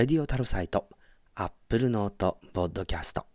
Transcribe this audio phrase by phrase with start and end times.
[0.00, 0.88] レディオタルサイト、
[1.34, 3.26] アップルノート、ボッドキャスト。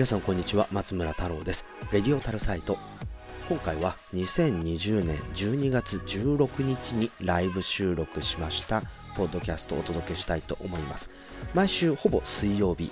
[0.00, 1.66] 皆さんこんにちは松村太郎です。
[1.92, 2.78] レディオタルサイト。
[3.50, 8.82] 今回は2020年12月16日にライブ収録しました
[9.14, 11.10] ポッドキャストをお届けしたいと思います。
[11.52, 12.90] 毎週ほぼ水曜日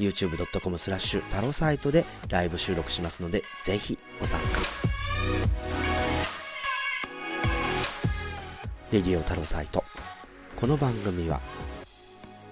[0.00, 4.46] youtube.com スラッシュタロサイトでライブ収録しますのでぜひご参加。
[8.90, 9.84] レディオタロサイト。
[10.56, 11.40] この番組は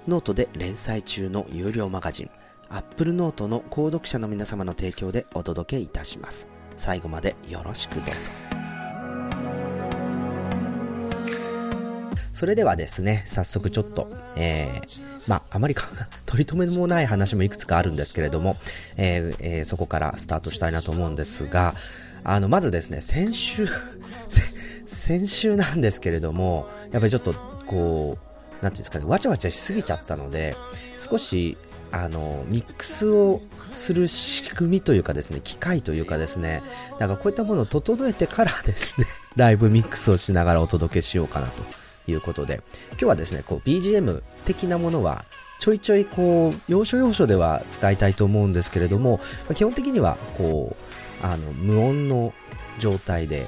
[0.07, 2.31] ノートで連載中の有料マガジン。
[2.71, 6.47] Apple Note の購読者の皆様の提供でお届けいたします。
[6.77, 8.13] 最後までよろしくどうぞ。
[12.33, 15.89] それではですね、早速ちょっと、えー、まあ、あまりか
[16.25, 18.57] 取り留めもない話もいくつかあるんですけれども、
[18.97, 21.75] えーえー、そこからスタートしたいなと思うんですが、
[22.23, 23.67] あの、まずですね、先週
[24.87, 27.35] 先週なんですけれども、やっぱりちょっと、
[27.67, 28.17] こ
[28.61, 30.57] う、なんていうんですかね、わちゃわちゃしすぎちゃったので、
[30.99, 31.59] 少し、
[31.93, 33.41] あのミックスを
[33.73, 36.63] する仕組みというかですね機械というかですね
[36.99, 41.63] だかこういったものを整えてからですね ライブミックスをしながらお届けしようかなと
[42.11, 45.25] いうことで今日はですねこう BGM 的なものは
[45.59, 49.21] ちょいちょいこう要所要所では使いたいと思うんですけれども
[49.55, 50.77] 基本的にはこ
[51.23, 52.33] うあの無音の
[52.79, 53.47] 状態で、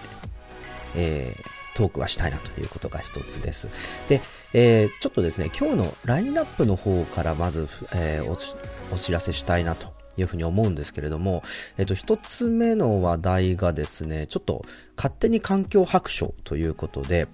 [0.94, 3.68] えートークはしたいなということが一つです。
[4.08, 4.20] で、
[4.54, 11.42] えー、ちょっとですね、今日のラインナップの方からまず、えー、お知らせしたいなというふうに思うんですけれども、
[11.78, 14.64] えっ、ー、と、一つ目の話題がですね、ちょっと
[14.96, 17.28] 勝手に環境白書ということで、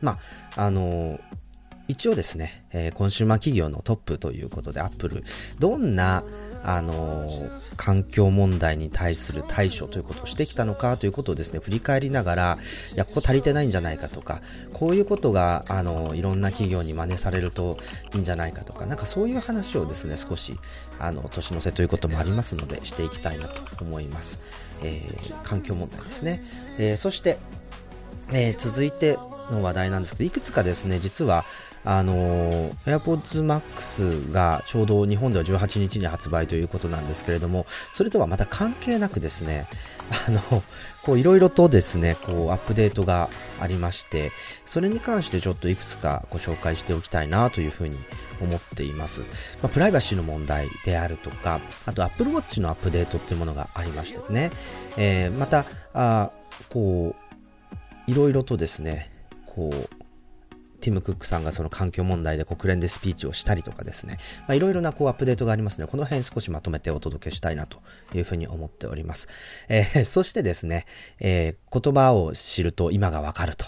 [0.00, 0.18] ま
[0.56, 1.20] あ、あのー
[1.90, 5.24] 一応ですね、えー、コンシューマー企業のトップということで、アップル、
[5.58, 6.22] どんな、
[6.64, 7.28] あの、
[7.76, 12.58] 環境問題に対する対処ということをしてきたのかということをですね、振り返りながら、
[12.94, 17.78] いや、ここ足りてないんじゃないかとか、こういうことが、あの、いろんな企業に真似されると
[18.14, 20.58] いいんじゃないかとか、なんかそういう話をですね、少し、
[20.98, 24.40] あの、年の瀬ということもありますので、していきたいなと思います。
[24.82, 25.02] え
[25.42, 26.40] 環境問題ですね。
[26.78, 27.38] えそして、
[28.32, 29.18] え続いて
[29.50, 31.44] の話題なんですけど、いくつかですね、実は、
[31.84, 39.66] あの AirPods Max がちょうど日本では18日に発売ということなんですけれども、それとはまた関係なくですね、
[40.28, 40.62] あの、
[41.02, 43.30] こういろいろとですね、こうアップデートが
[43.60, 44.32] ありまして、
[44.66, 47.98] それに関してちょっといくつかご紹介しておきたいなというふうに
[48.40, 49.22] 思っています。
[49.22, 49.26] ま
[49.64, 54.50] あ、プライバシーの問題であるとか、あと Apple Watch のアップデートっていうものがありましてね、
[54.96, 55.64] えー、また、
[55.94, 56.32] あ
[56.68, 57.16] こ
[58.08, 59.10] う、いろいろとですね、
[59.46, 59.99] こう、
[60.80, 64.18] ティム・クックさんがその環境問題で国連でスピーチをしたりとかですね、
[64.50, 67.78] いろいろなこうアップデートがありますので、この辺少しまとめてお届けしたいなと
[68.14, 69.28] いうふうに思っております。
[69.68, 70.86] えー、 そしてですね、
[71.20, 73.66] えー、言葉を知ると今がわかると。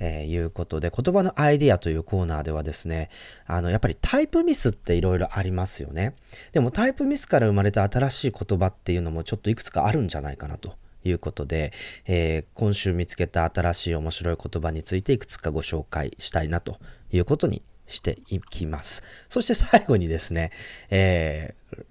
[0.00, 3.08] えー、いうことで、言葉のアイディアというコーナーではですね、
[3.46, 6.14] あの、やっぱりタイプミスっていろいろありますよね。
[6.50, 10.74] でもタイプミスから生まれた新しい言葉っていうのもちょっといくつかあるんじゃないかなと
[11.04, 11.72] いうことで、
[12.06, 16.78] えー、今週見つけた新しい面白い言葉についていくつかご紹介したいなと
[17.10, 19.02] いうことにしていきます。
[19.28, 20.50] そして最後にですね、
[20.90, 21.84] えー、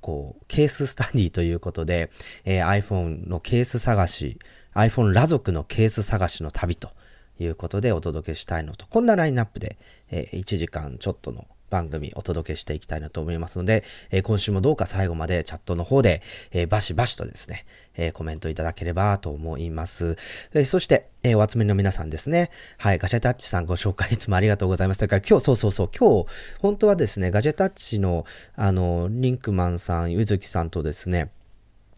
[0.00, 2.10] こう、ケーススタディということで、
[2.44, 4.38] えー、iPhone のケース探し、
[4.74, 6.90] iPhone 裸族のケース探しの旅と
[7.38, 9.76] いうことでお届けしたいのと、こんなラインナップで、
[10.10, 17.64] えー、1時間ちょっとの番組お届けしていきたいなと思いますので、えー、今週もどうか最後までチャットの方で、えー、バシバシとですね、
[17.94, 20.16] えー、コメントいただければと思います。
[20.54, 22.50] えそして、えお集めの皆さんですね。
[22.78, 25.00] はい、ガジェタッチさんご紹介いつもありがとうございます。
[25.00, 26.28] だから今日、そうそうそう、今日、
[26.60, 28.24] 本当はですね、ガジェタッチの、
[28.54, 31.30] あの、リンクマンさん、ゆずきさんとですね、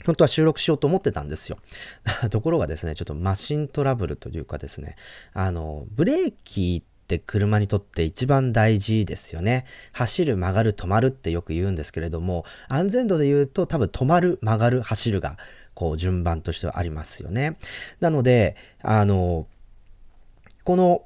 [0.07, 1.59] 本当は収録しようと思ってたんですよ。
[2.31, 4.97] ところがですね、ちょっとマシントラブルというかですね、
[5.33, 6.83] あの、ブレーキ
[7.17, 9.65] って車にとって一番大事ですよね。
[9.93, 15.37] 走る、曲がる、止まるってよく言うんですけれども、安全度で言うと多分止まる、曲がる、走るが、
[15.75, 17.59] こう順番としてはありますよね。
[17.99, 19.49] なので、あの、
[20.63, 21.03] この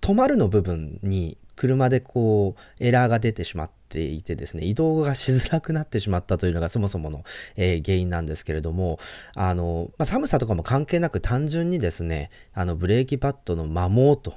[0.00, 7.24] 止まるの部分に車でこうエラーが出てしまっていてですね移動がしづらくなってしまったというのがそもそもの、
[7.56, 8.98] えー、原因なんですけれども
[9.34, 14.34] あの、まあ、寒さとかも関係なく単純にですねあのブレーキパッドの摩耗と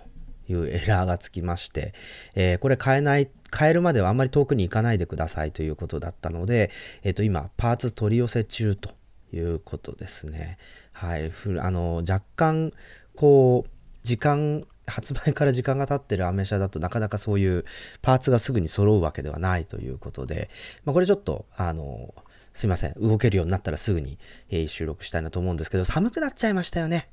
[0.49, 1.93] いうエラーがつきまして、
[2.35, 6.71] えー、これ変えない変えるまではあんまり遠くに行かないでくださいということだったので、
[7.03, 8.91] えっ、と、今、パーツ取り寄せ中と
[9.33, 10.57] いうことですね。
[10.91, 11.31] はい。
[11.59, 12.71] あの、若干、
[13.15, 13.69] こう、
[14.03, 17.63] 時間、発売から時間が経ってるアメ車だとなかなかそういう
[18.01, 20.49] パーツがすぐに揃うわけではないということで、
[20.83, 22.13] まあ、これちょっと、あの、
[22.53, 22.93] すいません。
[22.99, 24.17] 動けるようになったらすぐに、
[24.49, 27.09] えー、収録したいなと思うんですけど、寒くなっちゃいましたよね。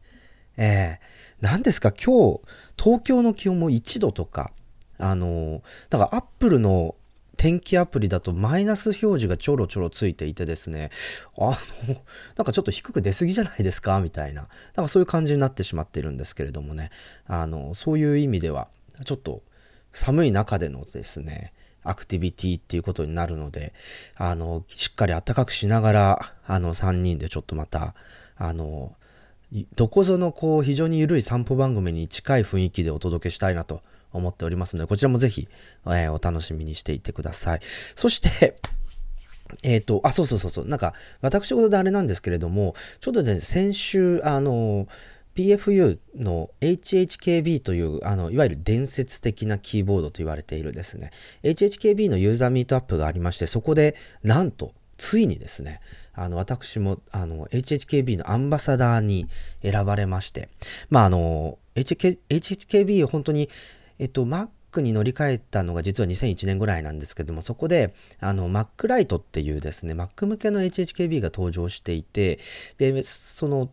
[0.57, 1.05] えー、
[1.41, 1.93] 何ですか？
[1.93, 2.41] 今日、
[2.83, 4.53] 東京の気温も1度とか、
[4.99, 6.95] あの、だからアップルの
[7.37, 10.91] 天気アプリだとマイナス表示がちょろちょろついていてですね、
[11.39, 11.55] あの、
[12.37, 14.01] なんかちょっと低く出過ぎじゃないですか？
[14.01, 16.91] みたいな、なんかそういう感じになってしまってるんですけれどもね、
[17.27, 18.69] あの、そういう意味では、
[19.05, 19.43] ちょっと
[19.93, 21.53] 寒い中でのですね、
[21.83, 23.75] アクティビティっていうことになるので、
[24.17, 27.95] あの、しっかり暖かくしながら、あの、3人でちょっとまた、
[28.37, 28.97] あの、
[29.77, 33.83] どこぞのこう非常に緩い散歩番組に近い雰囲気でお届けしたいなと
[34.13, 35.49] 思っておりますので、こちらもぜひ、
[35.87, 37.61] えー、お楽しみにしていてください。
[37.95, 38.57] そして、
[39.63, 44.89] えっ、ー、と、あ、そうそうそうそう、なんか、私事であれなんですけれども、ちょっとね、先週、あの、
[45.37, 55.81] PFU の HHKB という、あの、いわゆる伝説的なキーボードと言われているですね、HHKB のユーザーミートアップがありまして、そこで、なんと、ついにですね、
[56.17, 59.29] あの、私も、あの、HHKB のアンバサダーに
[59.63, 60.49] 選ばれまして、
[60.91, 63.51] まあ、あの、HK HHKB を本当に、
[63.99, 72.39] えっと、Mac に乗り換えたのが実は2001年ぐらいなんですけども、そこで、あの、Mac ライトっていうですね、Mac 向けの HHKB が登場していて、
[72.79, 73.71] で、その、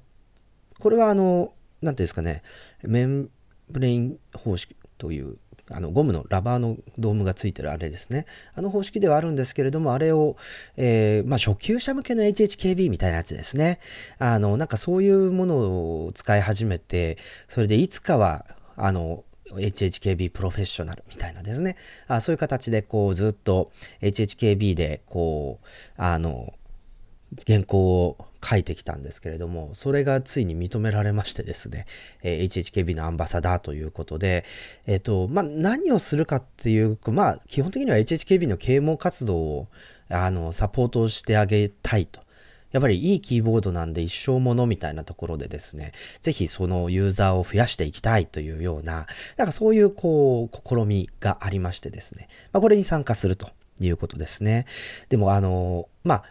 [0.79, 2.43] これはあの、なんていうんですかね、
[2.83, 3.29] メン
[3.69, 5.37] ブレイン方式という
[5.73, 8.25] あのゴムのラバーのドームがついてるあれですね。
[8.53, 10.37] あの方式ではあるんですけれども、あれを、
[10.77, 13.79] えー、まあ、初級者向けの HHKB みたいなやつですね。
[14.19, 15.55] あの、なんかそういうもの
[16.05, 17.17] を使い始めて、
[17.47, 21.75] それでいつかは、あの、HHKB プロフェッショナルみたいなですね。
[22.07, 23.71] あそういう形でこうずっと
[24.01, 25.67] HHKB でこう、
[25.97, 26.53] あの、
[27.47, 31.85] 原稿を書いてきたんですけれども、それがついに認められましてですね、
[32.21, 34.43] えー、HHKB のアンバサダーということで、
[34.85, 39.67] えっ、ー、と、まあ、何をするかっていうと、まあ、基本的には HHKB の啓蒙活動を、
[40.09, 42.21] あの、サポートしてあげたいと。
[42.73, 45.91] やっぱりいいキーボードなんで一生ものみたいなところでですね、
[46.21, 49.05] ぜひそのユーザーを増やしていきたいというような、
[49.37, 54.65] なんかそういうこう、試みがありましてですね、まあ、これに参加するということですね。
[55.09, 56.23] でもあの、まあ、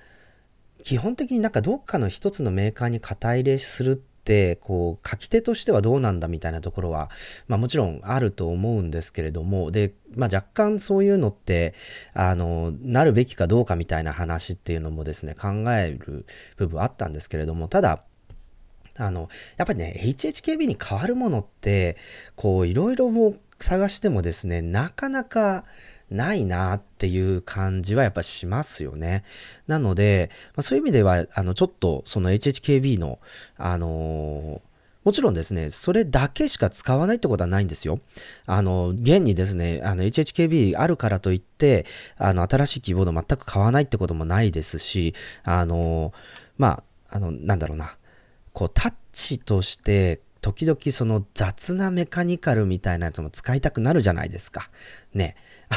[0.83, 7.11] 基本的になんかどっかの一つのメーカーに肩入れするってこう書き手としてはどうなんだみたいなところは、
[7.49, 11.75] まあ、もちろんあると思うんですけれどもで、まあ、若干そういうのって
[12.15, 16.27] あのなるべきかどうかみたいな話っていうのもですね考える
[16.57, 18.05] 部分あったんですけれどもただ
[18.97, 21.97] あのやっぱりね HHKB に変わるものって
[22.37, 23.11] こういろいろ
[23.59, 25.65] 探してもですねなかなか
[26.13, 29.25] ないなっていう感じはやっぱしますよね。
[29.67, 33.19] なので、まあ、そういう意味では、あの、ちょっとその HHKB の、
[33.57, 34.73] あのー
[35.05, 37.99] もちろんですね、それだけしか使わないってことはないんですよ。
[38.47, 41.87] あの、現にですね、あの、HHKB あるからといって、
[42.17, 46.13] あの、新しいキーボード全く買わないってこともないですし、あの、
[46.57, 47.97] まあ、あの、なんだろうな、
[48.53, 54.69] こう、タッチとして、時々その雑なメカニカルみたいなやつも使いたくなるじゃないですか。
[55.15, 55.37] ね。
[55.71, 55.77] あ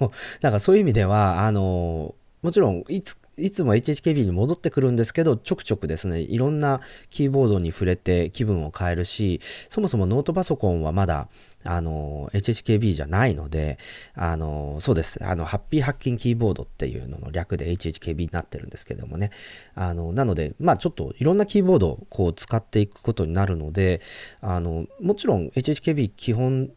[0.00, 11.28] の、だからそういう意味では、あの、もちろんいついつも HHKB に戻ってくるんですけど、ちょくちょくですね、いろんなキーボードに触れて気分を変えるし、そもそもノートパソコンはまだ、
[11.64, 13.78] あの、HHKB じゃないので、
[14.14, 15.24] あの、そうです。
[15.24, 19.30] あの、ハッピーハッキンキーボードっていうのの略で HHKB になってるんですけどもね。
[19.74, 24.02] あの、なので、まあちょっといろんなキーボードをこう使っていくことになるので、
[24.40, 26.70] あの、もちろん HHKB 基本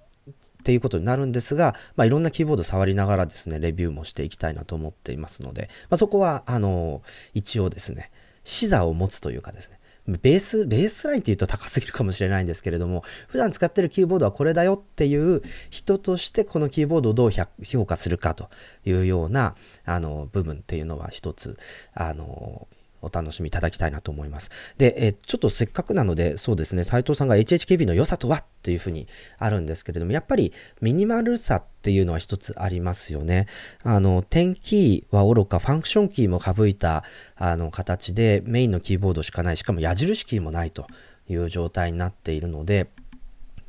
[0.68, 7.02] っていうことになるんですが、まあ、いろんなキーボード触りながらですね、レビューもしていきたいなと思っていますので、まあ、そこは、あの、
[7.34, 8.12] 一応ですね、
[8.44, 9.80] 視座を持つというかですね、
[10.22, 17.32] ベース、ベースラインって言うと高すぎるかもしれないんですけれども、普段使ってるキーボードはこれだよっていう人としてこのキーボードをどう
[17.64, 18.50] 評価するかと
[18.86, 19.56] いうような、
[19.86, 21.58] あの、部分っていうのは一つ、
[21.94, 22.68] あの、
[23.02, 24.52] お楽しみいただきたいなと思います。
[24.78, 33.48] で、えちょっとせっかくなので、そうですね、斉藤さんが HHKB の良さとはっていうふうにあるんですけれども、やっぱりミニマルさっていうのは一つありますよね。
[33.84, 37.04] あの、点キーはおろか、ファンクションキーも省いた
[37.36, 40.88] あの形でメインのキーボードしかない、しかも矢印キーもないと
[41.30, 42.90] いう状態になっているので、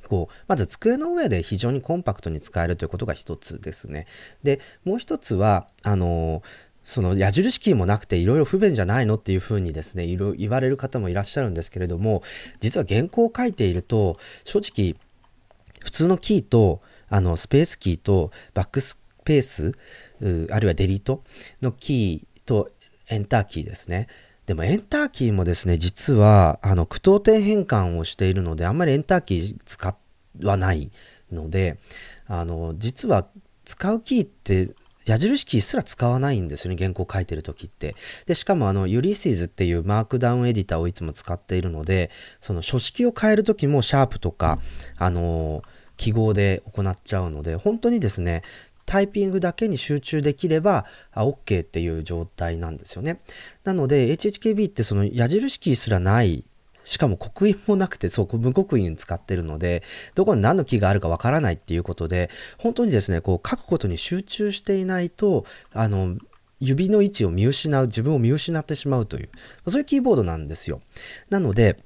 [0.09, 4.07] こう、まず机の上で非常にコンパクトに使えるということが一つですね。
[4.43, 6.43] で、もう一つは、あの
[6.89, 12.23] その矢印キーもなくていろいろ不便じゃないのっていうふうにですね、いろ言われる方もいらっしゃるんですけれども、
[12.61, 14.97] 実は原稿を書いていると、正直、
[15.81, 16.81] 普通のキーと、
[17.11, 19.73] あの、スペースキーとバックスペース、
[20.51, 21.25] あるいはデリート
[21.61, 22.71] のキーと
[23.11, 24.07] エンターキーですね。
[24.47, 29.95] でもエンターキーもですね、実は、あの、句読点変換をしているので、あんまりエンターキー使
[30.43, 30.91] わない
[31.31, 31.79] ので、
[32.27, 33.29] あの、実は
[33.67, 34.73] 使うキーって
[35.09, 37.97] 矢印キーすら使わないんですよね、原稿書いてる時って。
[38.27, 42.11] で、しかもあの、ユリシーズっていうマークダウンエディターをいつも使っているので、
[42.41, 44.59] その書式を変える時もシャープとか、
[44.97, 45.63] あの
[45.97, 48.43] 記号で行っちゃうので、本当にですね、
[48.89, 53.21] タイピングだけに集中できれば、あ、OK っていう状態なんですよね。
[53.65, 56.45] なので、HHKB ってその矢印キーすらない
[56.89, 59.83] しかも刻印もなくて、そう、無刻印使ってるので、
[60.15, 66.17] どこに何の木があるかわからないっていうことで、本当にですね、こう書くことに集中していないと、あの、
[66.61, 69.29] 指の位置を見失う、自分を見失ってしまうという、
[69.69, 70.81] そういうキーボードなんですよ。
[71.29, 71.79] なので、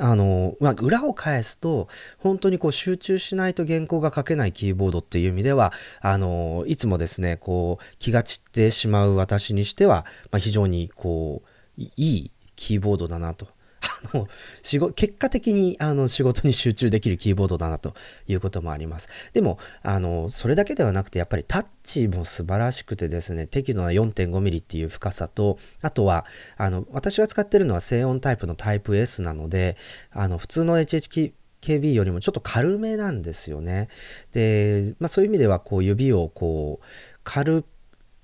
[0.00, 1.86] あの、まあ、裏を返すと、
[2.18, 13.46] 本当にこう集中しないと原稿が書けないキーボードっていう意味では、あの、いつもですね、こう、気が散ってしまう私にしては、まあ、非常にこう、いいキーボードだなと
[13.80, 14.28] あの、
[14.62, 17.94] 仕事、結果的にあの仕事に集中できるキーボードだなと
[18.26, 19.08] いうこともあります。
[19.32, 29.76] でも、あの、それだけではなくて、やっぱりタッチも素晴らしくてですね、適度な 4.5mm っていう深さと、あとは、あの、私が使ってるのは静音タイプのタイプ S なので、
[30.10, 33.88] あの、普通の HH KB よりもちょっと軽めなんですよね。
[34.32, 36.86] で、まあそういう意味では、こう指をこう、
[37.24, 37.66] 軽く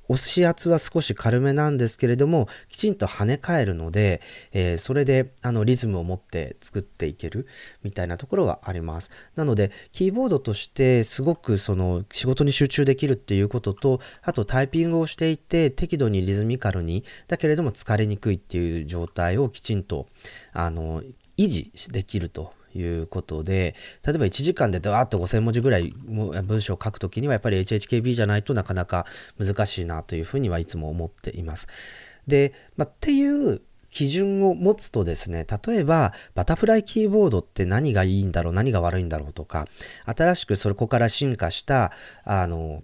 [0.08, 4.20] 押し圧は少し軽めなんですけれども、きちんと跳ね返るので、
[4.52, 7.46] えー、それであのリズムを持って作っていける
[7.82, 9.10] みたいなところはあります。
[9.36, 20.06] なので、キーボードとしてすごくその仕事に集中できるっていうことと、あとタイピングをしていて適度にリズミカルに、だけれども疲れにくいっていう状態をきちんと
[20.52, 21.02] あの
[21.36, 23.74] 維持できるということで、
[24.06, 29.06] 例えば1時間でドワーッと5000文字ぐらい文章を書くときにはやっぱり HHKB じゃないとなかなか
[29.38, 31.68] 難しいなというふうにはいつも思っています。
[32.26, 39.68] で、まあ、っていう基準を持つとですね、例えばバタフライキーボードって何がいいんだろう、何が悪いんだろうとか、
[40.04, 41.92] 新しくそこから進化した、
[42.24, 42.82] あの、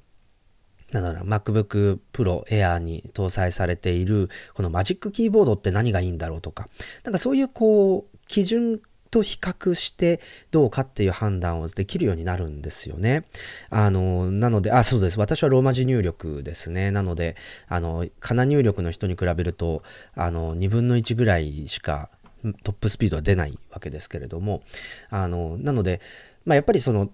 [0.93, 6.69] なんだろう MacBook Pro Air に搭載されているこのマジックキーボードって何がいいんだろうとか、
[7.03, 13.25] なんかそういうこう、基準と比較してどうかっていう判断をできるようになるんですよね。
[13.69, 15.19] あの、なので、あ、そうです。
[15.19, 16.91] 私はローマ字入力ですね。
[16.91, 17.37] なので、
[17.69, 19.83] あの、かな入力の人に比べると、
[20.15, 22.11] あの、2分の1ぐらいしか
[22.63, 24.63] トップスピードは出ないわけですけれども、
[25.11, 26.01] あの、なので、
[26.45, 27.11] まあ、やっぱりその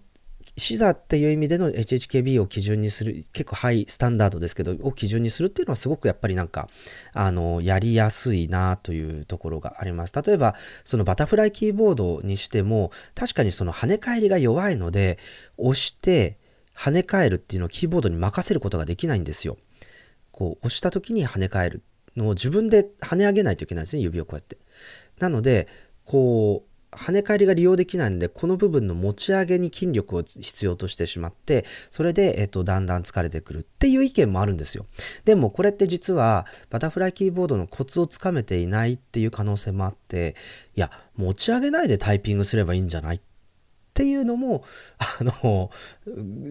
[0.59, 6.69] 視座っていう意味での HHKB を基準にする、結構ハイスタンダードですけど、を基準にするっていうのはすごくやっぱりなんか、
[7.13, 10.15] あの、やりやすいなというところがあります。
[10.15, 15.19] 例えば、そのバタフライキーボードにしても、確かにその跳ね返りが弱いので、
[15.59, 16.39] 押して
[16.75, 19.59] 跳ね返るっていうのをキーボードに任せることができないんですよ。
[20.33, 21.83] こう、押した時に跳ね返る
[22.17, 24.57] のを自分で跳ね上げないといけないですね、指をこうやって。
[25.19, 25.69] なので、
[26.05, 34.87] こう、跳ね返りが利用できないので、この部分の持ち上げに筋力を必要としてしまって、それで、えっと、だんだん疲れてくるっていう意見もあるんですよ。
[35.25, 40.35] でも、これって実は、バタフライキーボードのコツをつかめていないっていう可能性もあって、
[40.75, 43.21] いや、持ち上げないでタイピングすればいいんじゃないっ
[43.97, 44.63] ていうのも、
[44.99, 45.71] あの、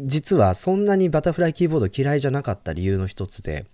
[0.05, 3.67] 実はそんなにバタフライキーボード嫌いじゃなかった理由の一つで、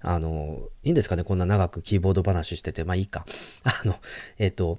[0.00, 1.24] あの、いいんですかね？
[1.24, 3.24] こんな長くキーボード話してて、まあいいか。
[3.62, 3.96] あの、
[4.38, 4.78] えっと、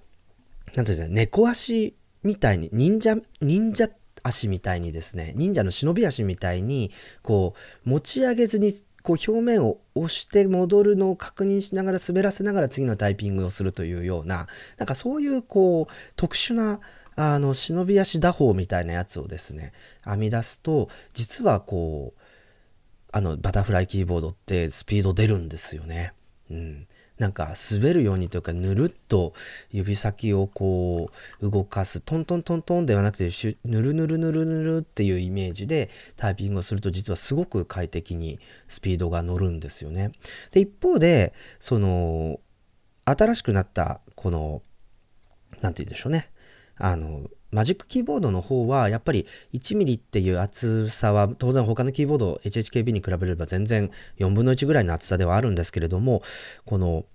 [0.76, 3.90] なんていうんですか、猫足みたいに、忍者、忍者
[4.24, 6.92] 足みたいにですね、忍者の忍び足みたいに、
[7.22, 7.54] こ
[7.86, 8.72] う、持ち上げずに、
[9.04, 14.48] こう表面を押して戻るのを確認しながら滑らせながら次のタイピングをするというような、
[14.80, 16.80] なんかそういうこう特殊な
[17.16, 22.22] あの忍び足打法みたいなやつをですね、編み出すと、実はこう、
[23.12, 26.14] あのバタフライキーボードってスピード出るんですよね。
[26.50, 26.88] うん。
[27.18, 29.34] なんか滑るようにというかぬるっと
[29.72, 31.10] 指先をこ
[31.42, 33.30] う動かすトントントントンではなくて
[33.64, 40.12] ぬるぬるぬるぬるっていうイメージでタイピングをすると実はすごく快適にスピードが乗るんですよね。
[40.52, 42.40] で一方でその
[43.06, 44.62] 新しくなったこの
[45.62, 46.30] 何て言うんでしょうね
[46.78, 56.22] あのマジックキーボードの方はやっぱり1ミリっていう厚さは当然他のキーボード HHKB に比べれば全然4分の1ぐらいの厚さではあるんですけれども
[56.66, 57.06] この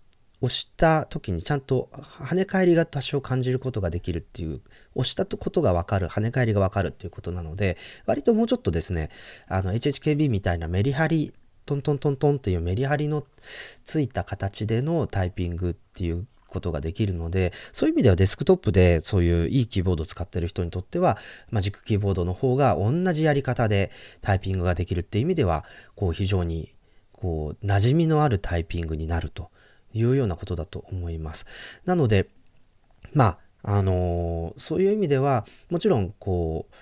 [0.40, 4.62] 押した時にちゃんと跳ね返りが多少感じることができるっていう
[4.94, 9.10] 押したことがわかる跳ね返りがわかるっていうことなので割ともうちょっとですね
[9.46, 11.34] あの HHKB みたいなメリハリ
[11.66, 13.24] トントントントンっていうメリハリの
[13.84, 21.16] ついた形でのタイピングっていうことができるので、そういう意味ではデスクトップでそういういいキーボードを使ってる人にとっては、
[21.50, 23.90] マジックキーボードの方が同じやり方で
[24.20, 25.64] タイピングができるっていう意味では、
[25.94, 26.74] こう非常に
[27.12, 29.50] こう馴染みのあるタイピングになると
[29.92, 31.46] いうようなことだと思います。
[31.84, 32.28] なので、
[33.12, 36.74] まあ、あのー、そういう意味では、もちろんこう、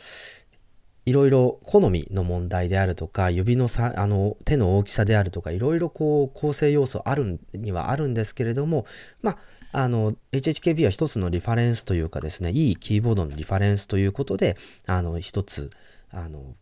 [1.07, 8.85] いろいろ好みの問題であるとか、指のさ、あの、手の大きさであるとか、いろいろこう、構成要素あるにはあるんですけれども、
[9.23, 9.39] まあ、
[9.73, 14.57] あの、HHKB は一つのリファレンスというかですね、いいキーボードのリファレンスということで、
[14.87, 15.71] あの、一つ、
[16.11, 16.55] あの、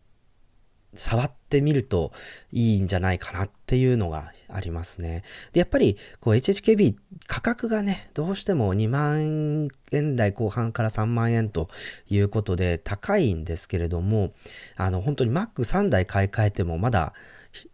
[0.97, 2.11] 触ってみると
[2.51, 5.23] いいんじゃないかなっていうのがありますね。
[5.53, 6.95] で、やっぱりこう HHKB
[7.27, 11.69] 価格がね、どうしても2万円台後半から3万円と
[12.09, 14.33] いうことで高いんですけれども、
[14.75, 17.13] あの本当に Mac3 台買い替えてもまだ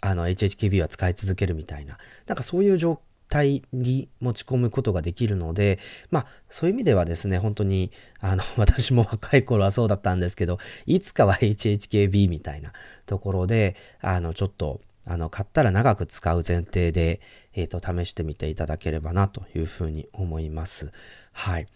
[0.02, 3.00] あの HHKB は使い続けるみたいな、なんかそういう状況
[3.34, 5.80] 体に持ち込むことができるので、
[6.12, 12.74] まあ、そういう意味ではですね、本当に、あの、 私も若い頃はそうだったんですけど、いつかは HHKB みたいな
[13.08, 17.22] ところで、あの、ちょっと、あの、買ったら長く使う前提で、
[17.54, 20.92] えっ、ー、と、試してみていただければなというふうに思います。
[21.34, 21.68] はい。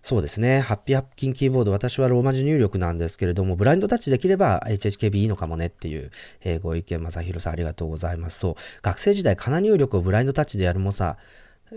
[0.00, 0.60] そうですね。
[0.60, 6.10] ハッピーハッキンキーボード、私はローマ字入力なんですけれども、ブラインドタッチできれば HHKB いいのかもねっていう、
[6.42, 8.38] えー、ご意見、まさひろさんありがとうございます。
[8.40, 8.54] そう。
[8.82, 11.18] 学生時代、かな入力をブラインドタッチでやるもさ、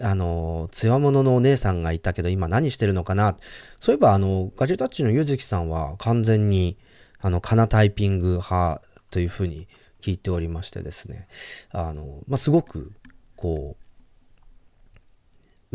[0.01, 3.37] あの、強者のお姉さんがいたけど、今何してるのかな。
[3.79, 6.77] そういえば、あの、ガジェタッチのゆずきさんは完全に、
[7.19, 9.67] あの、かなタイピング派というふうに
[10.01, 11.27] 聞いておりましてですね、
[11.71, 12.91] あの、まあ、すごく、
[13.35, 13.84] こう、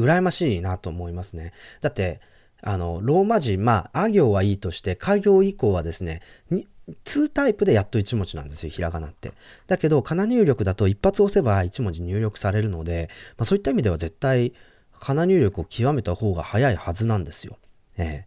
[0.00, 1.52] 羨ましいなと思いますね。
[1.80, 2.20] だって、
[2.62, 9.32] あの、ローマ人、まあ、あ行はいいとして、家行以降はですね、2タイプでやっと1文字なんですよ、ひらがなって。
[9.66, 14.52] だけど、かな入力だと一発押せば1文字入力されるので、まあ、そういった意味では絶対、
[14.98, 17.58] かな入力を極めた方が早いはずなんですよ。
[17.96, 18.26] え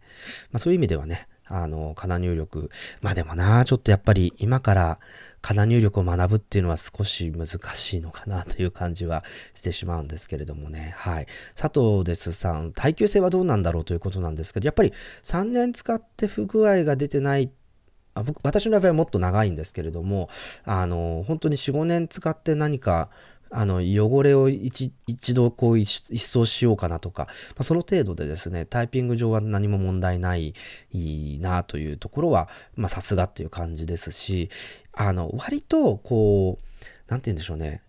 [0.50, 2.70] まあ、そういう意味ではね、あの、かな入力。
[3.00, 4.98] まあでもな、ちょっとやっぱり今から
[5.40, 9.24] かな入力を学ぶっていうのは少し難しいのかなという感じは
[9.54, 10.94] してしまうんですけれどもね。
[10.96, 11.26] はい。
[11.54, 17.50] 佐藤ですさん、耐久性はどうなんだろうということなんですけど、やっぱり3年使って不具合が出てない
[18.14, 20.28] あ僕私の場合はもっと長いんですけれども、
[20.64, 23.10] あの、本当に4、5年使って何か
[23.56, 24.90] あの、汚れを一
[25.32, 30.54] 度こう一掃しようかなとか、まあ、その程度でですね、タイピング上は何も問題ない
[30.90, 34.50] いいなというところは、まあさすがっていう感じですし、
[34.92, 36.64] あの、割とこう、
[37.08, 37.82] なんて言うんでしょうね、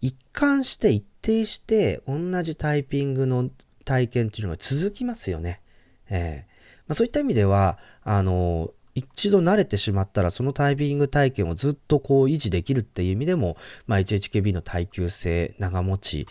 [0.00, 3.50] 一貫して一定して同じタイピングの
[3.84, 5.60] 体験っていうのが続きますよね。
[6.08, 6.50] えー
[6.88, 16.26] まあ、そういった意味では、あの、一度慣れてしまったらそのタイピング体験をずっとこう維持できるっていう意味でも、まあ、HHKB の耐久性、長持ち、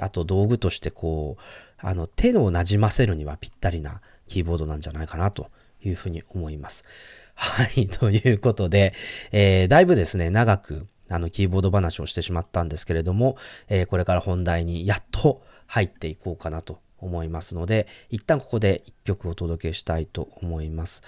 [0.00, 1.42] あと道具としてこう、
[1.82, 5.50] あの手をなじませるにはぴったりなキーボードなんじゃないかなと
[5.82, 6.84] いうふうに思います。
[7.34, 8.92] はい、ということで、
[9.32, 13.36] えー、だいぶですね、長くあのキーボード話をしてしまったんですけれども、
[13.68, 21.02] えー、これから本題にやっと入っていこうかなと思いますので、一旦ここで一曲お届けしたいと思います。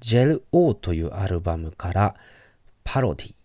[0.00, 2.16] ジェル・オーというアルバムから
[2.84, 3.36] パロディ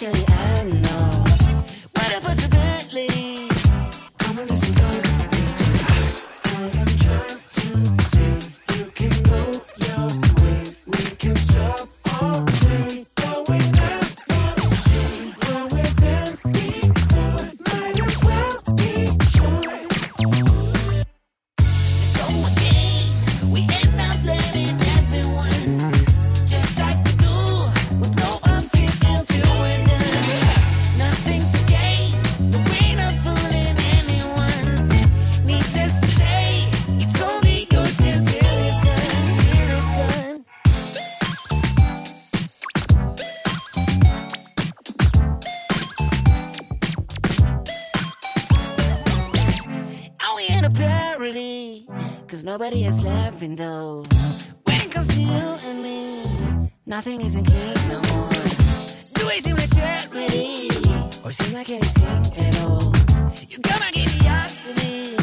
[0.00, 0.27] to be?
[52.58, 54.02] Nobody is laughing though.
[54.64, 58.30] When it comes to you and me, nothing isn't clean no more.
[59.14, 60.68] Do I seem like charity?
[61.24, 62.92] Or seem like anything at all?
[63.48, 65.17] You got my curiosity.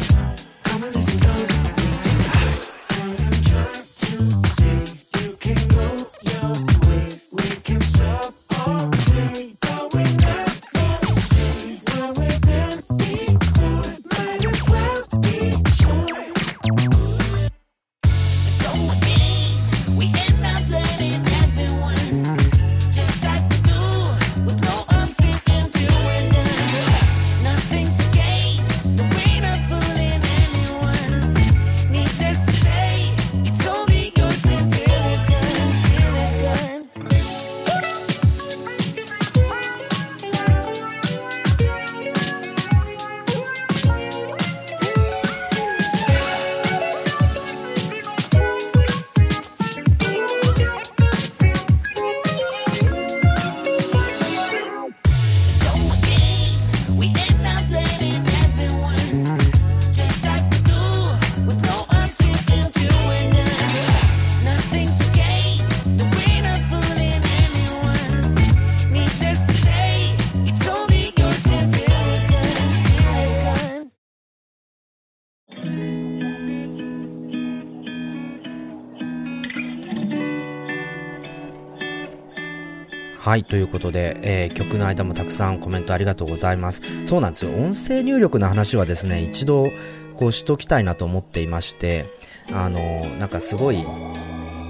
[83.26, 86.84] はい、ということで、えー、曲の間もたくさんコメントありがとうございます。
[87.08, 87.56] そうなんですよ。
[87.56, 89.72] 音声入力の話はですね、一度、
[90.14, 92.06] こうしときたいなと思っていまして、
[92.52, 93.84] あの、なんかすごい、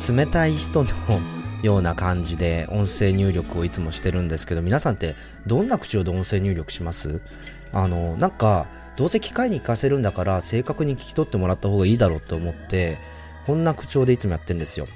[0.09, 0.89] 冷たい人の
[1.63, 5.15] ような感じで音声入力をいつもしてるんですけど、皆さんって
[5.45, 7.19] どんな口調で音声入力します？
[7.73, 12.99] あの、なんか、どうせ機械に行かせるんだから正確に聞き取ってもらった方がいいだろうと思って、
[13.45, 14.87] こんな口調でいつもやってるんですよ。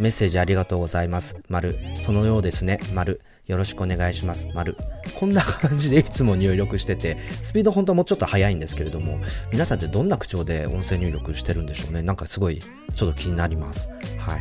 [0.00, 1.36] メッセージありがとうございます。
[1.50, 1.78] 丸。
[1.94, 2.80] そのようですね。
[2.94, 3.20] 丸。
[3.46, 4.48] よろしくお願いします。
[4.54, 4.74] 丸。
[5.18, 9.18] こんな感じでいつも入力してて、スピード本当はもうちょっと早いんですけれども、
[9.52, 12.02] 皆さんってどんな口調で音声入力してるんでしょうね。
[12.02, 13.90] なんかすごい、ちょっと気になります。
[14.18, 14.40] はい。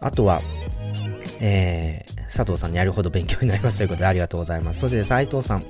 [0.00, 0.40] あとは、
[1.40, 4.80] えー、佐藤さんにやるほど勉強になりますということでありがとうございます。
[4.80, 5.66] そして斉藤さん、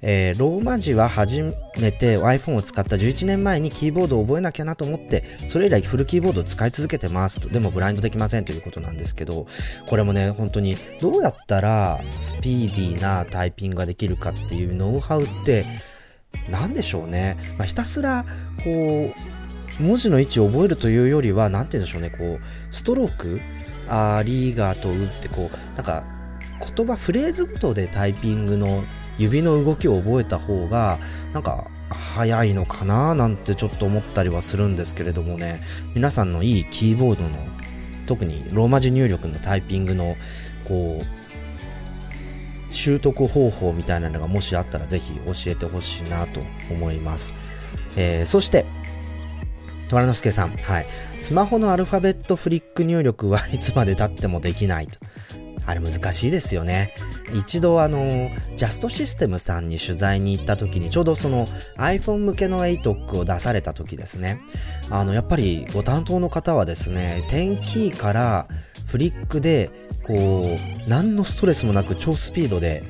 [0.00, 7.48] えー、ローマ字は初めて iPhone を使った11年前にキーボードを覚えなきゃなと思って、それ以来フルキーボードを使い続けてますと。
[7.48, 9.46] でもブラインドできませんということなんですけど、
[9.86, 15.64] これもね、本当にどうやったらスピーディーなタイピングができるかっていうノウハウって、
[16.50, 17.36] 何でしょうね。
[17.58, 18.24] まあ、ひたすら、
[18.62, 19.12] こ
[19.80, 23.40] う、文字の位置を覚えるというよりは、なんて言うんでしょうね、こう、ストローク
[23.88, 26.04] ありがとうってこう、なんか
[26.76, 28.84] 言葉、フレーズごとでタイピングの
[29.18, 30.98] 指の動きを覚えた方が、
[31.32, 35.62] なんか早いのかななんてちょっと思ったりはするんですけれどもね、
[35.94, 37.30] 皆さんのいいキーボードの、
[38.06, 40.16] 特にローマ字入力のタイピングの、
[40.64, 47.32] こう、習得方法みたいなのがもしあったらぜひ教えてほしいなと思います。
[47.96, 48.64] えー、そして、
[49.88, 50.86] 虎之助さん、はい。
[51.18, 54.98] スマホのアルファベットフリック入力はいつまで経ってもできないと。
[55.66, 56.94] あれ難しいですよね。
[57.34, 64.40] 一度あの、ジャストシステムさんに取材に行った時に、ちょうどその iPhone 向けの ATOC を出された時ですね。
[64.90, 68.46] あの、やっぱりご担当の方はですね、10キーから
[68.86, 69.70] フリックで、
[70.04, 72.84] こう、何のストレスもなく超スピードで、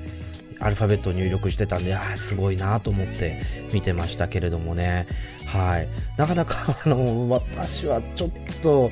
[0.59, 3.41] アルファベットを入力してたんで、ああ、すごいなと思って
[3.73, 5.07] 見てましたけれどもね。
[5.47, 5.89] はい。
[6.17, 8.31] なかなか、 あの、私はちょっ
[8.63, 8.91] と、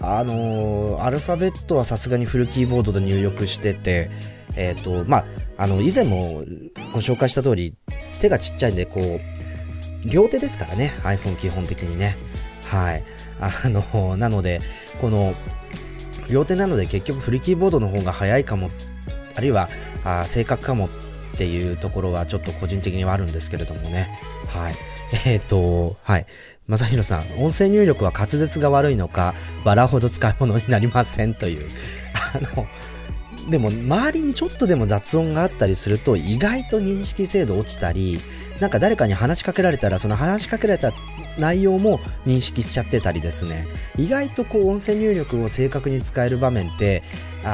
[0.00, 4.10] あのアルファベットはさすがにフルキーボードで入力してて、
[4.54, 5.24] えっ、ー、と、まあ、
[5.56, 6.44] あの、以前も
[6.92, 7.74] ご紹介した通り、
[8.20, 9.20] 手がちっちゃいんで、こう、
[10.08, 12.16] 両手ですからね、iPhone 基本的にね。
[12.64, 13.04] はい。
[13.40, 14.60] あの、なので、
[15.00, 15.34] この、
[16.30, 18.70] 両手なので結局フルキーボードの方が早いかも、
[19.38, 19.68] あるいは、
[20.04, 20.88] あ正確かもっ
[21.38, 24.08] ていうところはちょっと個人的にはあるんですけれどもね。
[24.48, 24.74] はい。
[25.24, 26.26] えっ、ー、と、はい。
[26.66, 31.66] まさひろさん、音声入力は滑舌が悪いのか、バラほど使い物になりませんという。
[32.34, 32.66] あの、
[33.48, 38.20] でも周りにちょっとでも雑音があったりすると意外と認識精度落ちたり、
[38.60, 40.92] なんか誰かに話しかけられたらその話しかけられた
[41.38, 43.66] 内容も認識しちゃってたりですね。
[43.96, 47.04] 意外とこう音声入力を正確に使える場面って、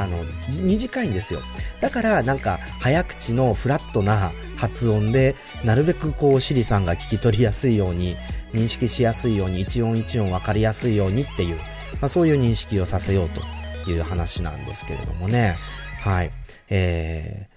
[0.01, 0.23] あの、
[0.61, 1.39] 短いんですよ。
[1.81, 8.15] だからなんか早口のフラットな発音で、なるべくこう、シリさんが聞き取りやすいように、
[8.53, 11.55] 認識しやすいように、一音一音分かりやすいようにっていう、
[12.01, 13.41] まあ、そういう認識をさせようと
[13.89, 15.55] いう話なんですけれどもね。
[16.01, 16.31] はい。
[16.69, 17.47] え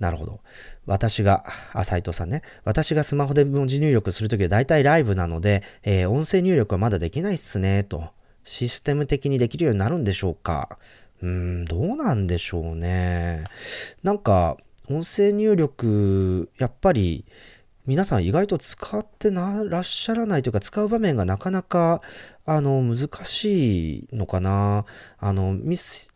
[0.00, 0.40] ー、なるほど。
[0.86, 2.42] 私が、あ、斉藤さんね。
[2.64, 8.17] 私がスマホで文字入力するときは大体ライブなので、えー、音声入力はまだできないっすね、と。
[8.48, 10.78] システム的にできるようになるんでしょうか？
[11.20, 13.44] うーん、どうなんでしょうね。
[14.02, 14.56] なんか、
[14.88, 17.26] 音声入力、やっぱり
[17.84, 22.00] 皆さん意外と使ってならっしゃらないというか、使う場面がなかなか、
[22.46, 24.86] あの、難しいのかな。
[25.18, 26.10] あの、ミス、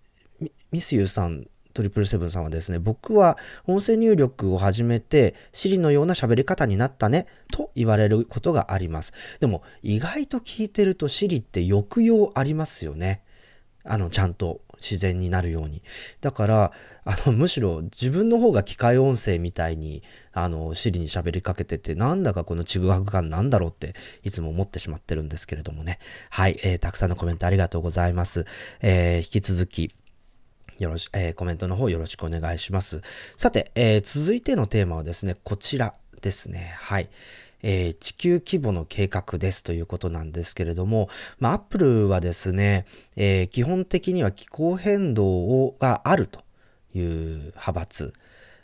[0.70, 9.12] ミスユーさん、トリプルセブンさんはですね、僕は音声入力を始めて、シリのような喋り方になったね、と言われることがあります。
[9.40, 13.22] でも、意外と聞いてるとシリって抑揚ありますよね。
[13.84, 15.82] あの、ちゃんと自然になるように。
[16.20, 16.72] だから、
[17.04, 25.98] あの、むしろ自分の方が機械音声みたいに、あの、シリに喋りかけてて、なんだかこのちぐはぐ感なんだろうって、いつも思ってしまってるんですけれどもね。
[26.30, 28.46] はい、えー、たくさんのコメントありがとうございます。
[28.80, 29.94] えー、引き続き、
[30.78, 33.02] よろし、えー、コメントの方よろしくお願いします。
[33.36, 36.74] さて、えー、続いてのテーマはですね、こちらですね。
[36.78, 37.08] はい。
[37.62, 41.08] えー、地球規模の計画ですということなんですけれども、
[41.38, 46.40] まあ、アップルはですね、えー、基本的には気候変動をがあると
[46.94, 47.04] いう
[47.52, 48.12] 派閥。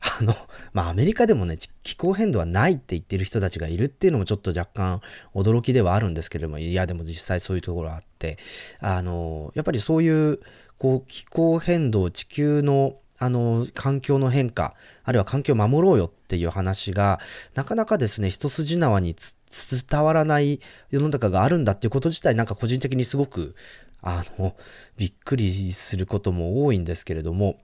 [0.21, 0.35] あの、
[0.73, 5.01] まあ、アメリカでもね、気候変動はないって言ってる人たちがいるっていうのもちょっと若干
[5.35, 8.39] 驚きではあるんですけれども、いや、でも実際そういうところあって、
[8.79, 10.41] あの、やっぱりそういう、
[10.79, 17.19] こう、気候変動、地球のあの、環境の変化、あるいは環境を守ろうよっていう話が、
[17.55, 19.17] なかなかですね、一筋縄に
[19.91, 20.61] 伝わらない
[20.91, 23.55] 世の中があるんだっていうこと自体なんか個人的にすごく
[24.03, 24.55] あの
[24.97, 27.59] びっくりすることも多いんですけれども。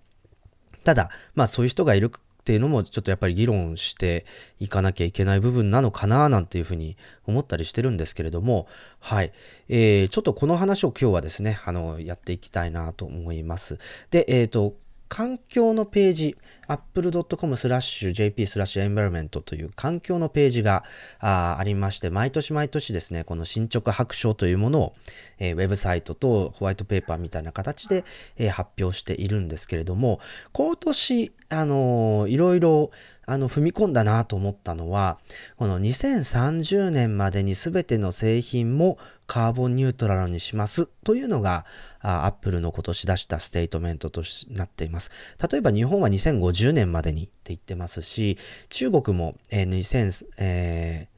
[0.84, 2.10] ただまあそういう人がいる
[2.44, 4.26] っていうのもちょっとやっぱり議論して
[4.60, 8.68] いかなきゃいけない部分なのかななんていうふうに思ったりしてるんですけれども
[9.00, 9.32] はい、
[9.70, 13.78] えー、ちょっとこの話を今日はですねあのやっていきたいなと思います。
[14.10, 14.74] でえっ、ー、と
[15.14, 20.82] 環境のページ、apple.com スラッシュ jp スラッシュエンバ i メントという環境のページが
[21.20, 24.94] ありまして、毎年毎年ですね、この進捗白書というものを、
[25.38, 28.04] えー、ウェブサイトとホワイトペーパーみたいな形で、
[28.38, 30.18] えー、発表しているんですけれども、
[30.50, 32.90] 今年、あのー、いろいろ
[33.26, 35.18] あの踏み込んだなと思ったのは、
[35.56, 41.64] この2030年までに全ての製品もカーボンニュートラルにしますというのが、
[42.00, 45.10] アップルの今年出したステートメントとなっています。
[45.50, 51.08] 例えば日本は2050年までにって言ってますし、中国も、えー、2000、え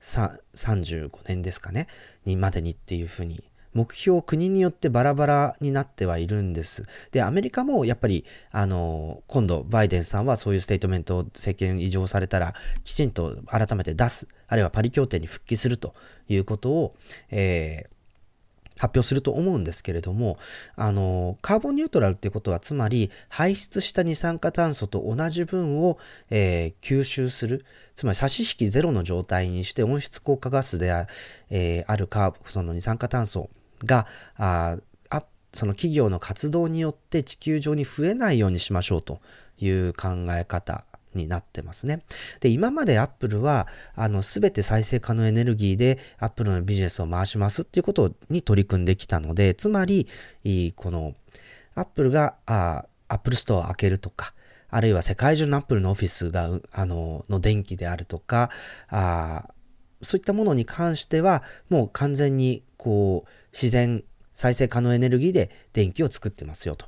[0.00, 1.86] ー、35年ですかね、
[2.24, 3.42] にまでにっていうふうに
[3.74, 6.84] 目標国によってバラバラになってはいるんです。
[7.12, 15.94] で、アメリカもやっぱり、あの、今度バイデンさんはそういうステートメントを政権移譲されたらきちんと改めて出す、あるいはパリ協定に復帰すると
[16.28, 16.94] いうことを、
[17.30, 17.94] えー
[18.76, 20.36] 発表すると思うんですけれども、
[20.74, 25.98] あの、カーボンニュートラルっていうことは、つまり排出した二酸化炭素と同じ分を、
[26.30, 31.08] えー、吸収する、つまり差し引きゼロの状態にして温室効果ガスである,、
[31.50, 33.48] えー、あるカーその二酸化炭素
[33.84, 34.78] があ
[35.54, 39.20] その企業の活動によって地球上に増えないようにしましょうと
[39.58, 42.00] いう考え方になってますね。
[42.40, 50.08] で、今までアップルは、あの、すべて再生可能エネルギーでアップルのビジネスを回しますっていうことに取り組んできたので、つまり、
[50.74, 51.14] この、
[51.76, 54.34] アップルが、あアップルストアを開けるとか、
[54.70, 58.50] あるいは世界中のアップルのオフィスが、あの、の電気であるとか、
[58.88, 59.50] あ
[60.02, 66.86] そういったものに関しては、もう完全にこう自然再生可能エネルギーで電気を作ってますよと。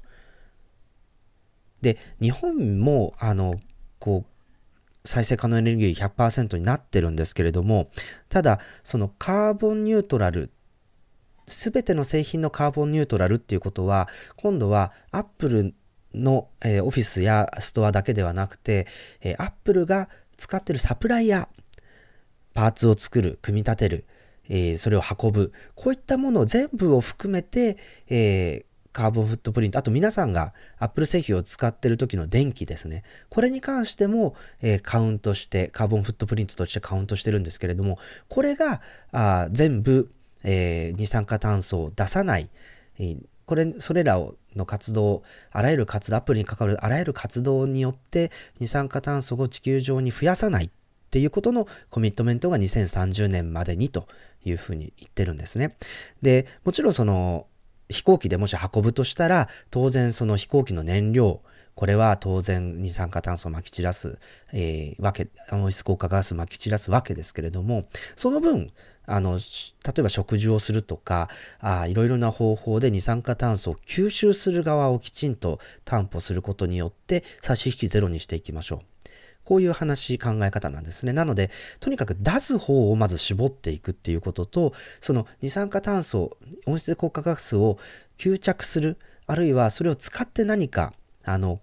[1.81, 3.55] で日本もあの
[3.99, 7.91] こう再生可能エネルギー100%になってるんですけれども
[8.29, 10.51] ただそのカーボンニュートラル
[11.47, 15.75] 全ての製品のカーボンニュートラルっていうことは今度はアップル
[16.13, 18.87] の、えー、オフィスやストアだけではなくて、
[19.23, 21.63] えー、アップルが使ってるサプライヤー
[22.57, 24.07] パーツを作る、組み立てる、
[24.49, 27.77] えー、それを運ぶ、こういったものを全部を含めて、
[28.09, 33.03] えー、カーボンフットプリント、あと皆さんが Apple 製品を使ってる時の電気ですね。
[33.29, 38.81] これに関しても、えー、カウントして、カーボンフットプリントとしてカウントしてるんですけれども、これが
[39.13, 40.11] あ全部、
[40.45, 42.49] えー、二酸化炭素を出さない、
[42.99, 50.71] えー、これ、それらをの活動、あらゆる活動、アプリに関わるあらゆる活動によって二酸化炭素を地球上に増やさないっ
[51.11, 54.09] ていうことのコミットメントが2030年までにと
[54.47, 55.77] いうふうに言ってるんですね。
[56.23, 57.47] で、もちろんその
[57.89, 61.43] 飛行機でもし運ぶとしたら、当然その飛行機の燃料、
[61.75, 64.19] これは当然二酸化炭素をまき散らす、
[64.53, 68.73] えー、わけ、温室効果ガスまき散らすわけですけれども、その分、
[69.05, 71.29] あの、例えば食事をするとか、
[71.61, 78.96] あいろいろな方法で二酸化炭素を吸収する側をきちんと担保することによって差し引きゼロにしていきましょう。
[79.47, 81.13] こういう話、考え方なんですね。
[81.13, 87.79] なので、とにかく出す方をまず絞っていくっていうことと、その二酸化炭素、温室効果ガスを
[88.19, 90.93] 吸着する、あるいはそれを使って何か、
[91.25, 91.61] あの、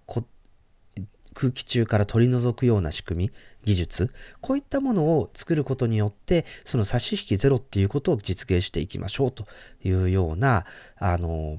[1.34, 3.30] 空気中から取り除くような仕組み、
[3.64, 9.46] 技術、こういったものを作ることによって、その差し引きゼロっていうことを実現していきましょうと
[9.84, 10.64] いうような、
[10.96, 11.58] あの、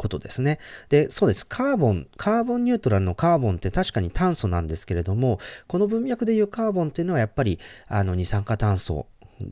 [0.00, 0.58] ことですね。
[0.88, 1.46] で、そうです。
[1.46, 9.06] カーボン、カーボンニュートラルのカーボンって確かに炭素なんですけれども、この文脈でいうカーボンっていうのはやっぱり、あの、二酸化炭素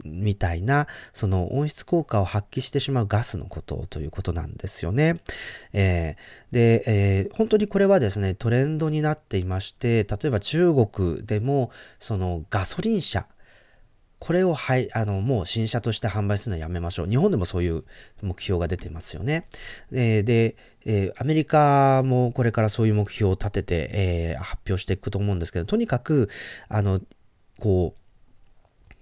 [0.05, 5.17] みたいな、その温室効果を発揮してしまうガスのことということなんですよね。
[5.75, 13.27] えー、で、えー、本当にこれはですね、トレンドになっていまして、例えば中国でも、そのガソリン車、
[14.19, 17.07] これをはい、あの、もう新車として販売するのはやめましょう。
[17.09, 17.85] 日本でもそういう
[18.23, 19.47] 目標が出てますよね。
[19.91, 26.31] で、でえー、アメリカもこれからそういう目標を立てて、えー、発表していくと思うんですけど、とにかく、
[26.69, 27.01] あの、
[27.59, 28.01] こう、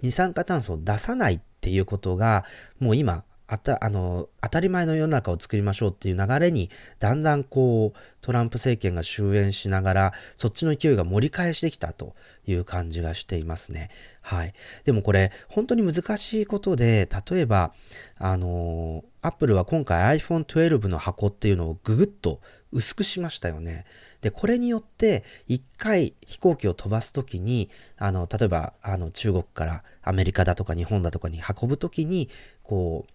[0.02, 2.44] 二酸化炭素を出さないっていうことが、
[2.80, 12.14] もう今、あたあの当たり前の世の中を作りましょうっていう流れにだんだんこうトランプ政権が終焉しながらそっちの勢いが盛り返してきたと
[12.46, 13.90] いう感じがしていますね。
[14.20, 14.54] はい。
[14.84, 17.72] でもこれ本当に難しいことで例えば
[18.18, 22.40] あのアップルは今回 iPhone 12の箱っていうのをぐぐっと
[22.72, 23.86] 薄くしましたよね。
[24.20, 32.28] で、これによって、一回飛行機を飛ばすときに、あの、例えば、あの、中国からアメリカだとか日本だとかに運ぶときに、
[32.62, 33.12] こう、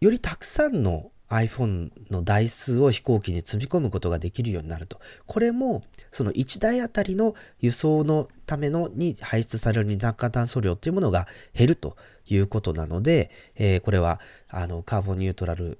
[0.00, 4.98] よりたくさんの iPhone の台数を飛行機に積み込むことができるようになると。
[5.26, 15.78] これも、その1台あたりの輸送のためのに排出される二酸化炭素量というものが減るということなので、えー、これは、あの、カーボンニュートラル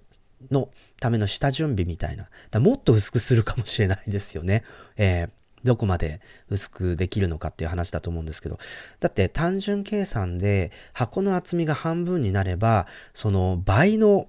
[0.50, 0.68] の
[1.00, 2.26] ための下準備みたいな。
[2.60, 4.64] もっと薄くするかもしれないですよね。
[4.96, 5.30] えー
[5.64, 8.58] どこまで薄くできるのかっていう話だと思うんですけど。
[9.00, 14.28] だって単純計算で箱の厚みが半分になれば、その倍の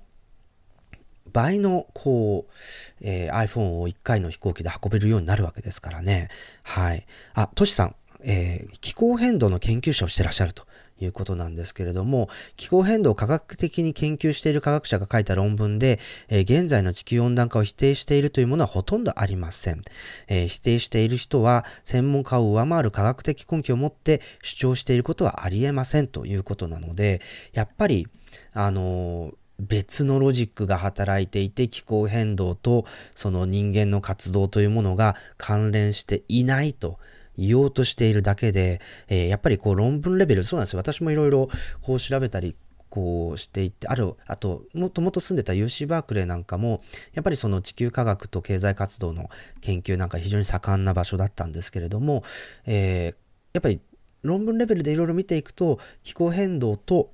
[1.31, 2.53] 倍のこう、
[3.01, 6.29] えー、iPhone を1回の飛行機で運べるようになるわけですからね。
[6.63, 7.05] はい。
[7.33, 10.65] あ、トシさん、えー、気候変動の研究者をしてらっしゃると
[10.99, 19.81] いうことなんですけれども、気候変動を科学的に研究している科学者が書いた論文で、えー、現在の地球温暖化を否定しているというものはほとんどありません。
[20.27, 27.21] えー、否定している人は、専門家を上回る科学的根拠を持って主張していることはありえませんということなので、
[27.53, 28.07] やっぱり、
[28.53, 36.97] あの別のロジックが働いていて気候変動とその人間の活動というものが関連していないと
[37.47, 40.79] 言おうとしているだけで、えー、やっぱりこう論文レベル、そうなんですよ。
[40.79, 41.49] 私もいろいろ
[41.81, 42.55] こう調べたり、
[42.89, 46.81] こうしていって、ある、あと、もともと住んでた UC バークレーなんかも、
[47.13, 49.29] やっぱりその地球科学と経済活動の
[49.61, 52.23] 研究なんか非常に盛んな場所だったんですけれども、
[52.65, 53.15] えー、
[53.53, 53.79] やっぱり
[54.23, 57.11] 論文レベルでいろいろ見ていくと、気候変動と、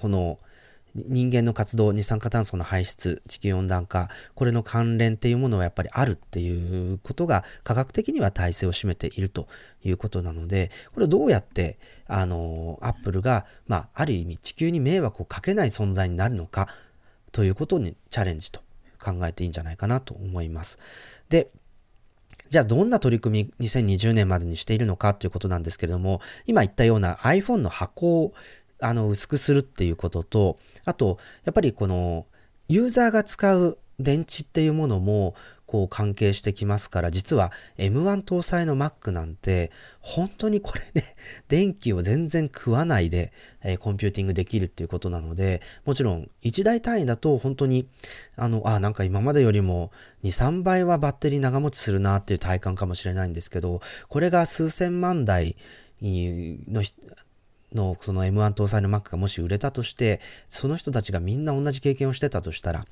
[0.00, 0.38] この、
[0.94, 9.48] 人間の活動、二酸化炭素の排出、地球温暖化、これの関連っていうものはやっぱりあるっていうことが科学的には体制を占めていると
[9.84, 16.68] いうことなので、これどうやって、あの、アップルが、まあ、ある意味地球に迷惑をかけない存在になるのか
[17.32, 18.60] ということにチャレンジと
[19.02, 20.78] 考えていいんじゃないかなと思います。
[21.28, 21.50] で、
[22.50, 28.32] じゃあどんな取り組み2020年までにしているのかということなんですけれども、今言ったような iPhone の箱を
[28.80, 32.26] あの薄くするっていうことと、あと、やっぱりこの
[32.68, 35.34] ユーザーが使う電池っていうものも
[35.66, 41.14] こう関係してきますから、実は M1 搭載の Mac なんて、本当にこれね、
[41.46, 47.86] 電気を全然食わないで、えー、コンピューティングできるっていうことなので、もちろん1台単位だと本当に、
[48.34, 49.92] あの、あ、なんか今までよりも
[50.24, 55.54] 2、3倍はバッテリー長持ちするなっていう体感かもしれないんですけど、これが数千万台
[56.02, 56.82] の
[57.72, 62.84] のその M1 搭載の Mac がもし売れたとして、その人たちがみんな同じ経験をしてたとしたら、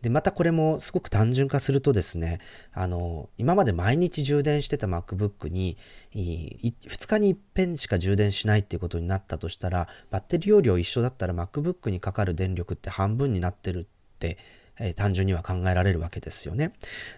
[0.00, 2.40] で、またこれもすごく単純化するとですね、
[2.72, 5.76] あの、今まで毎日充電してた MacBook に、
[6.14, 13.86] 2日に一遍しか充電しないっていうことになったとしたら、バッテリー容量一緒だったら MacBook にかかる電力って半分になってるっ
[14.18, 14.38] て、
[14.82, 16.72] え、単純には考えられるわけですよね。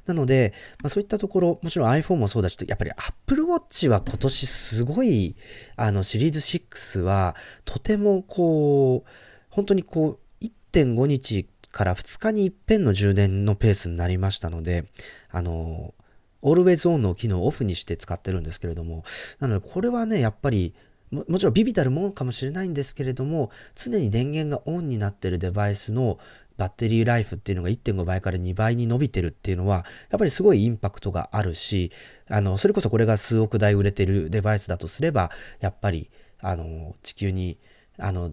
[0.07, 5.37] なので、まあ、そういったところ、もちろん iPhone もそうだし、やっぱり Apple Watch は今年すごい、
[5.77, 9.11] あのシリーズ6はとてもこう、
[9.51, 14.85] 本当にこう、1.5日から2日に一遍の充電のペースになりましたので、
[15.31, 15.95] あの、
[16.43, 19.05] Always On の機能をオフにして使ってるんですけれども、
[19.41, 20.75] なのでこれはね、やっぱり
[21.11, 26.19] ももちろんビビたるもんかもしれないんですけれども常に電源がオンになってるデバイスの
[26.57, 31.91] バッテリーライフっていうのが1.5倍から2倍に伸びてるっていうのは、やっぱりすごいインパクトがあるし、
[32.29, 36.11] あの、それこそこれが数億台売れてるデバイスだとすれば、やっぱり、
[36.41, 37.59] あの、地球に、
[37.99, 38.33] あの、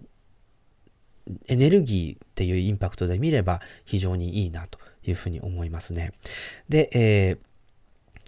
[1.48, 6.12] エネルギーっていうインパクトで見れば非常にいいなというふうに思いますね。
[6.68, 7.38] で、えー、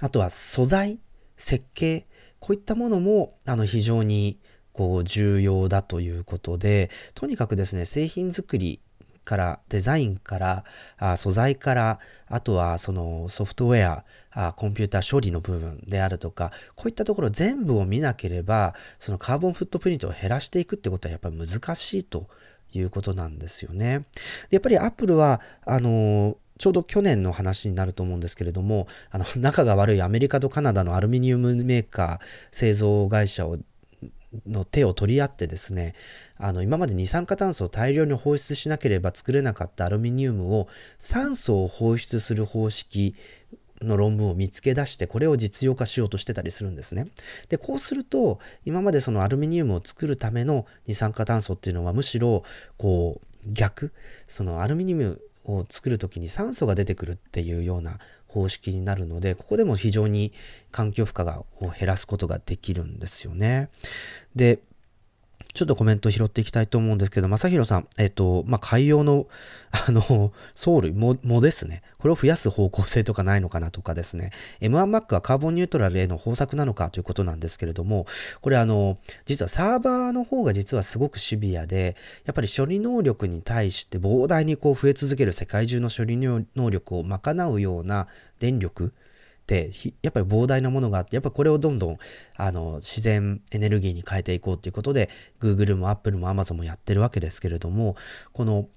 [0.01, 1.01] あとは素材、
[1.37, 2.07] 設計、
[2.45, 4.39] こういったものも、あの、非常に、
[4.75, 8.81] こう重要だということで、とにかくですね、製品作り
[9.25, 10.65] からデザインから
[10.99, 22.29] あ素材からあとはそのソフトウェアあコンピューター処理の部分であるとかこういったところ全部を見なければそのカーボンフットプリントを減らしていくってことはやっぱり難しいと
[22.75, 24.01] いうことなんですよね。
[24.51, 33.59] でやっぱりアップルはあのちょうど去年の話になると思うんですけれども、あの、 仲が悪いアメリカとカナダのアルミニウムメーカー、製造会社を
[34.47, 35.95] の手を取り合ってですね
[36.37, 40.67] あの今まで二酸化炭素を大量に放出しなければ作れなかったアルミニウムを
[40.99, 43.15] 酸素を放出する方式
[43.81, 47.09] の論文を見つけ出してこれを実用化しようとしてたりするんですね。
[47.49, 52.45] でこうすると今までそのアルミニウムを作るための二酸化炭素っていうのはむしろ
[52.77, 53.93] こう逆
[54.27, 60.33] そのアルミニウムを作る時に酸素が出てくるっていうような方式になるので、ここでも非常に
[60.71, 63.71] 環境負荷を減らすことができるんですよね。
[64.35, 64.59] で、
[65.55, 69.29] ちょっとコメント拾っていきたいと思うんですけど、正宏さん、えっ、と、まあ、海洋の、
[69.71, 71.83] あの、藻類も、藻ですね。
[71.99, 74.33] これを増やす方向性とかないのかなとかですね。
[74.61, 78.07] M1Mac はカーボンニュートラルへの方策なのかということなんですけれども、
[78.41, 88.09] これあの、実はサーバーの方が実はすごくシビアで、やっぱり処理能力に対して膨大にこう増え続ける世界中の処理能力を賄うような
[88.41, 88.93] 電力、
[89.45, 89.71] って
[90.03, 91.99] やっぱり膨大なものがあってやっぱこれをどんどん
[92.37, 97.95] あの自然エネルギーに変えていこうということで Google も Apple も Amazon もやってるわけですけれども
[98.33, 98.69] この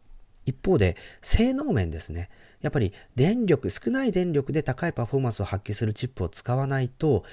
[0.45, 2.29] 一方で性能面ですね。
[2.61, 7.23] やっぱり電力少ない電力で高いパフォーマンスを発揮するチップを使わないと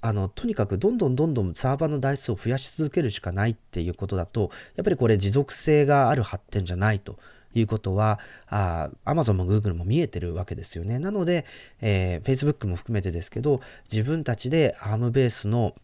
[0.00, 7.18] あのとにかくどんどんどんどんサーバーの台数を増やし続けるしかないっていうことだとやっぱりこれ持続性がある発展じゃないと
[7.58, 10.98] いうことは、あ Amazon も Google も見えてるわけですよね。
[10.98, 11.44] なので、
[11.80, 15.74] えー、Facebook も含めてですけど、自分たちで ARM ベースの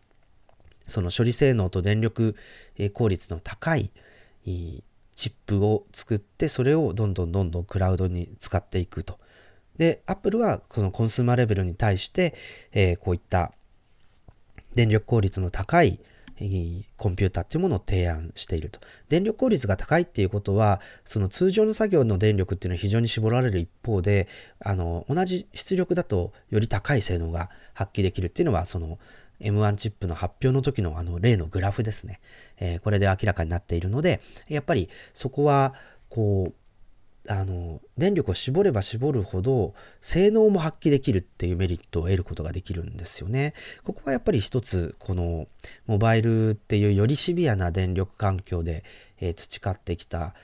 [0.86, 2.36] その処理性能と電力
[2.92, 3.90] 効率の高い
[4.44, 9.18] チップを作って、それをどんどんどんどんクラウドに使っていくと。
[9.76, 12.34] で、Apple はこのコンスーマーレベルに対して、
[12.72, 13.52] えー、こういった
[14.74, 16.00] 電力効率の高い
[16.96, 18.80] コンピューターっていうものを提案していると。
[19.08, 24.28] 電力効率が高いっていうことは、その通常の作業の電力っていうのは非常に絞られる一方で、
[24.60, 28.98] あの、同じ出力だとより高い性能が発揮できるっていうのは、その
[29.40, 32.20] M1 チップの発表の時のあの例のグラフですね。
[32.58, 35.74] えー、これで明らかになっているので、やっぱりそこは、
[36.08, 36.54] こう、
[37.28, 43.54] あの電力を絞れば絞るほど性能も発揮できるっていうメリットを得ることができるんですよね。
[43.82, 45.46] ここはやっぱり一つこの
[45.86, 48.84] モバイルっていうよりシビアな電力環境で、
[49.20, 50.34] えー、培ってきた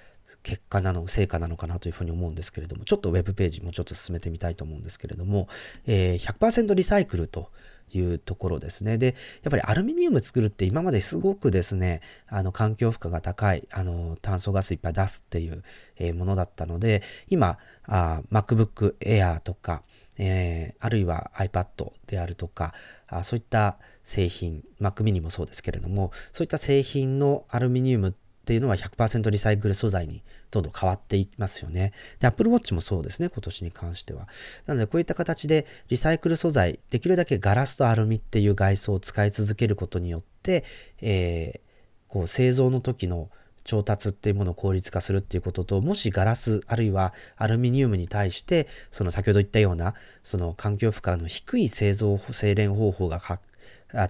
[0.43, 5.49] 結果なの成果なのかなというふうに思うんですけれどもちょっとウェブページもちょっと進めてみたいと思うんですけれども、
[5.87, 7.51] えー、100%リサイクルと
[7.93, 8.99] いうところですね。
[8.99, 15.62] で、やっぱりアルミニウム作るって今まですごくですね、あの環境負荷が高い、あの炭素ガスいっぱい出すっていう、
[15.97, 19.82] え、ものだったので、今、あ MacBook Air とか、
[20.18, 22.74] えー、あるいは iPad であるとか
[23.09, 31.92] あ、そういった製品、Mac mini もそうですけれども、そういった製品のアルミニウムってていうのは100%リサイクル素材にどんどん変わっていきますよね。
[32.18, 34.26] で、Apple Watch もそうですね、今年に関しては。
[34.66, 40.64] なので、こういった形でリサイクル素材、できるだけガラスとアルミっていう外装を使い続けることによって、
[41.01, 43.30] えー、こう製造の時の
[43.62, 49.94] 調達っていうものを効率化するっていうことと、もしガラスあるいはアルミニウムに対して、その先ほど言ったような、
[50.24, 53.20] その環境負荷の低い製造、精錬方法が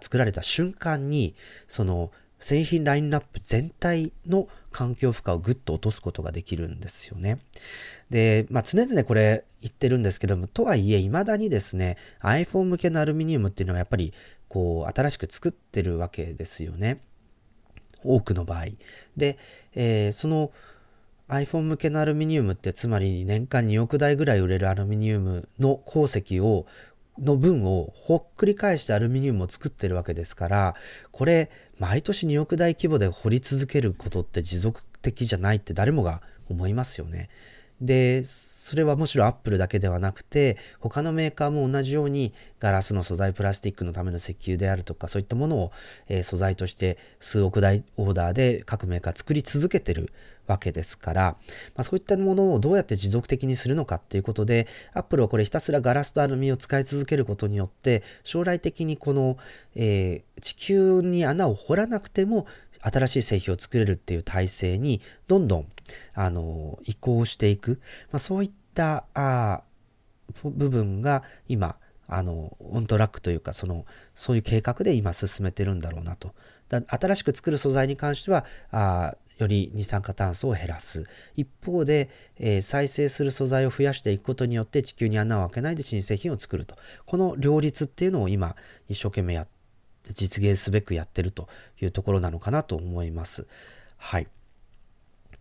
[0.00, 1.34] 作られた瞬間に、
[1.68, 2.10] その
[2.40, 7.38] 製品ラインナップ全体の環境負荷をぐっと落とすことができるんですよね。
[8.08, 14.12] で、まあ、常々これ言ってるんですけども、とはいえ、未だにですね、iPhone 向けのアルミニウムっていうのはやっぱり、
[14.48, 17.00] こう、新しく作ってるわけですよね。
[18.02, 18.66] 多くの場合。
[19.16, 19.38] で、
[19.74, 20.50] えー、その
[21.28, 26.66] iPhone 向けのアルミニウムってつまり年間2億台ぐらい売れるアルミニウムの鉱石を
[27.20, 30.74] の分をほっくり返してアルミニウムを作ってるわけですから
[31.12, 37.28] これ毎年2億台規模で掘り続けることって持続的じゃないって誰もが思いますよね。
[37.80, 45.72] で、それはむしろアップルだけではなくて、他のメーカーも同じようにガラスの素材、プラスチックのための石油であるとか、そういったものを、
[46.08, 50.12] えー、素材として数億台オーダーで各メーカー作り続けてる
[50.46, 51.22] わけですから、
[51.74, 59.38] まあ、そういったものをどうやって持続的にするのかっていうことで、アップルはこれひたすらガラスとアルミを使い続けることによって、将来的にこの、
[59.74, 62.46] えー、地球に穴を掘らなくても
[62.82, 65.66] 新しい製品を作れるっていう体制にどんどん
[66.14, 69.62] あの移行していく、まあ、そういったあ
[70.44, 71.76] 部分が今
[72.06, 76.34] あのオントラックというかそのそういう計画で今進めてるんだろうなと。
[76.68, 81.04] だ新しく作る素材に関してはあより二酸化炭素を減らす。
[81.36, 86.76] 一方で、えー、再生する素材を増やしていくことによって地球に穴を開けないで新製品を作ると。
[87.06, 88.56] この両立っていうのを今
[88.88, 89.59] 一生懸命やって
[90.14, 91.48] 実現すべくやってると
[91.80, 93.46] いうところなのかなと思います。
[93.96, 94.28] はい。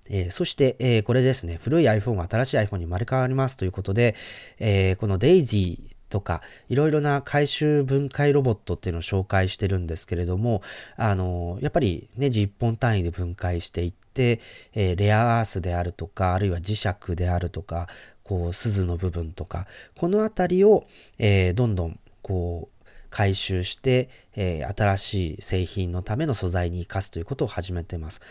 [0.09, 4.15] えー、そして、えー、これですね、古い iPhone が新しい iPhone に生まれ変わりますということで、
[4.59, 10.61] えー、この Daisy とか、いろいろな回収分解ロボットっていうのを紹介してるんですけれども、
[10.97, 14.41] あの、やっぱりネジ1本単位で分解していって、
[14.73, 17.87] えレアアースであるとか、あるいは磁石であるとか、
[18.23, 20.83] こう、鈴の部分とか、このあたりを、
[21.19, 22.78] えどんどん、こう、
[23.09, 28.21] 回収して、えー、新しい製品のための素材に生かすということを始めてます。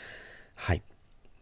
[0.55, 0.83] はい。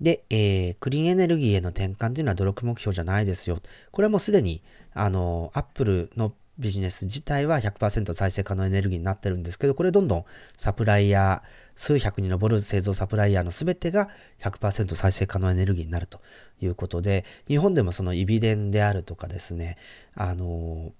[0.00, 3.58] で、えー、クリーンエネルギーへの転換というのは努力目標じゃないですよ。
[3.90, 4.62] これはもうすでに、
[4.92, 10.24] あの、アップルのビジネス自体は100%再生可能エネルギーになってるんですけど、これどんどん
[10.56, 14.08] サプライヤー、数百に上る製造サプライヤーの全てが
[14.40, 16.20] 100%再生可能エネルギーになると
[16.60, 19.76] いうことで、日本でもそのイビデンであるとかですね、
[20.14, 20.92] あの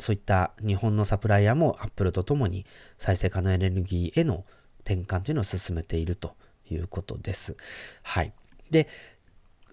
[0.00, 2.66] そういった日本のサプライヤーもアップルとともに
[2.98, 4.44] 再生可能エネルギーへの
[4.80, 6.34] 転換というのを進めていると
[6.70, 7.56] いうことです。
[8.02, 8.32] はい。
[8.70, 8.88] で、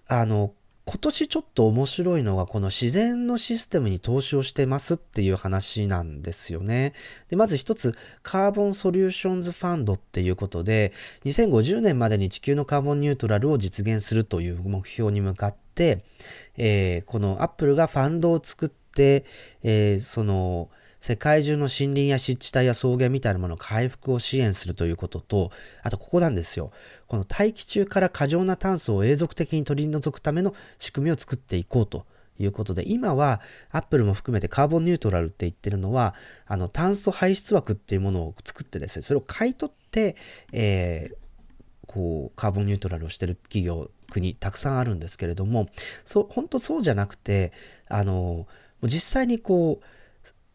[0.06, 0.52] あの、
[0.88, 6.94] 今年ちょっと面白いのがこの自然のシステムに投資をしてますっていう話なんですよね。
[7.28, 10.94] で、まず一つ、カーボンソリューションズファンドっていうことで、
[11.26, 16.02] 2050年までに地球のカーボンニュートラルを実現するという目標に向かって、
[16.56, 18.78] えー、このアップルがファンドを作って、
[19.62, 20.68] えー、その、
[21.00, 26.72] 世界中の森林や湿地帯や草原みたいなものの回復を支援するということと、あとここなんですよ。
[27.06, 32.04] この大気中から過剰な炭素を永続的に取り除くための仕組みを作っていこうと
[32.38, 33.40] いうことで、今は
[33.70, 36.14] アップルも含めてカーボンニュートラルって言ってるのは、
[36.46, 40.16] あの炭素排出枠っていうものを作ってですね、それを買い取って、
[40.52, 41.16] えー、
[41.86, 45.68] こう、カーボンニュートラルをしてる企業、国、たくさんあるんですけれども、
[46.04, 47.52] そう、本当そうじゃなくて、
[47.88, 48.46] あの、
[48.82, 49.84] 実際にこう、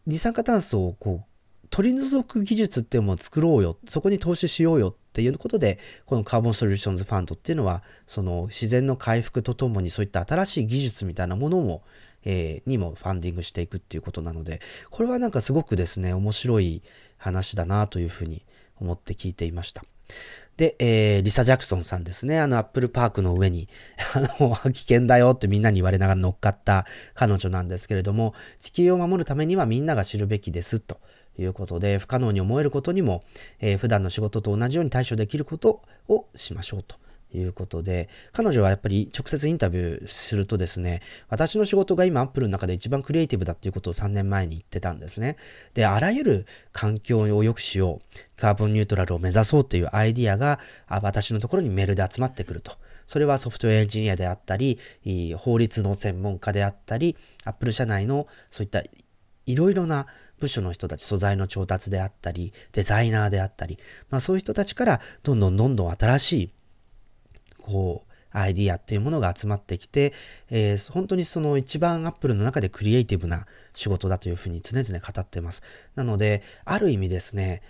[0.05, 11.81] 二酸化炭素をこう取り除く技術っていうものを作ろうよそこに投資しようよっていうことでこのカーボンソリューションズファンドっていうのはその自然の回復とともにそういった新しい技術みたいなものも、
[12.25, 14.61] えー、にもファンディングしていくっていうことなので
[14.91, 16.83] これはなんかすごくですね面白い
[17.17, 18.45] 話だなというふうに
[18.79, 19.83] 思って聞いていました。
[20.57, 22.39] で、えー、リサ・ジャクソンさんですね。
[22.39, 23.67] あの、アップルパークの上に、
[24.13, 26.85] あの、危険だよってみんなに言われながら乗っかった
[27.15, 30.99] 彼女なんですけれども、地球を守るためにはみんなが知るべきですと
[31.39, 33.23] いうことで、不可能に思えることにも、
[33.59, 36.97] えー、普段の仕事と同じように対処できることをしましょうと
[37.37, 45.37] いうことで、彼女はやっぱり直接インタビューするとですね、私の仕事が今アップルの中で一番クリエイティブだっていうことを3年前に言ってたんですね。
[45.73, 52.73] で、あらゆる環境を良くしよう、カーボンニュートラルを目指そうっていうアイディアが私のところにメールで集まってくると。
[53.05, 54.79] それはソフトウェアエンジニアであったり、
[55.37, 58.81] 法律の専門家であったり、アップル社内のそういった
[59.45, 60.07] いろいろな
[60.39, 63.77] 部署の人たち、素材の調達であったり、デザイナーであったり、
[64.09, 66.53] まあそういう人たちからどんどんどんどん新しい
[67.63, 70.11] こう、アイディアっていうものが集まってきて、
[70.49, 75.61] えー、本当にその一番アップルの中でクリエイティブな仕事だというふうに常々語ってます。
[75.95, 77.61] なので、ある意味ですね、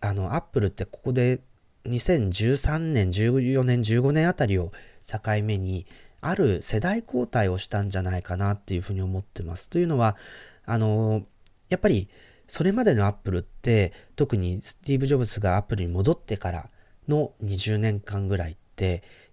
[0.00, 1.40] あの、アップルってここで
[1.84, 4.72] 2013年、14年、15年あたりを
[5.04, 5.86] 境目に、
[6.22, 9.70] ある世代交代をしたんじゃないかなっていうふうに思ってます。
[9.70, 10.16] というのは、
[10.64, 11.24] あの、
[11.68, 12.08] やっぱり
[12.48, 16.70] それまでのアップルって、特にスティーブ・ジョブズがアップルに戻ってから
[17.08, 18.56] の20年間ぐらいっ、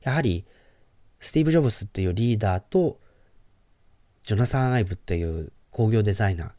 [0.02, 0.46] やはり
[1.20, 3.00] スティーブ・ジョブスっていうリーダーと
[4.24, 6.52] ジョナサン・アイブっていう工業デザイナー、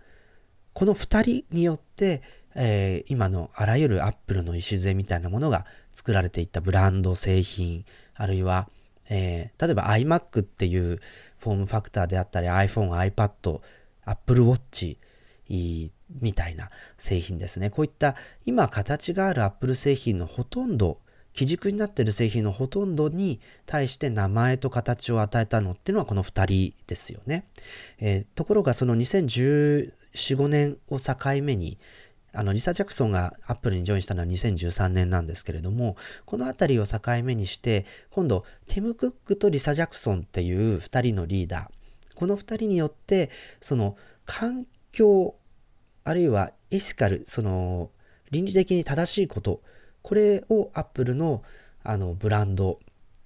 [0.75, 2.23] この2人によって、
[2.55, 8.69] えー、今のあらゆるアップルの礎みたいなものが作られていったブランド、製品、あるいは、
[9.09, 11.01] えー、例えば iMac っていう
[11.39, 13.61] フォームファクターであったり iPhone、iPad、
[14.05, 14.97] Apple Watch
[15.49, 17.71] みたいな製品ですね。
[17.71, 21.01] こういった今形がある Apple 製品のほとんど
[21.35, 27.47] 基軸になっている製品のほとんどに対して名前と形を与えたのっていうのはこの2人ですよね。
[27.99, 31.77] えー、ところがその2014、5年を境目に
[32.35, 43.31] あの、リサ・ジャクソンがアップルにジョインしたのは2013年なんですけれども、このあたりを境目にして、今度、ティム・クックとリサ・ジャクソンっていう2人のリーダー、この2人によって、
[43.61, 45.37] その、環境、
[46.03, 47.91] あるいはエシカル、その、
[48.33, 49.63] 倫理的に正しいこと、
[50.05, 51.43] これをアップルの
[51.83, 52.79] あのブランド、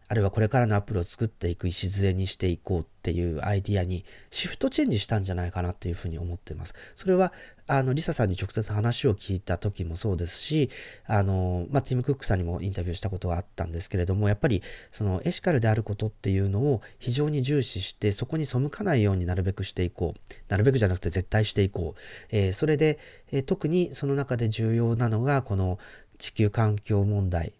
[0.08, 6.74] あるいはこれからのアップルを作っていく礎にしていこうっていうアイディアにシフトチェンジしたんじゃないかなっていうふうに思ってます。
[6.94, 7.32] それは、
[7.66, 10.70] あの、リサさんに直接話を聞いた時もそうですし、
[11.06, 20.32] あの、まあ、ティム・クックさんにもインタビューしたことがあったんですけれども、やっぱり、そのエシカルであることっていうのを非常に重視して、そこに背かないようになるべくしていこう。
[20.48, 22.00] なるべくじゃなくて絶対していこう。
[22.30, 22.98] えー、それで、
[23.30, 25.78] えー、特にその中で重要なのが、この
[26.18, 27.52] 地球環境問題、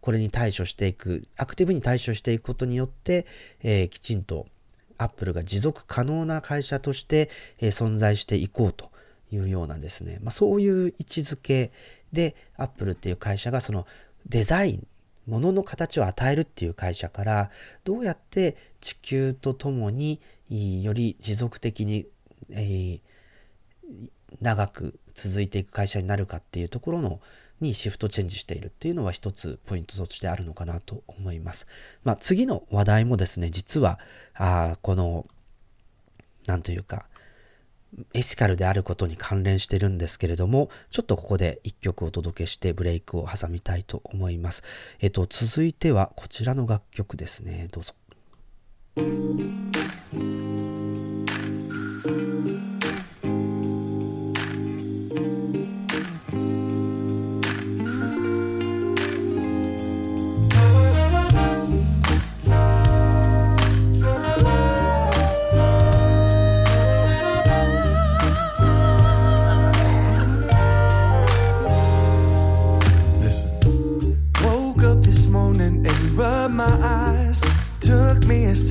[0.00, 3.26] これに対処していく、アクティブに対処していくことによって、
[3.62, 4.46] えー、きちんと
[4.98, 8.90] アップルが持続可能な会社として、えー、存在していこうと
[9.32, 11.72] いうようなですね、まあ、そういう位置づけ
[12.12, 13.86] でアップルっていう会社がその
[14.26, 14.86] デザイン、
[15.26, 17.50] ものの形を与えるっていう会社から
[17.84, 20.20] どうやって地球とともに
[20.50, 22.06] より持続的に、
[22.50, 23.00] えー、
[24.40, 27.20] 長く続いていく会社になるかっていうところの
[27.64, 31.66] にシフトチェンジしているっていうのは一つポイントとしてあるのかなと思います。
[32.04, 33.98] まあ、次の話題もですね、実は、
[34.34, 35.26] あこの、
[36.46, 37.06] なんというか、
[38.12, 44.62] エシカルであることに関連してるんですけれども、ちょっとここで一曲お届けしてブレイクを挟みたいと思います。
[45.00, 47.68] えっと、続いてはこちらの楽曲ですね。
[47.70, 47.94] どうぞ。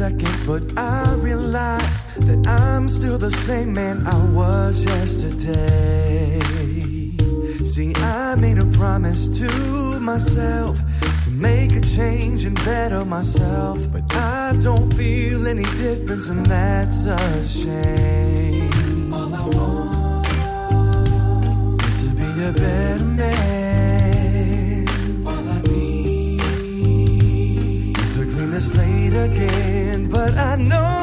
[0.04, 6.39] Second, but I realize that I'm still the same man I was yesterday.
[7.64, 9.50] See, I made a promise to
[10.00, 10.80] myself
[11.26, 17.06] to make a change and better myself, but I don't feel any difference, and that's
[17.06, 19.14] a shame.
[19.14, 20.28] All I want
[21.86, 23.53] is to be a better man.
[28.66, 31.03] It's late again, but I know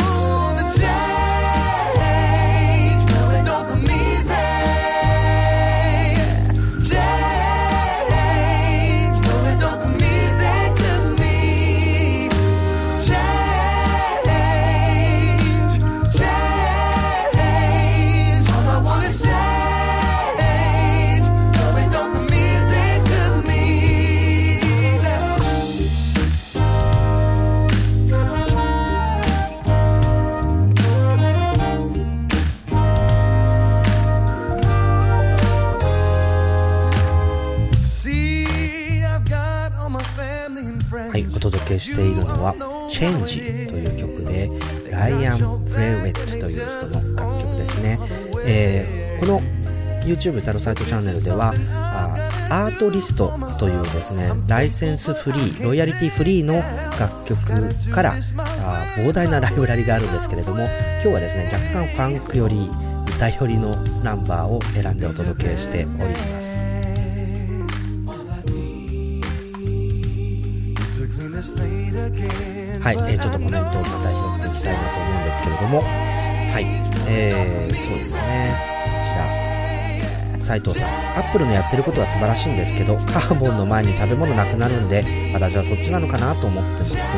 [41.79, 42.55] しているのは
[42.91, 44.51] 「Change」という曲で
[44.91, 47.99] ライアン・プレウェットという人の楽曲ですね、
[48.47, 49.41] えー、この
[50.05, 51.53] YouTube タロサイトチャンネルでは
[52.51, 56.55] アートリストというですねライセンスフリーロイヤリティフリーの
[56.99, 58.15] 楽曲からあ
[58.99, 60.63] 膨大なライブラリがあるんですけれども
[61.03, 62.69] 今日はですね若干ファンクより
[63.17, 66.90] 歌寄りのナンバーを選んでお届けしております。
[71.41, 76.67] はい、えー、ちょっとコメントをまた拾っていきたいなと思うんですけれども、はい、
[77.09, 78.53] えー、そうですね、
[78.85, 78.93] こ
[80.37, 80.93] ちら、斉藤さん、ア
[81.25, 87.17] ップルのやってることは素晴らしいんですけど、カーボンの前に食べ物なくなるんで、私はそっちなのかなと思ってます。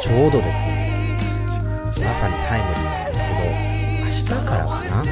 [0.00, 5.04] ちょうどですね、まさにタイムリーなんですけど、明日からかな、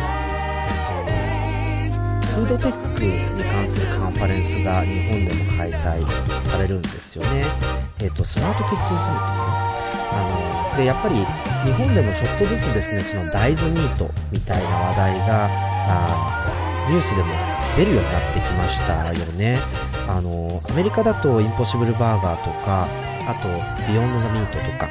[2.32, 3.12] フードテックに
[3.52, 6.00] 関するカンファレンスが日本でも開催
[6.48, 7.83] されるんですよね。
[8.04, 9.64] えっ、ー、と、スマートキッチンサミットかな。
[10.12, 11.16] あの、で、やっぱり
[11.64, 15.48] 日本でもちょっとずつですね、その大豆ミートみたいな話題が、
[15.88, 16.44] あ
[16.88, 17.28] ニュースでも
[17.76, 19.58] 出るようになってきましたよね。
[20.06, 22.86] あの、アメリカだとインポッシブルバーガーとか、
[23.26, 23.48] あと、
[23.88, 24.86] ビヨンドザミートとか、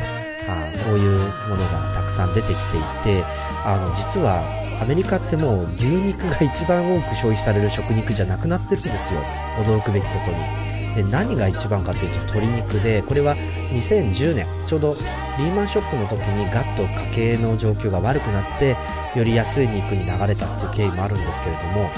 [0.50, 3.24] あこういうものがたくさん出てきていて、
[3.64, 4.42] あの、実は
[4.82, 9.20] アメリカってもう牛肉が一番多く消費される食肉じゃなくなってるんですよ。
[9.64, 10.73] 驚くべきことに。
[10.96, 14.94] で何が一番かというと鶏肉でこれは2010年ちょうど
[15.38, 16.84] リーマンショックの時にガッと
[17.16, 18.76] 家計の状況が悪くなって
[19.18, 21.90] より安い肉に流れたっていう経緯もあるんですけれども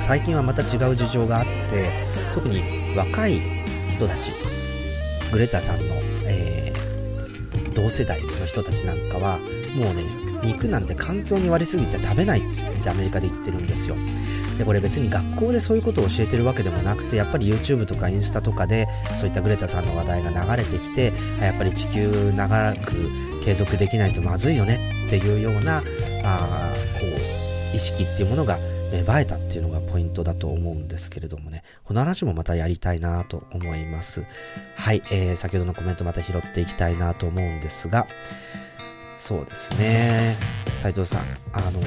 [0.00, 1.50] 最近はまた違う事情があって
[2.34, 2.60] 特に
[2.96, 3.40] 若い
[3.90, 4.30] 人たち
[5.32, 9.38] グレタさんの、えー、同世代の人たちなんかは
[9.74, 10.04] もうね
[10.44, 12.42] 肉なんて環境に悪すぎて食べないっ
[12.82, 13.96] てアメリカで言ってるんですよ。
[14.58, 18.88] でこれ別に学校でそういうことを教えてるわけでもなくてやっぱり YouTube とかインスタとかで
[19.18, 25.78] そういったグレタさんの話題が流れてきてやっぱり地球長く継続できないとまずいよねっていうような
[26.24, 27.06] あこ
[27.72, 28.58] う意識っていうものが
[28.90, 34.24] 芽生えたっていうのがポイントだと思うんですけれどもね、この話もまたやりたいなと思います。
[34.76, 38.06] はい、えー、先ほどのコメントまた拾っていきたいなと思うんですが、
[39.18, 40.36] そうですね、
[40.82, 41.20] 斉藤さん、
[41.52, 41.80] あの、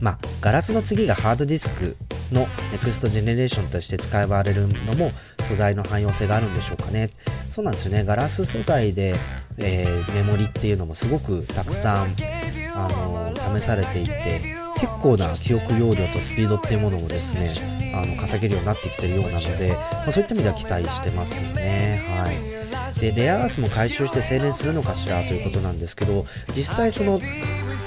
[0.00, 1.96] まあ、ガラスの次がハードディスク
[2.32, 5.12] のネクストジェネレーションとして使われるのも
[5.44, 7.10] 素材の汎用性があるんでしょうかね。
[7.50, 8.04] そうなんですよね。
[8.04, 9.14] ガラス素材で、
[9.58, 12.16] えー、メモリっていうのもすごくたくさん、
[12.74, 14.40] あのー、試されていて、
[14.74, 17.48] 結構な記憶容量とスピードっていうものもですね、
[17.94, 22.02] あの稼げるようになってきてるようなので、まあ、そういった意味では期待してますよね。
[22.18, 22.61] はい。
[23.00, 26.24] で、レアアースも回収して精錬するのかしらということなんですけど、
[26.54, 27.20] 実際その、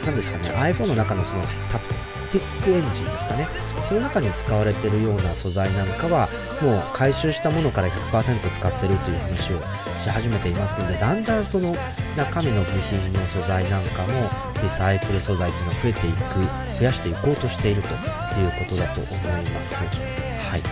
[0.06, 1.42] 何ですかね、iPhone の中のその
[1.72, 3.48] タッティックエンジンですかね
[3.88, 6.28] この中に使われているような素材なんかは
[6.62, 9.62] もう回収したものから100%使ってるという話を
[9.98, 11.74] し始めていますのでだんだんその
[12.18, 14.30] 中身の部品の素材なんかも
[14.62, 19.84] リサイクル素材っていうのは増えていく増やしていこうとしているということだと思います。
[19.84, 20.64] はい、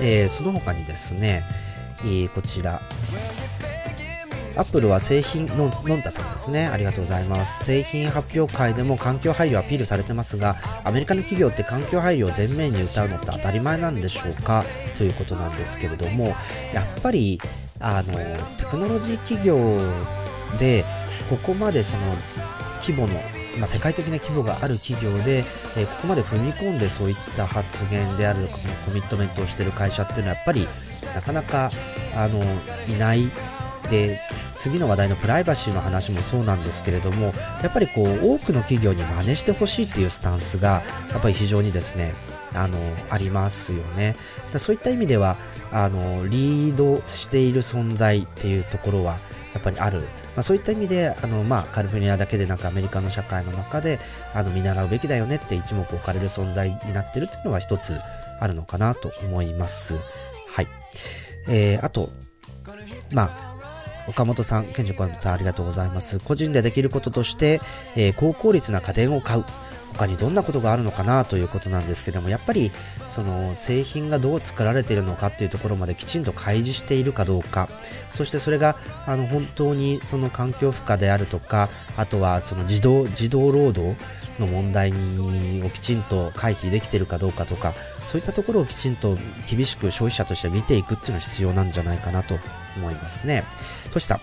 [0.00, 1.44] えー、その他にですね、
[2.04, 2.82] え、こちら
[4.56, 6.66] アップルは製品の、のんたさんですね。
[6.66, 7.64] ありがとうございます。
[7.64, 14.64] 製品発表会でも環境配慮アピールされてますが、アメリカの企業って環境配慮を前面に歌うのって当たり前なんでしょうか？
[14.96, 16.34] ということなんですけれども、
[16.74, 17.40] やっぱり、
[17.78, 18.12] あの、
[18.58, 19.56] テクノロジー企業
[20.58, 20.84] で、
[21.30, 22.02] ここまでその
[22.82, 23.14] 規模の
[23.58, 25.38] まあ、世界的な規模がある企業で、
[25.76, 30.66] えー、ここまで踏み込んでそういった発言であるとかコミットメントをしている会社っていうのはやっぱり
[31.14, 31.70] なかなか
[32.14, 32.42] あの
[32.88, 33.28] いない。
[33.90, 34.18] で
[34.56, 42.12] 次の話題のプライバシーの話もそうなんですけれどもやっぱりこう多くの企業に真似してほしいっていうスタンスがやっぱり非常にですね
[42.54, 42.78] あの
[43.10, 44.14] ありますよね。
[44.52, 45.36] だそういった意味では
[45.72, 49.16] あのリードしている存在っていうところは
[49.54, 50.04] やっぱりある
[50.36, 53.98] まあ、そういった意味であの、まあ、カリフォルニアだけでなくアメリカの社会の中で
[54.34, 57.98] あの見習うべきだよねって一目置かれる存在になってるっていうのは一つ
[58.40, 59.94] あるのかなと思います。
[60.48, 60.68] はい。
[61.48, 62.10] えー、あと、
[63.12, 63.50] まあ、
[64.08, 66.18] 岡本さん、健二君さんありがとうございます。
[66.20, 67.60] 個人でできることとして、
[67.96, 69.44] えー、高効率な家電を買う。
[70.00, 72.72] 他にどんなことがあるのかなということなんですけどもやっぱり
[73.08, 77.68] その製品がどう作られているのかっていうところまできちんと開示しているかどうか
[78.14, 78.76] そしてそれが
[79.06, 83.94] あの本当にその環境負荷であるとかあとはその自動自動労働
[84.38, 87.74] の問題をきちんと回避できているかどうかとか
[88.06, 92.38] そういったところをきちんと厳しく消費者として見ていくっていうのは必要なんじゃないかなと
[92.78, 93.44] 思いますね。
[93.92, 94.20] としさん、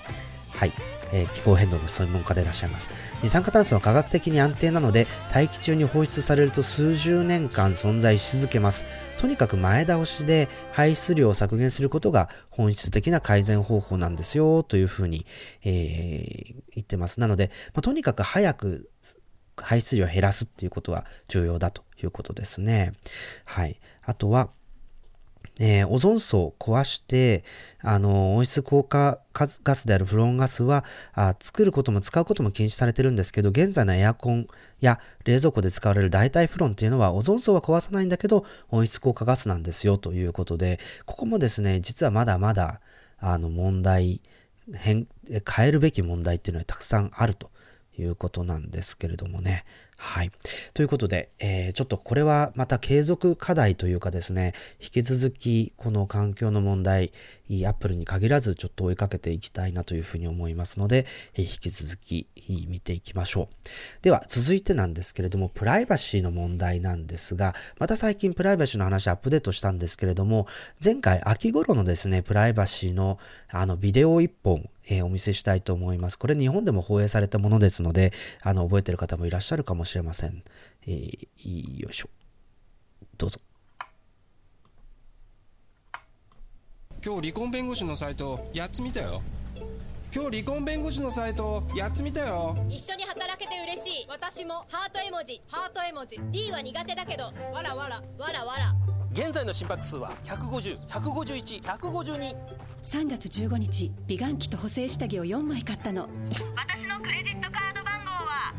[0.57, 0.96] はい。
[1.13, 2.89] えー、気候変動の専門家でいらっしゃいます。
[3.23, 8.85] 二酸化炭素は科学的に安定なので、大気中に放出されると数十年間存在し続けます。
[9.17, 15.25] とにかく前倒しで排出量を削減することが本質的な改善方法なんですよ、というふうに、
[15.63, 17.19] えー、言ってます。
[17.19, 18.89] なので、まあ、とにかく早く
[19.57, 22.93] 排出量を減らすっていうことは重要だということですね。
[23.45, 23.79] はい。
[24.03, 24.49] あとは、
[25.59, 27.43] えー、オゾン層を壊して、
[27.81, 34.47] あの、温室効果ガスであるフロンガスはあ、作ることも使うことも禁止されてるんですけど、現在のエアコン
[34.79, 42.81] や冷蔵庫で使われる代替フロンっていうのは、オゾン層は壊さないんだけど、温室効果ガスなんですよということで、ここもですね、実はまだまだ、
[43.19, 44.21] あの、問題、
[44.73, 47.49] 変、変えるべき問題っていうのはたくさんあると
[47.97, 49.65] いうことなんですけれどもね。
[49.99, 50.31] はい。
[50.75, 57.11] ということで、えー、ちょっとこれはまた継続課題というかですね、引き続きこの環境の問題、
[57.49, 62.27] アップルに限らずちょっと追いかけていきたいなというふうに思いますので、えー、引き続き
[62.67, 63.55] 見ていきましょう。
[64.03, 70.45] では、続いてなんですけれども、プライバシーの問題なんですが、また最近プライバシーの話アップデートしたんですけれども、
[70.83, 73.17] 前回秋頃のですね、プライバシーの
[73.49, 76.17] あのビデオ1本、えー、お見せしたいと思います。
[76.17, 80.43] これ日本でも放映されたものですので、あの、覚えてる方もいらっしゃるかもしれません。
[80.85, 82.09] えー、よいしょ。
[83.17, 83.39] どうぞ。
[87.05, 89.21] 今日離婚弁護士のサイト8つ見たよ。
[90.13, 102.35] 今日離婚弁護士のサイト8つ見たよ一緒に働けて嬉しい私もハート絵文字ハート絵文字 D は苦手だけどわらわらわらわら現在の心拍数は15015152
[102.83, 106.07] 3月15日美顔器と補正下着を4枚買ったの私
[106.87, 108.53] のクレジットカード番号は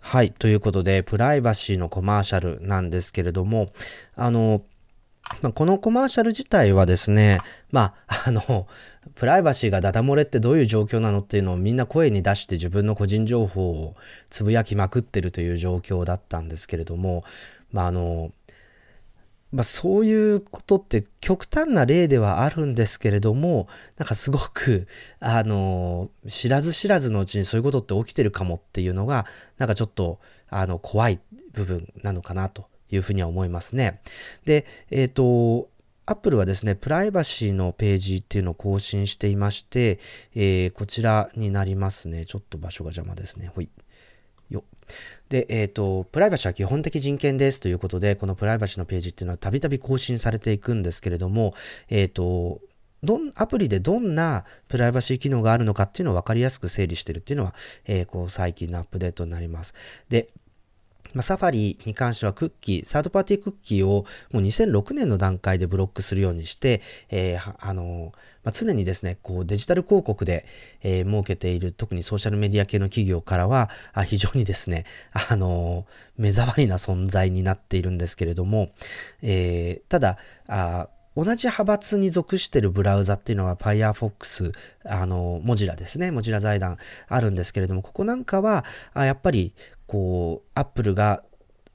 [0.00, 0.32] はい。
[0.32, 3.68] ということで、プライバシーのコマーシャルなんですけれども、
[4.16, 4.64] あの、
[5.42, 7.38] まあ、このコマーシャル自体はですね、
[7.70, 8.66] まあ、あの、
[9.14, 13.96] プライバシーがダダ漏れってどういう状況なのっていうのをみんな声に出して自分の個人情報を
[14.28, 17.24] つぶやきまくってるという状況だったんですけれども、
[17.72, 18.32] まあ、あの、
[19.52, 24.86] まあ、そういうことって極端な例ではあるんですけれども、なんかすごく、
[25.18, 29.26] あの、知らず知らずのうちにそういうことって起きてるかもっていうのが、
[29.58, 31.20] なんかちょっと、あの、怖い
[31.52, 34.00] 部分なのかなというふうには思いますね。
[34.44, 35.68] で、えっ、ー、と、
[36.10, 40.00] アップルはですね、プライバシーのページっていうのを更新していまして、
[40.34, 42.26] えー、こちらになりますね。
[42.26, 43.52] ちょっと場所が邪魔ですね。
[43.54, 43.68] ほい。
[44.48, 44.64] よ。
[45.28, 51.54] で、えっ、ー、と、プライバシーは基本的人権ですということで、このプライバシーのページっていうのはたびたび更新されていくんですけれども、
[51.88, 52.60] えっ、ー、と、
[53.04, 57.54] どん、アプリでどんなプライバシー機能があるのかっていうのを分かりやすく整理してるっていうのは、
[57.84, 59.74] えー、こう最近のアップデートになります。
[60.08, 60.30] で、
[61.14, 70.46] ま、サファリに関してはクッキー、サードパーティークッキーをもう2006年の段階でブロックするようにして、えー、あの、まあ、常にですね、こうデジタル広告で、
[70.82, 74.84] えー、設けている、特にソーシャルメディア系の企業からは、あ非常にですね、
[75.30, 75.86] あの、
[76.16, 78.72] 目障りな存在になっているんですけれども、
[79.22, 80.88] えー、ただ、あ
[81.22, 84.52] 同じ派閥に属してるブラウザっていうのは Firefox、
[84.86, 86.10] あの、モジラですね。
[86.10, 88.64] モジラ財団あるんですけれども、ここなんかは、
[88.94, 89.52] あやっぱり、
[89.86, 91.22] こう、Apple が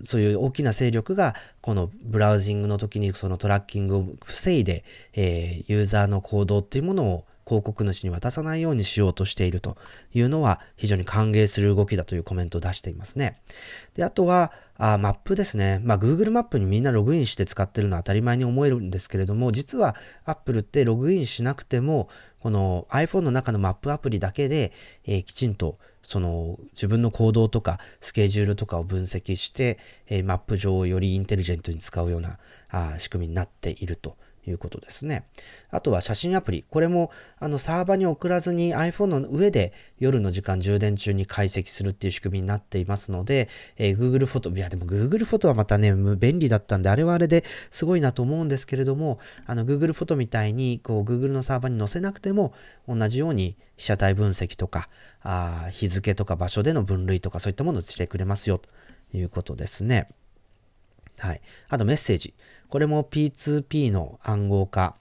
[0.02, 4.84] そういう大きな勢力がこのブラウジングの時にそのトラッキングを防いで、
[5.14, 9.78] えー、ユーザーの行動っていうものを広告主に渡さないようにしようとしていると
[10.14, 13.42] いうのは非常に歓迎する動きだというコメントを出していますね。
[13.94, 15.80] で、あとは、あマップですね。
[15.86, 24.74] まあ、Google マップにみんなログインして使ってるのは当たり前に思えるんですけれども、実は Apple ってログインしなくても、この iPhone の中のマップアプリだけで、
[25.06, 32.38] えー、きちんとその自分の行動とかスケジュールとかを分析して、えー、マップ上をよりインテリジェントに使うような
[32.70, 34.16] あ仕組みになっていると
[34.48, 35.28] いうことですね。
[35.70, 36.66] あとは写真アプリ。
[36.70, 52.54] これもあのサーバーに送らずに iPhone の上で夜の時間充電中に解析するっていう仕組みになっていますので、えー、Google フォト、いやでも Google フォトはまたね、便利だったんで、あれはあれですごいなと思うんですけれども、あの Google フォトみたいにこう Google のサーバーに載せなくても
[52.88, 54.90] 同じように被写体分析とか、
[55.22, 58.70] あ日付とか場所での分類とかそういったものをしてくれますよと
[59.14, 60.10] いうことですね。
[61.20, 61.42] はい。
[61.70, 62.34] あとメッセージ。
[62.70, 64.96] これも P2P の暗号化、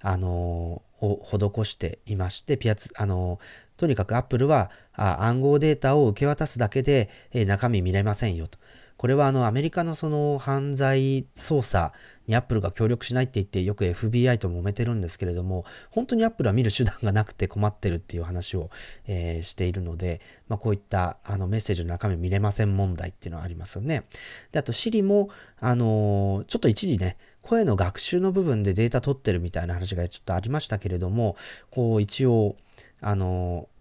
[0.00, 8.58] あのー、を施していまして、ピアツ、あのー、とにかく Apple は暗号データを受け渡すだけで、え、中身見れませんよと。
[9.00, 11.94] これはあのアメリカのその犯罪捜査
[12.26, 18.68] にアップルが協力しないって言ってよく FBI と揉めてるんですけれども本当にアップルは見る手段がなくて困ってるっていう話を、
[19.06, 24.04] えー、しているので、まあ、こういったあのメッセージの中身見れません問題っていうのはありますよね。
[24.52, 25.30] であと Siri も、
[25.60, 31.36] あのー、ちょっと一時ね声の学習の部分でデータ取ってるみたいな話がちょっとありましたけれども
[31.70, 32.54] こう一応
[33.00, 33.79] あのー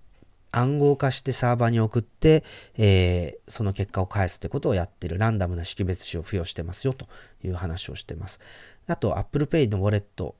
[0.52, 2.44] 暗号化してサーバーに送って、
[2.78, 7.08] えー、その結果を返すってことをやってるランダムな識別子を付与してますよと
[7.44, 8.40] いう話をしてます。
[8.88, 10.36] あと Apple Pay のウォレット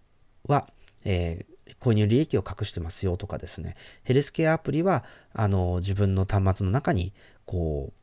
[0.48, 0.68] は、
[1.06, 5.04] えー、購入利益を隠してますよとかですね、ヘルスケアアプリは
[5.34, 7.14] あの自分の端末の中に
[7.46, 7.94] こう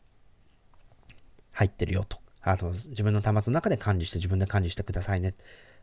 [1.53, 2.19] 入ってるよと。
[2.43, 5.35] あの自分の端末の中で管理して自分で管理してくださいね。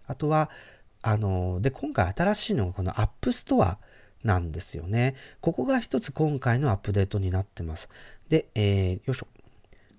[0.08, 0.50] あとは、
[1.02, 3.76] あの、で、今回新しいのがこの App Store
[4.24, 5.16] なんですよね。
[5.42, 7.90] ここが一つ今回のアップデートになってます。
[8.30, 9.28] で、えー、よいしょ。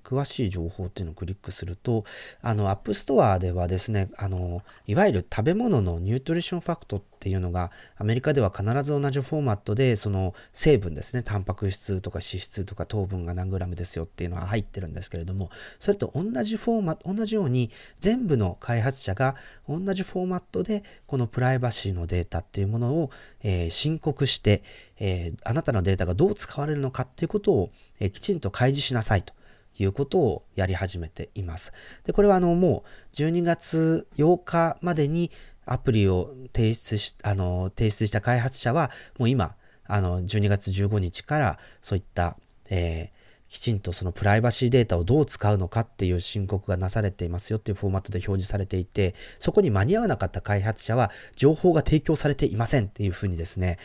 [0.04, 2.04] 詳しい情報っていうのをクリックすると、
[2.42, 19.36] あの、アップストアではですね、あの、いわゆる食べ物の nutrition fact っていうのが、アメリカでは必ず同じフォーマットで、その成分ですね、タンパク質とか脂質とか糖分が何グラムですよっていうのは入ってるんですけれども、それと同じフォーマット、同じように、全部の開発者が
[19.66, 23.10] 同じフォーマットで、このプライバシーのデータっていうものを、
[23.42, 24.62] えー、申告して、
[24.98, 29.32] えー、あなたのデータがどう使われるのかっていうことを、えー、きちんと開示しなさいと。
[29.78, 31.72] いうことをやり始めています。
[32.04, 35.30] で、これはあのもう12月8日までに
[35.66, 39.56] アプリを提出し、あの、提出した開発者はもう今、
[39.86, 42.36] あの、12月15日からそういった、
[42.70, 53.78] えー、きちんとそのプライバシーデータをどう使うのかっていう申告がなされていますよっていうフォーマットで表示されていて、そこに間に合わなかった開発者は情報が提供されていませんっていうふうにですね、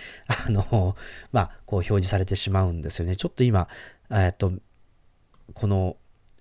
[0.47, 0.95] あの、
[1.31, 3.15] まあ、こう表示されてしまうんですよね。
[3.15, 3.67] ちょっと今、
[4.09, 4.51] えっと、
[5.53, 5.97] この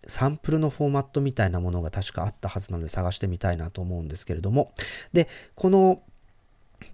[0.06, 4.72] サンプルのフォーマットみたいなものが確かあったはずなので探してみたいなと思うんですけれども。
[5.12, 6.02] で、この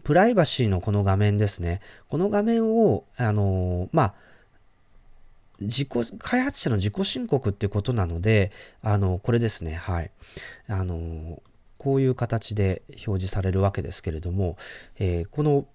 [0.03, 1.81] プライバシーのこの画面ですね。
[2.09, 4.15] この画面を、あのまあ、
[5.61, 5.89] 自己、
[6.19, 8.51] 開発者の自己申告っていうことなので、
[8.83, 9.75] あの、これですね。
[9.75, 10.11] はい。
[10.69, 11.43] あの
[11.79, 14.57] こういう形で表示されるわけですけれども、
[14.99, 15.67] えー、この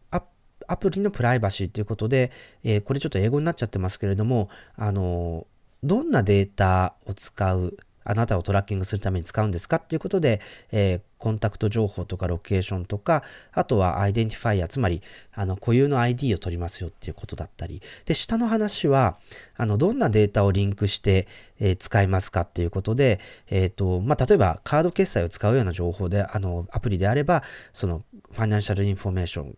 [0.67, 2.31] アプリのプライバシーということで、
[2.63, 5.45] えー、これちょっと英語になっちゃってますけれども、あの
[5.83, 13.23] どんなデータを使う、あなたをトラッキングするために使うんですかっていうことで、えー、コンタクト情報とかロケーションとか、
[13.53, 15.01] あとは identifier、つまり、
[15.33, 19.17] あの、固有の ID を取りますよっていうことだったり、で、下の話は、
[19.55, 21.27] あの、どんなデータをリンクして、
[21.59, 23.19] えー、使いますかっていうことで、
[23.49, 29.55] えっ、ー、と、まあ、例えば、カード決済を使うような情報で、あの、アプリであれば、その、 financial information、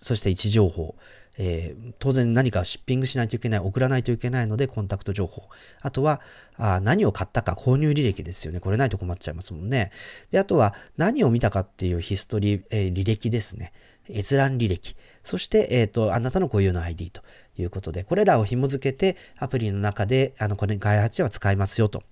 [0.00, 0.94] そして位置情報、
[1.38, 5.48] えー、当然何か shipping しないといけない、送らないといけないので、コンタクト情報。
[5.82, 6.20] あとは、
[6.56, 8.60] あ何を買ったか購入履歴ですよね。
[8.60, 9.90] これないと困っちゃいますもんね。
[10.30, 13.72] で、あとは、何を見たかっていうヒストリー、えー、履歴ですね。
[14.10, 14.96] 閲覧履歴。
[15.22, 17.22] そして、えっ、ー、と、あなたの固有の ID と
[17.58, 22.02] いうことで、これらを紐付けてアプリの中で、あの、これ開発者は使いますよと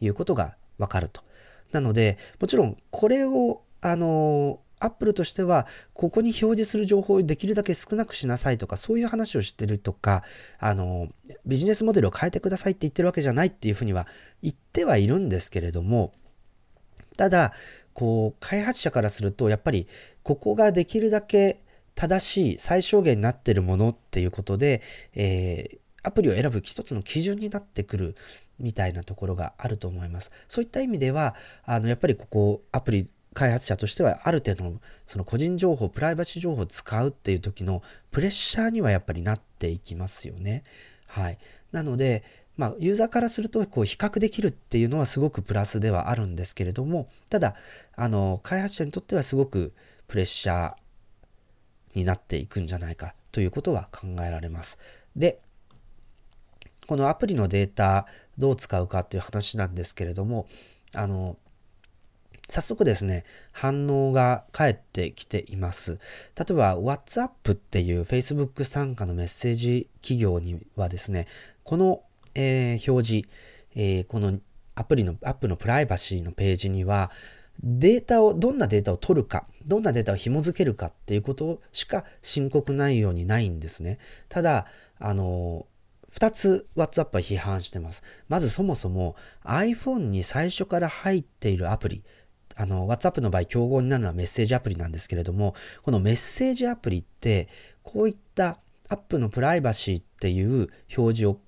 [0.00, 1.22] いうことがわかると。
[1.72, 10.24] なので、もちろんこれを、あの、アップルとしては、ここに表示する情報をできるだけ少なくしなさいとか、そういう話をしてるとか、
[10.58, 11.08] あの、
[11.46, 14.06] ビジネスモデルを変えてくださいって言ってるわけじゃないっていうふうには
[14.42, 16.12] 言ってはいるんですけれども、
[17.16, 17.52] ただ、
[17.92, 19.86] こう、開発者からすると、やっぱり、
[20.22, 21.60] ここができるだけ
[21.94, 24.80] 正しい、最小限になってるものっていうことで、
[25.14, 28.16] えー、アプリを選ぶ一つの基準になってくる
[28.58, 30.30] みたいなところがあると思います。
[30.48, 40.64] そういった意味では、あの、やっぱりここ、アプリ開発者としてはある程度のその個人情報、プライバシー情報を使うっていう時のプレッシャーにはやっぱりなっていきますよね。
[41.06, 41.38] はい。
[41.72, 42.24] なので、
[42.56, 47.54] まあ、ユーザーからするとこう比較できるっていうのはすごくプラスではあるんですけれども、ただ、
[47.96, 49.72] あの、開発者にとってはすごく
[50.08, 50.74] プレッシャー
[51.94, 54.78] になっていくんじゃないかということは考えられます。
[55.16, 55.40] で、
[56.86, 58.06] このアプリのデータ
[58.36, 60.48] どう使うかっていう話なんですけれども、
[60.94, 61.36] あの、
[62.50, 65.98] 早速ですね、反応が返ってきています。
[66.36, 71.28] 例えば、WhatsApp っていう Facebook 参加のメッセージ企業にはですね、
[71.62, 72.02] この、
[72.34, 73.28] えー、表示、
[73.76, 74.38] えー、この
[74.74, 77.12] アプリの、アップのプライバシーのページには、
[77.62, 83.98] データを、どんなデータを取るか、どんなデータを紐付けるかっていうことしか申告内容にないんですね。
[84.28, 84.66] ただ、
[84.98, 85.66] あの、
[86.10, 88.02] 二つ WhatsApp は批判してます。
[88.28, 92.02] まずそもそも iPhone に最初から入っているアプリ、
[92.60, 97.48] あの、WhatsApp の場合、競合になるのはメッセージアプリなんですけれども、このメッセージアプリって、
[97.82, 98.58] こういった
[98.90, 101.40] アップのプライバシーっていう表示を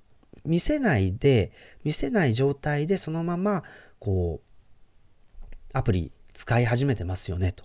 [0.46, 1.52] 見せないで、
[1.84, 3.62] 見せない状態でそのまま、
[3.98, 5.42] こう、
[5.74, 7.64] アプリ使い始めてますよね、と。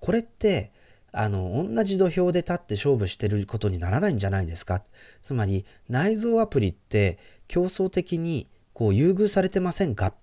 [0.00, 0.72] これって、
[1.12, 4.82] あの、同じ土俵で立って勝負してることにならないんじゃないですか。
[5.22, 10.14] つまり、内蔵アプリって競争的にこう優遇されてませんか？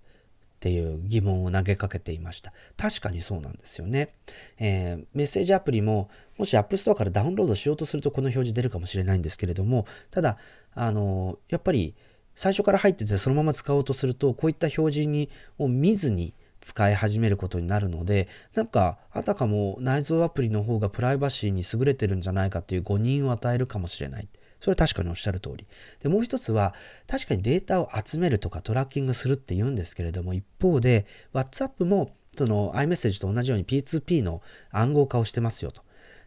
[0.58, 2.52] っていう疑問を投げかけていました。
[2.78, 4.16] 確かにそうなんですよね。
[4.60, 10.40] えー、メッセージアプリも、もし App Store からダウンロードしようとするとこの表示出るかもしれないんですけれども、ただ、
[10.74, 11.96] あの、やっぱり
[12.34, 15.30] 最初から入っててそのまま使おうとすると、こういった表示に
[15.60, 24.28] を見ずに使い始めることになるので、なんか、あたかも内蔵アプリの方がプライバシーに優れてるんじゃないかっていう誤認を与えるかもしれない。
[24.60, 25.66] それは確かにおっしゃる通り。
[26.02, 26.74] で、もう一つは、
[27.08, 34.42] 確かにデータを集めるとかトラッキングするって言うんですけれども、一方で、WhatsApp も、その iMessage と同じように P2P の
[34.72, 35.82] 暗号化をしてますよと。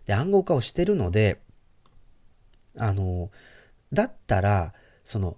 [0.07, 1.41] で、暗号化をしてるので、
[2.77, 3.31] あの、
[3.93, 4.75] だったら、
[5.05, 5.37] その、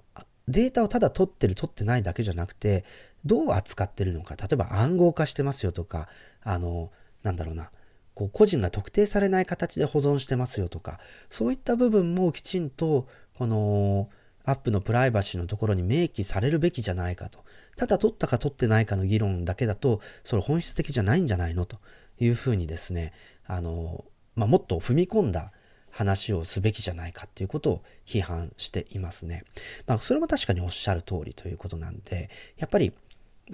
[0.48, 2.84] データをただ取ってる取ってないだけじゃなくて、
[3.24, 4.36] どう扱ってるのか。
[4.36, 6.08] 例えば暗号化してますよとか、
[6.42, 6.90] あの、
[7.22, 7.70] なんだろうな。
[8.14, 14.10] こう個人が特定されない形で保存してますよとか、そういった部分もきちんと、この、
[14.44, 17.44] アップのプライバシーのところに明記されるべきじゃないかと。
[17.76, 21.78] ただ取ったか取ってないかの議論だけだと、それ本質的じゃないんじゃないのと
[22.18, 23.12] いうふうにですね、
[23.46, 24.04] あの、
[24.34, 25.52] まあ、もっと踏み込んだ
[25.90, 29.44] 話をすべきじゃないかっていうことを批判していますね。
[29.86, 32.92] まあ、それも確かにおっしゃる通りということなんで、やっぱり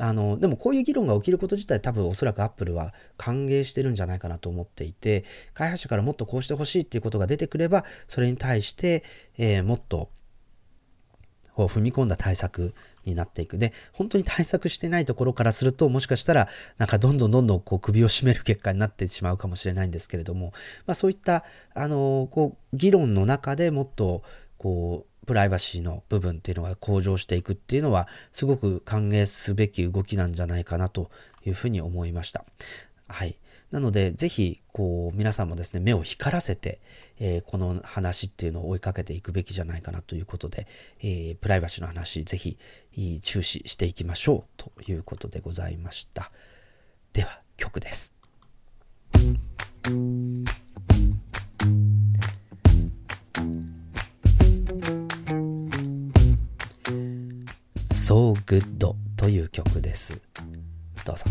[0.00, 5.24] あの、でもこういう議論が起きること自体多分おそらくアップルは歓迎してるんじゃないかなと思っていて、
[5.54, 9.04] 開発者からもっとこうしてほしいっていうことが出てくれば、それに対して、
[9.36, 10.10] えー、もっと
[11.58, 12.72] こう踏み込んだ対策
[13.04, 13.58] になっていく。
[13.58, 20.52] で、本当に対策してないところからすると、もしかしたら、なんかどんどんどんどんこう首を絞める結果になってしまうかもしれないんですけれども、
[20.86, 21.44] まあそういった、
[21.74, 24.22] あの、こう、議論の中でもっと、
[24.56, 31.10] こう、プライバシーの部分っていうのが向上していくっていうのは、すごく歓迎すべき動きなんじゃないかなと
[31.44, 32.46] いうふうに思いました。
[33.08, 33.36] はい。
[33.70, 36.80] なので、ぜひ、こう、皆さんもですね、目を光らせて、
[37.18, 40.66] えー、この話っていうのを追いかけていくべきじゃないかなということで、
[41.00, 42.56] えー、プライバシーの話、ぜひ、
[43.20, 46.32] 注視していきましょうということでございました。
[47.12, 48.14] では、曲です。
[58.08, 60.18] So Good という曲です。
[61.04, 61.24] どうぞ。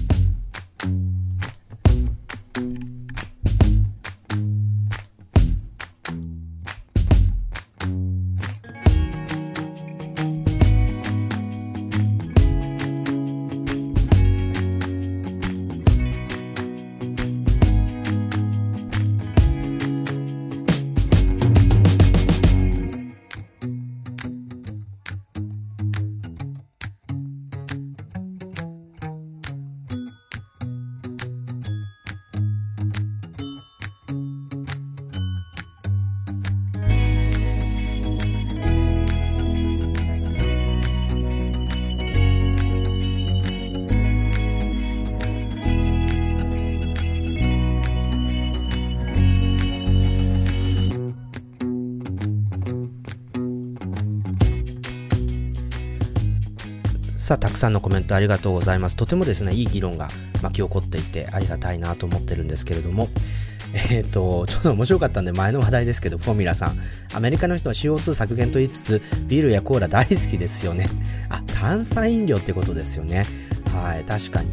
[57.28, 58.96] さあ、たくさんのコメントありがとうございます。
[58.96, 60.08] とてもですね、いい議論が
[60.42, 63.10] 巻き起こっていてありがたいなと思ってるんですけれども、
[63.92, 66.80] えっ、ー、と、ちょっと面白かったんで前の話題ですけど、フォーミュラさん。
[67.14, 70.88] アメリカの人は CO2 削減と言いつつ、ビールやコーラ大好きですよね。
[71.28, 73.26] あ、炭酸飲料ってことですよね。
[73.74, 74.50] はい、確かに。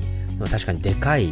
[0.50, 1.30] 確かにでかい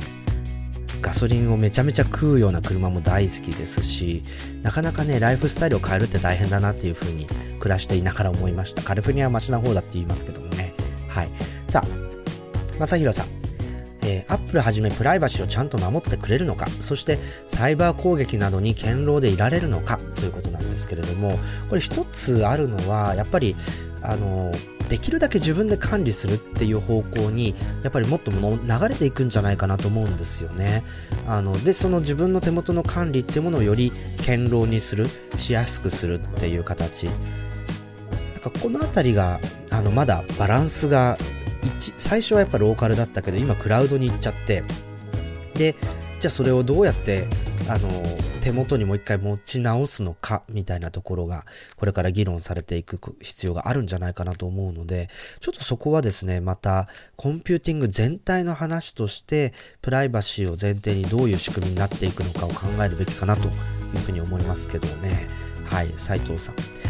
[1.01, 4.23] ガソリンをめちゃめちゃ食うような車も大好きですし、
[4.63, 7.27] なかなかね、ライフスタイルを変えるって大変だなっていう風に
[7.59, 8.83] 暮らしていながら思いました。
[8.83, 10.73] カリフォルニアはマシな方だって言いますけどもね。
[11.13, 11.29] はい。
[11.69, 13.27] さあ、まさひろさん。
[14.05, 21.39] えー、アップルはじめプライバシーをちゃんと守ってくれるのか、そしてサイバー攻撃などに堅牢でいられるのかということなんですけれども、
[21.69, 23.55] これ一つあるのは、やっぱり、
[24.03, 24.51] あの
[24.89, 30.83] できるだけ自分で管理するっていう方向にやっぱりもっとも流れていくんじゃないかなと思うんですよね
[31.27, 35.07] あのでその自分の手元の管理っていうものをより堅牢にする
[35.37, 37.09] しやすくするっていう形
[38.43, 39.41] かこの辺りが
[39.71, 41.17] あのまだバランスが
[41.97, 44.63] 最初はやっぱローカルだったけど今クラウドに行っちゃって
[45.55, 45.75] で
[46.19, 47.27] じゃあそれをどうやって
[47.69, 47.89] あの
[48.41, 63.53] 手元にもう一回持ち直すのかみたいなところがこれから議論されていく必要があるんじゃないかなと思うのでちょっとそこはですねまたコンピューティング全体の話としてプライバシーを前提にどういう仕組みになっていくのかを考えるべきかなという
[63.99, 65.29] ふうに思いますけどね。
[65.67, 66.82] はい斉藤さん。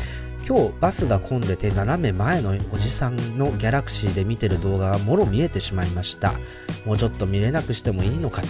[0.47, 6.33] 今日バスが混んでて斜め前のおじさんのギャラクシーで見てる動画がもろ見えてしまいました。
[6.85, 8.49] もうちょっと見れなくしてもいいのかと。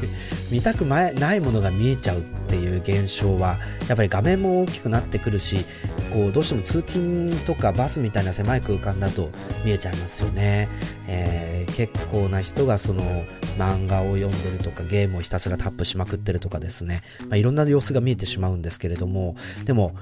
[0.50, 5.64] 見たくないものが見えちゃうっていう現象はやっぱり画面も大きくなってくるし
[6.12, 9.30] こうどうしても通勤とかバスみたいな狭い空間だと
[9.64, 10.68] 見えちゃいますよね、
[11.06, 13.24] えー、結構な人がその
[13.56, 19.36] 漫画を読んでるとかゲームをひたすらタップしまくってるとかですね、まあ、いろんな様子が見えてしまうんですけれども。
[19.64, 19.94] でも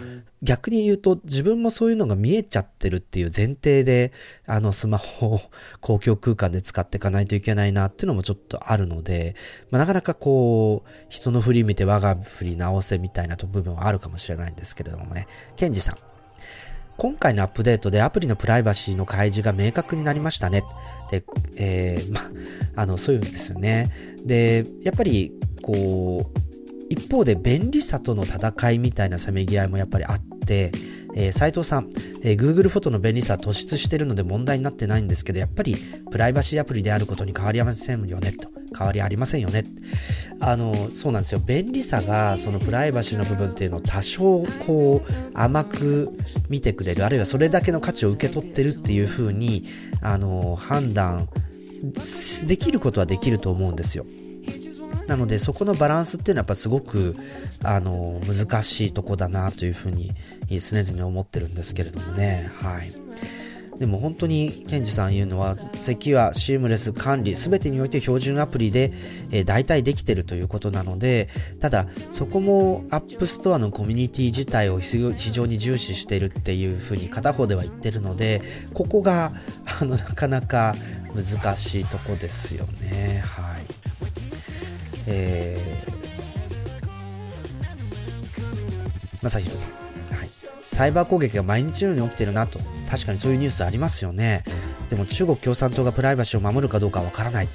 [0.42, 4.12] 逆に言うと自分もそういうのが見えちゃってるっていう前提で
[4.46, 5.40] あのスマホを
[5.80, 9.34] 公共空間で使っていかないといけないなっていうのもちょっとあるので、
[9.70, 15.26] まあ、なかなかこう人の振り見て我が振り直せみたいな部分はあるかもしれないんですけれどもね
[15.56, 16.08] ケンジさん
[16.98, 20.64] 今回のアップデートでアプリのプライバシーの開示が明確になりましたね。
[21.12, 21.22] で、
[21.56, 22.20] えー、ま、
[22.74, 23.92] あの、そういうんですよね。
[24.24, 25.32] で、やっぱり、
[25.62, 26.47] こう、
[26.88, 30.72] 一方で便利さとの戦いみたいなせめぎ合いもやっぱりあって、
[31.14, 31.90] えー、斉藤さん、
[32.22, 35.76] えー、Google フォトの便利さ突出してるので問題になってないんですけど、やっぱり
[36.10, 38.48] プライバシーアプリであることに変わりありませんよね、と。
[38.76, 39.64] 変わりありませんよね。
[40.40, 41.40] あの、そうなんですよ。
[41.44, 46.12] 便利さが、そのプライバシーの部分っていうのを多少こう、甘く
[46.48, 49.64] 見てくれる、あるいはそれだけの価値を受け取ってるっていう風に、
[50.00, 51.28] あの、判断
[52.46, 54.06] できることはできると思うんですよ。
[55.08, 57.16] なのでそこのバランスっていうのはやっぱすごく
[57.64, 60.14] あの難しいとこだなというふうに
[60.50, 62.48] 常々思ってるんですけれどもね。
[62.60, 63.08] はい。
[63.78, 68.92] でも本当にケンジさん言うのは、咳はシームレス管理、すべてにおいて標準アプリで、
[69.30, 71.28] えー、代替できてるということなので、
[71.60, 74.98] ただ、そこもアップストアのコミュニティ自体を非
[75.30, 78.42] 常に重視しているっていうふうに片方では言ってるので、
[78.74, 79.32] ここが、
[79.80, 80.74] あの、なかなか
[81.14, 83.22] 難しいとこですよね。
[83.24, 83.47] はい。
[89.22, 89.70] まさひろさん、
[90.16, 90.28] はい。
[90.62, 92.58] サイバー攻撃が毎日のように起きてるなと。
[92.90, 94.44] 確かにそういうニュースありますよね。
[94.88, 97.48] でも中国共産党がプライバシーを守るかどうかわからない。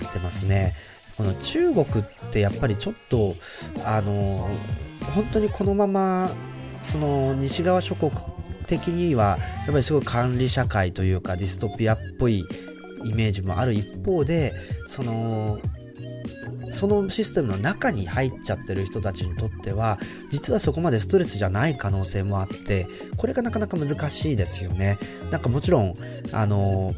[0.00, 0.74] 言ってますね。
[1.16, 1.86] この中国っ
[2.32, 3.36] てやっぱりちょっと、
[3.84, 4.48] あの、
[5.14, 6.30] 本当にこのまま、
[6.76, 8.12] その西側諸国
[8.66, 12.44] 的には、やっぱりすごい管理社会というかディストピアっぽい
[13.04, 14.54] イメージもある一方で、
[14.88, 15.58] その、
[16.70, 19.98] そのシステムの中に入っちゃってる人たちにとっては
[20.30, 22.86] 実はそこまでストレスじゃない可能性もあって
[23.16, 24.98] これがなかなか難しいですよね。
[25.30, 25.94] なんかもちろん
[26.32, 26.94] あの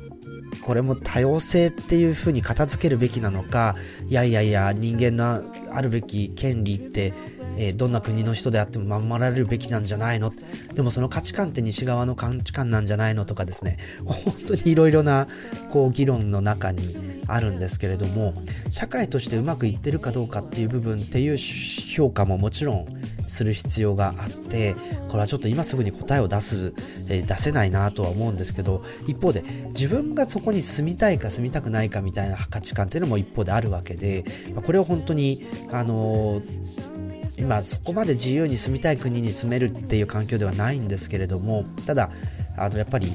[0.62, 3.74] これも多様性っていうふうに片付けるべきなのか
[4.08, 5.42] いやいやいや人間の
[5.72, 7.12] あるべき権利って
[7.58, 10.30] えー、どんな国の人であっても守られるべきなんじゃないの？
[10.74, 13.78] でもその価値観って西側の価値観なんじゃないのとかですね。
[14.04, 15.26] 本当にいろいろな
[15.70, 18.32] こう議論の中にあるんですけれども
[18.70, 22.86] 社会としてうまくいってるかどうかっていう部分っていう評価ももちろん
[23.26, 24.74] する必要があって
[25.08, 26.72] これはちょっと今すぐに答えを出す、
[27.10, 34.24] えー、出せないなとは思うんですけど一方で自分がそこに住みたいか住みたくないかみたいな価値観っていうのも一方であるわけで
[34.64, 36.97] これを本当にあのー
[37.38, 42.10] 今そこまで自由に住みたい国に住めるっていう環境ではないんですけれどもただ
[42.56, 43.12] あのやっぱり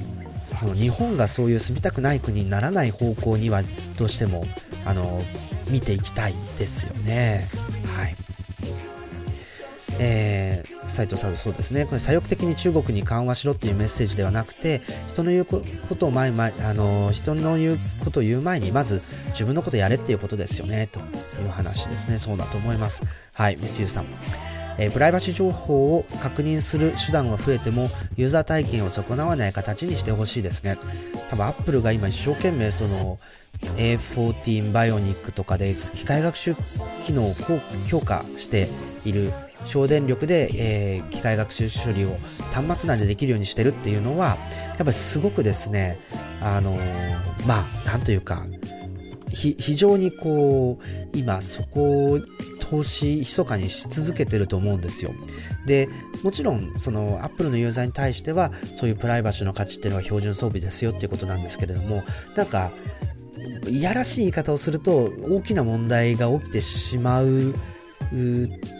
[0.58, 3.62] その日本がそういう住みたくない国にならない方向には
[3.98, 4.44] どうしても
[4.86, 5.20] あの
[5.68, 7.48] 見ていきたいですよね。
[7.96, 8.14] はい。
[9.98, 11.86] えー、斉藤さんそうですね。
[11.86, 15.58] これ左翼的に中国に緩和しろっていうメッセージではなくて人の言うこ
[15.94, 22.18] とを前前あの人の言うことを言う前にまず自分のことやれっていうことですよねという話ですね。
[22.18, 23.02] そうだと思います。
[23.34, 24.04] はいミスユーさん。
[24.76, 30.76] えー、プライバシー情報を確認する手段が増えてもユーザー体験を損なわない形にしてほしいですね。
[31.30, 33.18] 多分アップルが今一生懸命その
[33.76, 36.56] A14 バイオニックとかで機械学習
[37.04, 37.32] 機能を
[37.88, 38.68] 強化して
[39.04, 39.32] いる
[39.64, 42.16] 省電力で、えー、機械学習処理を
[42.52, 44.36] 端末内でできるようにしてるっていうのは
[44.68, 45.98] やっぱりすごくですね
[46.40, 48.44] あのー、まあなんというか
[49.34, 52.20] 非常にこう今そこを
[52.60, 55.12] 投資密かにし続けてると思うんですよ。
[55.66, 55.88] で
[56.22, 62.04] もちろんそのアップルのユーザーに対してはそういうプライバシーの価値っていうのは標準装備ですよっていうことなんですけれども
[62.36, 62.72] なんか
[63.68, 67.54] いやらしい言い方をすると大きな問題が起きてしまう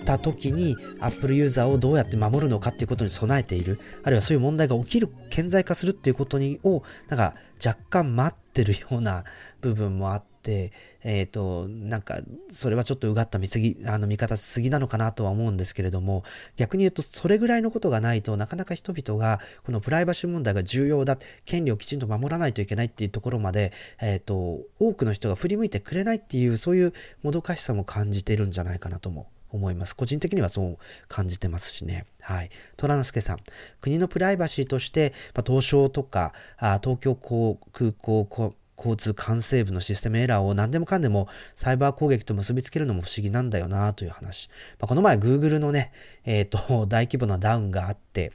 [0.05, 3.81] た時に Apple ユーザーをどうやって守るのかっていうことに備えている。
[4.03, 7.35] あるいはそういう問題が起きる顕在化するっていうことにをなんか
[7.65, 9.25] 若干待ってるような
[9.61, 12.19] 部分もあって、えっ、ー、と、なんか、
[12.49, 16.25] それはちょっとうがった見すぎ、あの、見方すぎなのかなとは思うんですけれども、
[16.57, 26.93] 逆に言うと、それぐらいのことがないとなかなか人々が、このプライバシー問題が重要だ、権利をきちんと守らないといけないっていうところまで、えっ、ー、と、多くの人が振り向いてくれないっていう、そういう
[27.23, 29.95] もどかしさも感じてるんじゃないかなとも思います。
[29.95, 32.07] 個人的にはそう感じてますしね。
[32.21, 32.51] はい。
[32.77, 33.39] 虎之助さん。
[33.81, 44.49] 国のプライバシーとして、まあ、東証とか、あ東京航空港交通管制部のシステムエラーを何でもかんでもサイバー攻撃と結びつけるのも不思議なんだよなという話。
[44.81, 45.93] まあ、この前 Google のね、
[46.25, 48.33] えっ、ー、と、 大規模なダウンがあって、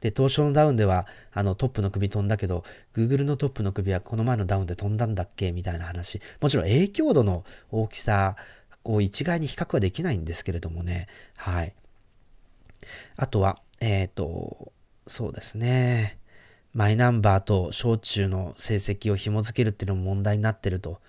[0.00, 5.52] で、当初のダウンでは、あの、トップの首飛んだけど、Google のトップの首はこの前のダウンで飛んだんだっけ？
[5.52, 6.20] みたいな話。
[6.40, 8.36] もちろん影響度の大きさ
[8.84, 11.08] を一概に比較はできないんですけれどもね。
[11.36, 11.74] はい。
[13.16, 14.72] あとは、えっ、ー、と、
[15.06, 16.18] そうですね。
[16.74, 21.00] マイナンバーと小中の成績を紐付けるっていうのも問題になってると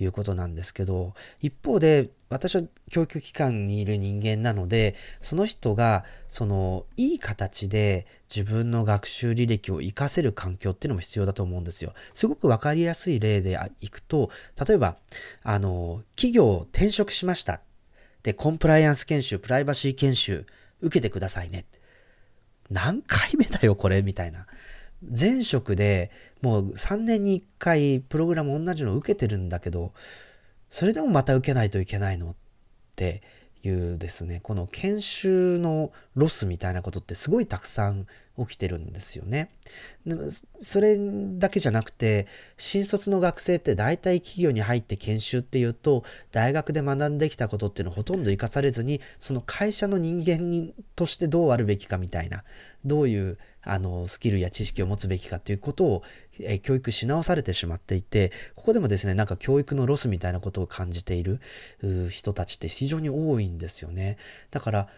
[0.00, 11.92] いうことなんですけど、一方で私は教育機関にいる人間なので、その人がそのいい形で自分の学習履歴を活かせる環境っていうのも必要だと思うんですよ。
[12.14, 14.30] すごくわかりやすい例でいくと、
[14.66, 14.96] 例えば、
[15.42, 17.60] あの、企業を転職しました。
[18.22, 20.46] で、コンプライアンス研修、プライバシー研修
[20.80, 21.66] 受けてくださいね。
[22.70, 24.00] 何回目だよ、これ？
[24.02, 24.46] みたいな。
[25.02, 26.10] 前職で
[26.42, 29.92] もう3年に1回プログラム同じの受けてるんだけど、
[30.70, 32.34] それでもまた受けないといけないのっ
[32.96, 33.22] て
[33.62, 38.06] いうですね、この研修のロスみたいなことってすごいたくさん
[38.38, 39.50] 起きてるんですよね。
[40.06, 40.28] でも
[40.58, 40.96] それ
[41.38, 42.26] だけじゃなくて、
[42.56, 52.44] 新卒の学生って大体企業に入って研修っていうと、大学で学んできたことっていうのをほとんど活かされずに、その会社の人間にとしてどうあるべきかみたいな、
[52.84, 56.02] どういうあのスキルや知識を持つべきかということを、
[56.40, 61.40] え教育し直されてしまっていてここでもですねなんか教育のロスみたいなことを感じている
[62.08, 64.16] 人たちって非常に多いんですよね
[64.50, 64.88] だから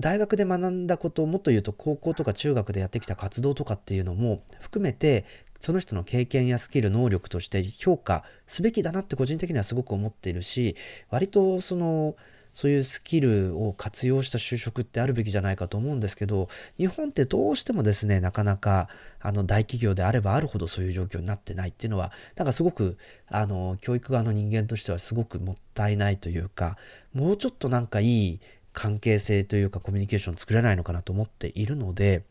[0.00, 5.24] 大学で学んだことをもっと言うと高校とか中学でやってきた活動とかっていうのも含めて
[5.58, 10.76] その人の経験やスキル能力として評価すべきだなって個人的にはすごく思っているし
[11.10, 12.14] 割とその
[12.56, 16.48] そういうスキルを活用した就職ってあるべきじゃないかと思うんですけど、
[16.78, 18.88] 日本ってどうしてもですね、なかなか
[19.20, 22.96] あの大企業であればあるほどそういう状況になってないっていうのは、なんかすごく
[23.28, 26.78] あの教育側の人間としてはすごくもったいないというか、
[27.12, 28.40] もうちょっとなんかいい
[28.76, 32.24] 関係性というかコミュニケーション作れないのかなと思っているので、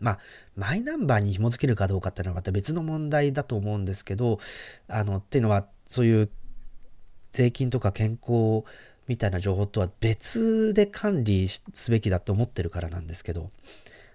[0.00, 0.18] まあ、
[0.56, 4.38] マイナンバーに紐付けるかどうかっていうのはまた別の問題だと思うんですけど、
[4.88, 6.30] あの、っていうのは、そういう
[7.32, 8.64] 税金とか健康
[9.08, 13.50] みたいな情報とは別で管理すべきだと思ってるからなんですけど、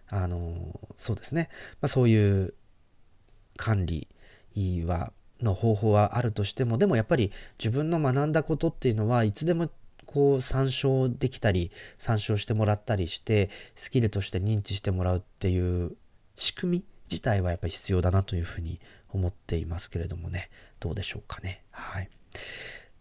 [0.10, 1.50] あの、そうですね。
[1.82, 2.56] まあ、そういう
[3.58, 4.08] 管理
[4.88, 9.70] は、の方法はあるとしても、でもやっぱり自分の学んだことっていうのはいつでも
[10.14, 15.96] こう参照できたり、参照してもらったりして、スキルとして認知してもらうっていう
[16.36, 18.80] 仕組み自体はやっぱり必要だなというふうに
[19.10, 20.50] 思っていますけれどもね。
[20.80, 21.64] どうでしょうかね。
[21.72, 22.10] はい。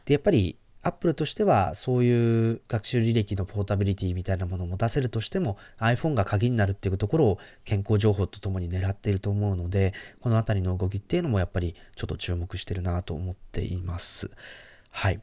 [0.04, 14.30] で、やっぱりアップルとしてはそういう学習履歴のポータビリティみたいなものも出せるとしても iPhone が鍵になるっていうところを健康情報とともに狙っていると思うのでこの辺りの動きっていうのもやっぱりちょっと注目してるなと思っています。
[14.90, 15.20] はい。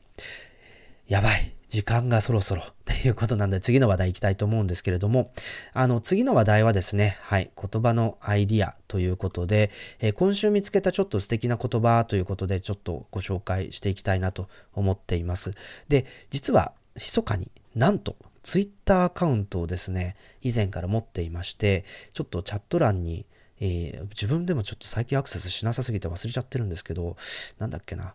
[1.08, 1.54] やばい。
[1.70, 5.32] 時間がそろそろっていうことなんで次の話題行きたいと思うんですけれども、
[5.74, 15.54] あの次の話題はですね、はい、言葉のアイディアということで、えー、今週見つけたちょっと素敵な言葉ということでちょっとご紹介していきたいなと思っています。
[15.88, 23.26] で、実は密かになんとツイッターアカウントをですね、以前から持っていまして、ちょっとチャット欄に、
[23.62, 27.16] えー自分でもちょっと最近アクセスしなさすぎて忘れちゃってるんですけど、
[27.60, 28.14] なんだっけな、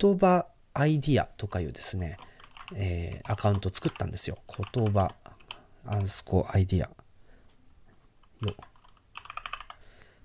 [0.00, 2.18] 言葉アイディアとかいうですね、
[2.74, 4.38] えーアカウントを作ったんですよ。
[4.74, 5.14] 言葉
[5.86, 6.90] アンスコアイディア。
[8.46, 8.54] よ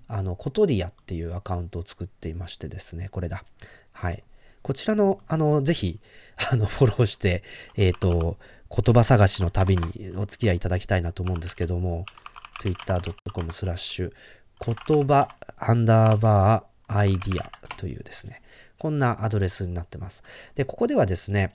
[0.08, 3.44] あの、コトディアっていうアカウントを作っていましてですね、これだ。
[3.92, 4.24] はい。
[4.62, 6.00] こちらの、あの、ぜひ、
[6.52, 7.44] あの、フォローして、
[7.76, 8.36] えっ、と、
[8.70, 12.06] 言葉探しの旅にお付き合いいただきたいなと思うんですけども、
[12.60, 14.12] twitter.com スラッシュ、
[14.60, 18.39] 言葉アンダーバーアイディアというですね、
[18.80, 20.24] こんなアドレスになってます。
[20.54, 21.54] で、ここではですね、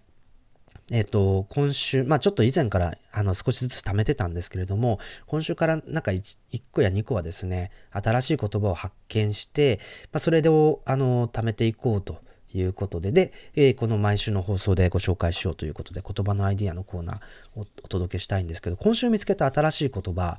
[0.91, 6.37] えっ、と、今週、まあちょっと以前からあの少しずつ貯めてたんですけれども、今週からなんか 1,
[6.71, 9.79] 個や2個はですね、新しい言葉を発見して、
[10.11, 12.21] まあ、それをあの貯めていこうと
[12.53, 20.37] いうことで、で、えーこの毎週の放送でご紹介しようということで、言葉のアイディアのコーナーをお届けしたいんですけど、今週見つけた新しい言葉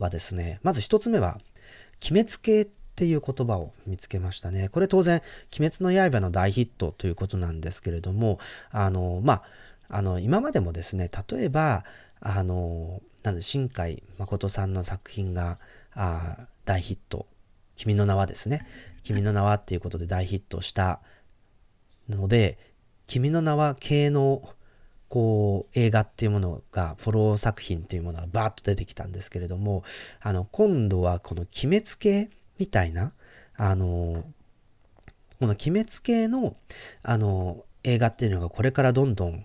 [0.00, 1.38] はですね、まず一つ目は、
[2.00, 4.68] 決めつけっていう言葉を見つけましたね。
[4.68, 5.20] これ当然、
[5.58, 8.38] 鬼滅の刃の大ヒットということなんですけれども、
[8.70, 9.42] あの、まあ、
[9.88, 11.84] あの、今までもですね、例えば、
[12.20, 15.58] あの、なん、新海誠さんの作品が、
[15.94, 17.26] あ大ヒット。
[17.74, 18.64] 君の名はですね。
[19.02, 21.00] 君の名はっていうことで大ヒットした
[22.08, 22.58] ので、
[23.08, 24.54] 君の名は系の
[25.08, 29.84] こう映画っていうものがフォロー作品っていうものがバーッと出てきたんですけれども
[30.20, 33.12] あの今度はこの鬼滅系みたいな
[33.56, 34.24] あの
[35.38, 36.56] この鬼滅系の
[37.02, 39.44] あの映画っていうのがこれからどんどん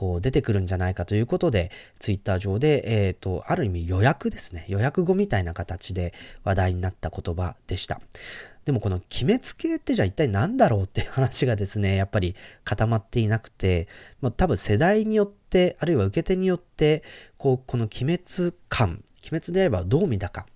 [0.00, 4.64] こう出てくるんじゃないかということで、ツイッター上で、えっ、と、ある意味予約ですね。
[4.66, 8.00] 予約語みたいな形で話題になった言葉でした。
[8.64, 9.04] でもこの鬼
[9.34, 12.34] 滅系ってじゃあ一体何だろうっていう話がですね、やっぱり
[12.64, 13.88] 固まっていなくて、
[14.22, 17.02] まあ、多分世代によって、あるいは受け手によって、
[17.36, 20.46] こう、この鬼滅感、鬼滅であればどう見たか、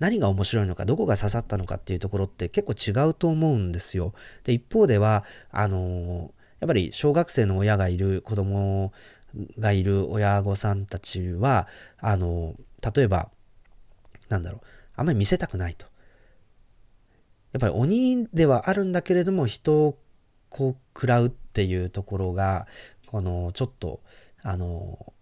[0.00, 4.14] 何が面白いのか、どこが刺さったのかっていうところって結構違うと思うんですよ。
[4.44, 8.92] で、一方では、あのやっぱり小学生の親がいる子供
[9.58, 12.54] がいる親御さんたちは、あの
[12.94, 13.30] 例えば、
[14.28, 14.60] なんだろう、
[14.96, 15.86] あんまり見せたくないと。
[17.52, 19.98] やっぱり鬼ではあるんだけれども、人を
[20.48, 22.66] こう食らうっていうところが、
[23.06, 24.00] このちょっと、
[24.42, 25.12] あの、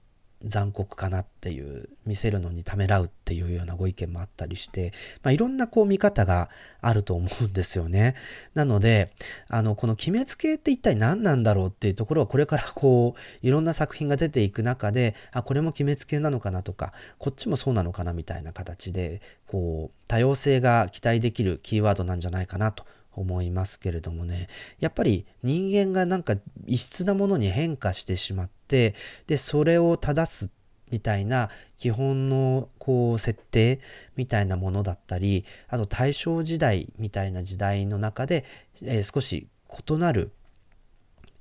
[0.45, 4.93] 残酷かなっていう、見せるのにためらうっていうようなご意見もあったりして、
[5.23, 6.49] まあ、いろんなこう見方が
[6.81, 8.15] あると思うんですよね。
[8.55, 9.13] なので、
[9.49, 24.49] あの、この鬼滅系って一体何なんだろうっていうところは、これからこう、いろんな作品が出ていく中で、あ、これも鬼滅系なのかなとか、こっちもそうなのかなみたいな形で、こう、多様性が期待できるキーワードなんじゃないかなと思いますけれどもね。
[24.79, 28.95] やっぱり人間がなんか異質なものに変化してしまって
[29.27, 30.51] でそれを正す
[30.91, 33.81] みたいな基本のこう設定
[34.17, 38.45] みたいなものだったりあと大正時代みたいな時代の中で、
[38.83, 39.49] えー少し
[39.89, 40.33] 異なる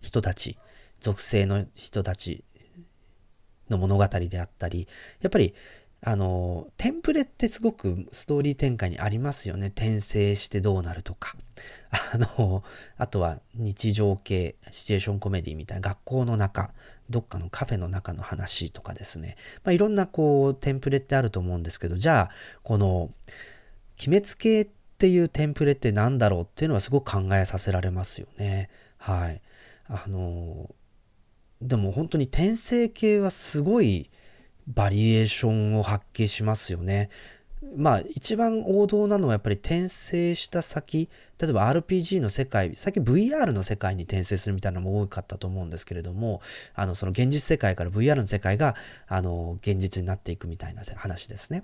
[0.01, 0.57] 人たち
[0.99, 2.43] 属性の人たち
[3.69, 4.87] の物語であったり
[5.21, 5.53] やっぱり
[6.01, 9.67] あのテンプレってすごくストーリー展開にありますよね。
[9.67, 11.35] 転生してどうなるとか。
[12.13, 12.63] あの
[12.97, 16.71] あとは日常系シチュエーションコメディみたいな学校の中
[17.09, 22.31] どっかのカフェの中の話とかですね、まあ、いろんなこうテンプレってあると思うんですけどじゃあ
[22.63, 23.09] この
[23.99, 24.67] 鬼滅系っ
[24.97, 28.69] ていうテンプレって何だろうっていうのはすごく考えさせられますよね。
[28.97, 29.41] はい。
[29.87, 30.69] あの
[31.61, 34.09] でも本当に転生系はすごい
[34.73, 37.09] バリエーションを発揮しますよね。
[37.75, 41.09] まあ一番王道なのはやっぱり転生した先
[41.39, 46.41] 例えば RPG の世界最近 VR の世界に転生するみたいなのも多かったと思うんですけれども
[46.73, 48.75] あのその現実世界から VR の世界が
[49.07, 51.63] あの現実になっていくみたいな話ですね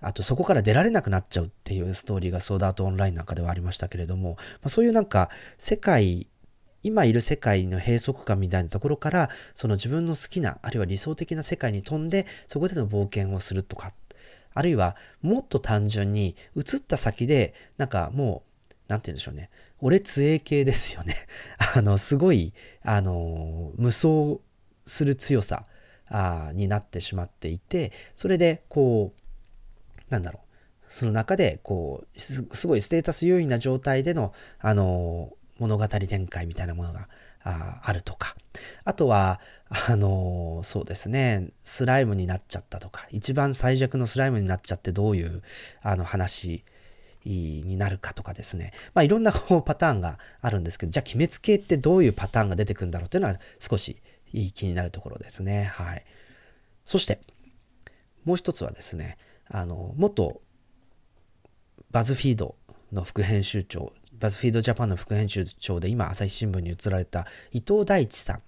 [0.00, 5.28] あとそこから出られなくなっちゃうっていうストーリーがソードアートオンラインなんかではありましたけれども、まあ、そういうなんか
[5.58, 6.26] 世界
[6.86, 13.92] 今いる世界の閉塞感みたいなところからその自分の好きなあるいは理想的な世界に飛んでそこでの冒険をするとか
[14.54, 19.50] あるいはもっと単純に移った先でなんかもうなんて言うんでしょうね。
[19.80, 21.16] 俺杖系ですよね。
[21.74, 24.40] あのすごいあの無双
[24.86, 25.66] する強さ
[26.06, 29.20] あになってしまっていてそれでこう
[30.08, 30.46] なんだろう。
[30.88, 37.08] その中でこうすごいステータス優位な状態でのあの物語展開みたいなものが
[37.42, 38.34] ああるとか。
[38.84, 39.40] あとは
[39.88, 41.48] あのそうですね。
[41.62, 43.06] スライムになっちゃったとか。
[43.10, 45.42] 一番最弱のスライムになっちゃってどういう
[45.82, 46.64] あの話
[47.24, 48.72] になるかとかですね。
[48.94, 54.00] まあいろんなこうパターンがあるんですけどじゃあ鬼滅系ってどういうパターンが出てくるんだろうっていうのは少し
[54.32, 55.64] いい気になるところですね。
[55.64, 56.04] はい。
[56.84, 57.20] そして、
[58.24, 59.16] もう一つはですね、
[59.48, 60.40] あの、元
[61.90, 62.56] バズフィード
[62.92, 63.92] の副編集長、
[64.26, 68.42] バズフィードジャパンの副編集長で今朝日新聞に移られた伊藤大地さん。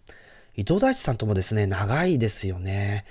[0.56, 3.04] 伊藤大地さんともですね、長いですよね。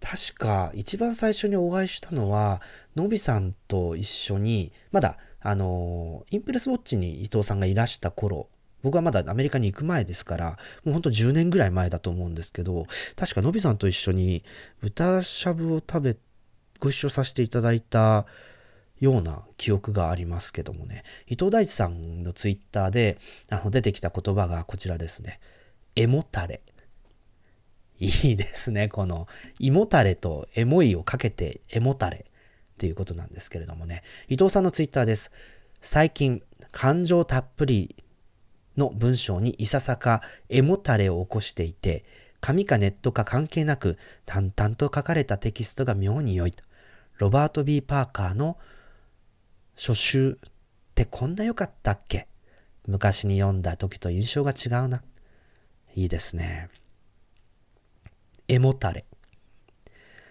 [0.00, 2.62] 確か一番最初にお会いしたのは、
[2.94, 8.48] のびさんと一緒に、まだ、あの、インプレスウォッチに伊藤さんがいらした頃、
[8.82, 12.86] 僕はまだアメリカに行く前ですから、もうほんと10年ぐらい前だと思うんですけど、
[13.16, 14.44] 確かのびさんと一緒に
[14.80, 16.16] 豚しゃぶを食べ、
[16.78, 18.26] ご一緒させていただいた
[19.02, 23.18] ような記憶がありますけどもね、伊藤大地さんのツイッターで
[23.50, 25.40] あの出てきた言葉がこちらですね。
[25.96, 26.60] エモタレ。
[27.98, 28.88] いいですね。
[28.88, 29.26] この、
[29.58, 34.04] 胃もたれとエモいをかけてエモタレっていうことなんですけれどもね。
[34.28, 35.32] 伊藤さんのツイッターです。
[35.80, 37.96] 最近、感情たっぷり
[38.76, 42.04] の文章にいささかエモタレを起こしていて、
[42.40, 46.62] 紙かネットか関係なく淡々と書かれたテキストが妙に良いと。
[47.18, 48.58] ロバート・ B・ パーカーの
[49.76, 50.50] 初集っ
[50.94, 52.28] てこんな良かったっけ？
[52.86, 55.02] 昔に読んだ時と印象が違うな。
[55.94, 56.68] いいですね。
[58.48, 59.04] エモタレ。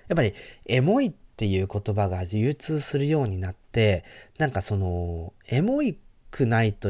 [0.07, 0.33] やっぱり、
[0.65, 4.03] エモいっていう言葉が流通するようになって、
[4.37, 5.97] なんかその、エモい
[6.29, 6.89] くないと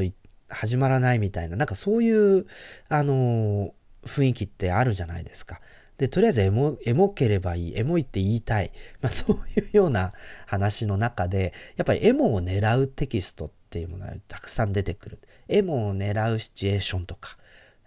[0.49, 2.48] 始まらないみたいな、なんかそういう、
[2.90, 3.73] あの、
[4.03, 5.61] 雰囲気ってあるじゃないですか。
[6.02, 8.72] で、とりあえずエモ、エモければいい、エモいって言いたい。
[9.02, 10.14] まあ そういうような
[10.48, 15.19] 話の中で、やっぱりエモを狙うテキストっていうものがたくさん出てくる。
[15.48, 17.38] エモを狙うシチュエーションとか、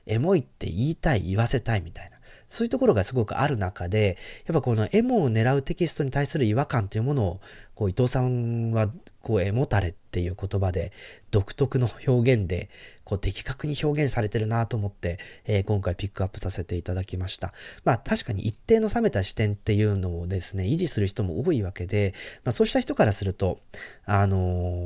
[0.06, 2.20] エモいって言いたい、言わせたいみたいな。
[2.48, 4.16] そういうところがすごくある中で、
[4.46, 7.40] やっぱこのエモを狙うテキストに対する違和感というものを、
[7.74, 8.92] こう伊藤さんは、
[9.24, 10.92] こうエモタレっていう言葉で、
[11.30, 12.68] 独特の表現で、
[13.04, 17.54] こう的確に表現されてるなと思って、えー、今回ピックアップさせていただきました。
[17.84, 22.14] まあ確かに一定の冷めた視点っていうのをですね、維持する人も多いわけで、
[22.44, 23.58] まあそうした人からすると、
[24.04, 24.36] あの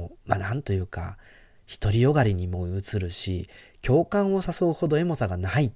[0.09, 1.19] ー、まあなんというか、
[1.69, 3.48] 独りよがりにも映るし、
[3.82, 5.73] 共感を誘うほどエモさがない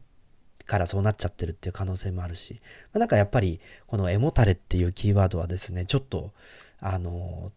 [0.66, 6.32] からそうなっちゃってるっていう可能性もあるし、まあ、なんかやっぱりこのエモタレっていうキーワードはですね、ちょっと、
[6.80, 7.52] あの、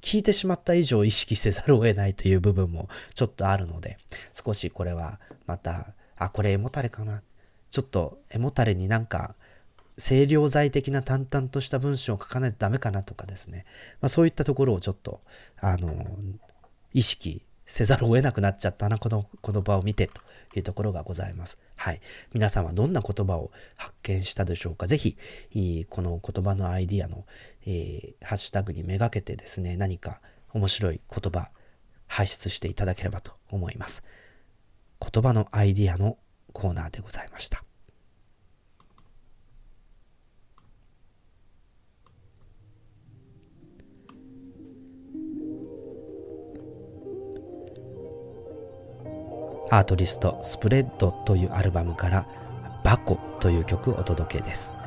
[0.00, 3.98] 聞いてしまった以上意識せざるを得ないという部分もちょっとあるので、
[4.32, 7.22] 少しこれはまた、あ、これエモタレかな。
[7.70, 9.34] ちょっとエモタレになんか、
[9.98, 13.66] 清涼剤的な淡々とした文章を書かないとダメかなとかですね。
[14.00, 15.20] まあそういったところをちょっと、
[15.58, 16.06] あの、
[16.92, 20.20] 意識せざるを得なくなっちゃったな、この言葉を見てと
[20.56, 21.56] いうところがございます。
[21.76, 22.00] はい。
[22.32, 25.16] 皆さんはどんな言葉を発見したでしょうかぜひ、
[25.88, 27.26] この言葉のアイディアの、
[27.66, 30.20] えー、ハッシュタグにめがけてですね、何か
[30.52, 31.50] 面白い言葉、
[32.06, 34.02] 発出していただければと思います。
[35.00, 36.18] 言葉のアイディアの
[36.52, 37.64] コーナーでございました。
[49.72, 52.26] アートリストスプレッドというアルバムから
[52.82, 54.79] バコという曲お届けです。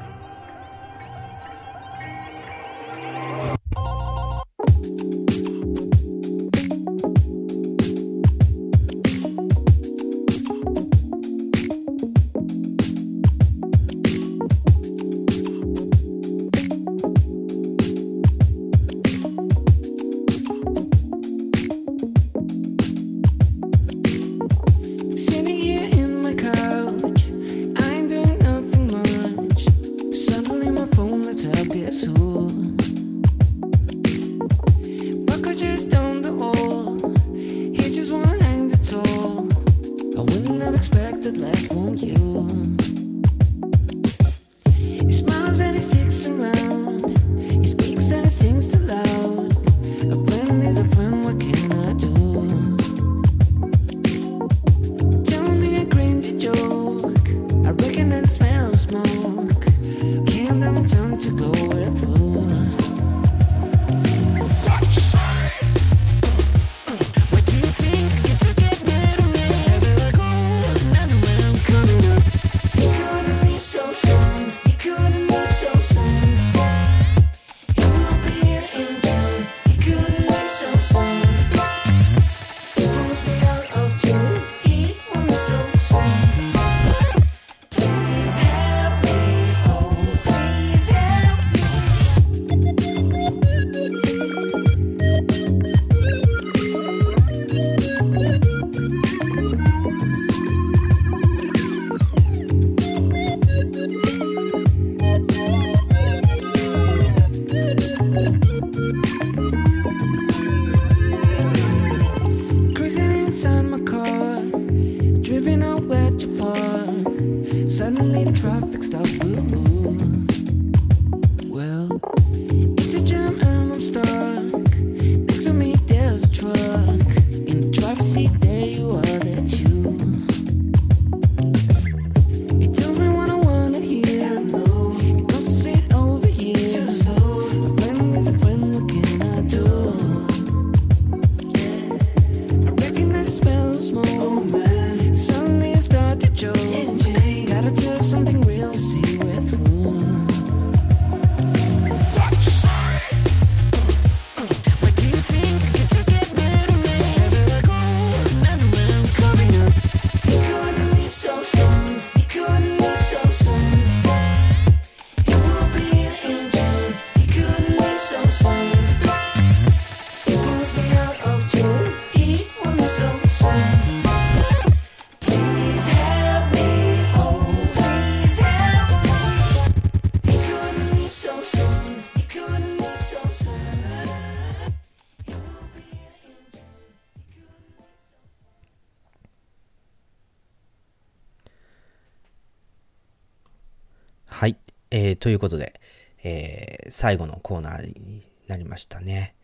[195.23, 195.79] ということで、
[196.21, 199.35] えー、最後のコーナーになりましたね。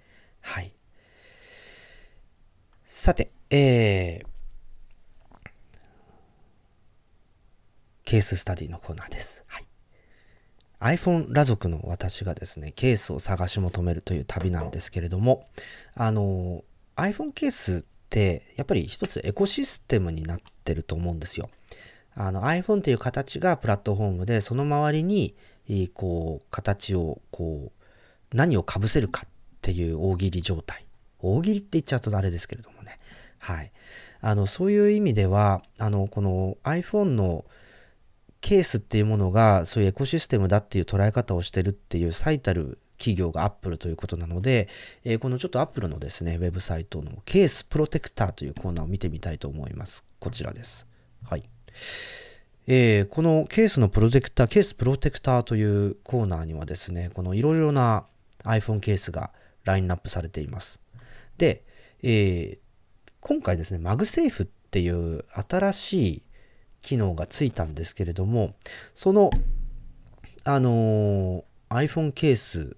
[0.41, 0.73] はい。
[2.83, 4.27] さて、えー、
[8.03, 9.45] ケーススタディのコーナーです。
[9.47, 10.97] はい。
[10.97, 15.47] iPhone 裸族の私がですね、ケースを探し求めるという旅なんですけれども、
[15.95, 16.65] あの、
[16.97, 21.49] iPhone ケースってやっぱり一つエコシステムになってると思うんですよ。
[22.15, 25.35] あの iPhone という形がプラットフォームで、その周りに、
[25.93, 29.29] こう、形を、こう、何をかぶせるかっ
[29.61, 30.85] ていう大喜利状態。
[31.19, 32.99] 大喜利って言っちゃうとあれですけれどもね。
[33.37, 33.71] はい。
[34.21, 37.45] あの、そういう意味では、あの、この iPhone の
[38.41, 44.67] ケースっていうものがそういうエコシステムだっていう捉え方をしてるっていう最たる企業がアップルということなので、
[45.03, 50.03] えー、このちょっとアップルのですね、ウェブサイトのケースプロテクターというコーナーを見てみたいと思います。
[50.19, 50.85] こちらです。
[51.23, 51.43] はい。
[52.71, 58.05] えー、このケースのプロテクター、ケースプロテクターというコーナーにはですね、このいろいろな
[58.43, 59.31] iPhone ケースが
[59.63, 60.79] ラインナップされています。
[61.39, 61.65] で、
[62.03, 66.23] えー、今回ですね、マグセーフっていう新しい
[66.81, 68.53] 機能がついたんですけれども、
[68.93, 69.31] その、
[70.43, 72.77] あのー、iPhone ケース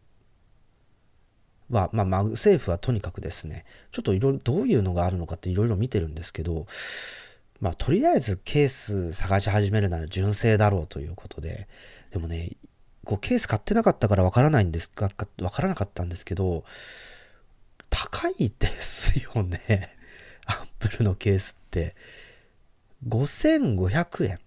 [1.69, 6.65] は、まあ、マグセーフはとにかくですね、ちょっといろいろどういうのがあるのかっていろいろ見てるんですけど、
[7.61, 11.67] まあ、とりあえずケース探し始めるなら純正だろうということで、
[12.09, 12.57] でもね、
[13.05, 15.09] こうケース買ってなかったからわからないんですか、
[15.41, 16.65] わからなかったんですけど、
[17.91, 19.95] 高いですよね。
[20.47, 21.95] アップルのケースって。
[23.07, 24.39] 5500円。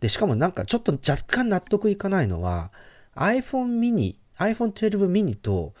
[0.00, 2.72] で、しかもなんかちょっと若干納得いかないのは
[3.14, 5.72] iPhone mini、iPhone 12 mini と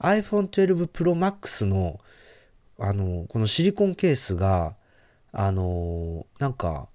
[0.00, 2.00] iPhone 12 Pro Max の
[2.78, 4.76] あの、このシリコンケースが
[5.36, 6.88] あの、なんか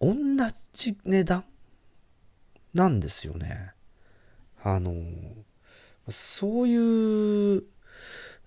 [0.00, 0.14] 同
[0.72, 1.44] じ値段
[2.72, 3.72] なんですよね。
[4.62, 4.94] あの、
[6.08, 7.64] そういう、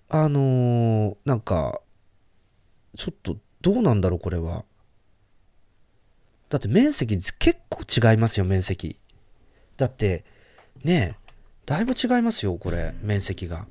[0.08, 1.82] あの、なんか、
[2.96, 4.64] ちょっとどうなんだろう、これは。
[6.50, 8.98] だって面積結構違いますよ、面積。
[9.76, 10.24] だって、
[10.86, 11.32] ねえ、
[11.66, 13.68] だいぶ違いますよ、これ、面積が。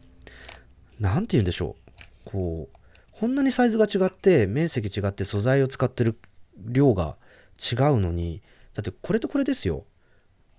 [1.01, 1.91] なんて言うんでしょう。
[2.27, 2.74] こう、
[3.19, 6.19] こんなにサイズが違って、面積違って、素材を使ってる
[6.59, 7.17] 量が
[7.59, 8.43] 違うのに、
[8.75, 9.85] だってこれとこれですよ。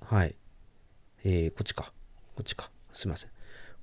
[0.02, 0.36] はい。
[1.26, 1.91] えー、こっちか。
[2.36, 2.72] こっちか。
[2.94, 3.32] すいません。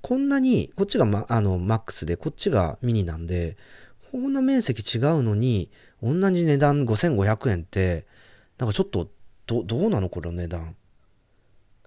[0.01, 3.57] こんなに、こっちが、ま、あのマックスで、こっちがミニなんで、
[4.11, 5.69] こんな面積違うのに、
[6.01, 8.05] 同じ値段5500円って、
[8.57, 9.09] なんかちょっと、
[9.45, 10.75] ど、うなのこの値段。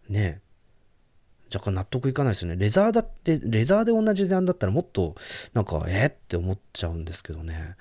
[0.08, 0.45] ねえ。
[1.52, 2.56] 若干納得いかないですよね。
[2.56, 5.14] レザーだって、レザーで同じ値段だったらもっと、
[5.54, 7.76] なんか、えって思っちゃうんですけどね。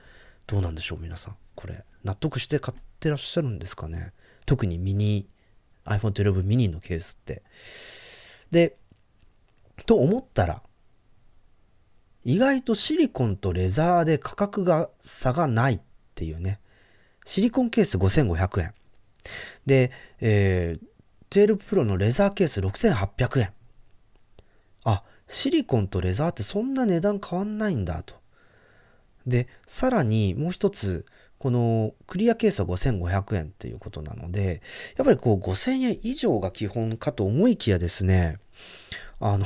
[0.48, 1.36] どうなんでしょう、皆さん。
[1.56, 4.14] これ、納得して買ってらっしゃるんですかね。
[4.46, 5.28] 特にミニ、
[5.86, 7.44] iPhone 12 mini のケースって。
[8.52, 8.78] で、
[9.86, 10.62] と思ったら、
[12.24, 15.80] 意外とシリコンとレザーで価格が差がないっ
[16.16, 16.60] ていうね。
[17.24, 18.74] シリコンケース5500円。
[19.66, 20.88] で、えー、
[21.36, 23.54] 12 Pro のレザーケース6800円。
[24.86, 28.16] あ、シリコンとレザーってそんな値段変わんないんだと。
[29.28, 31.06] で、さらにもう一つ、
[31.38, 34.62] このクリアケースは5500円っていうことなので、
[34.96, 38.40] やっぱりこう5000円以上が基本かと思いきやですね、
[39.20, 39.46] あの、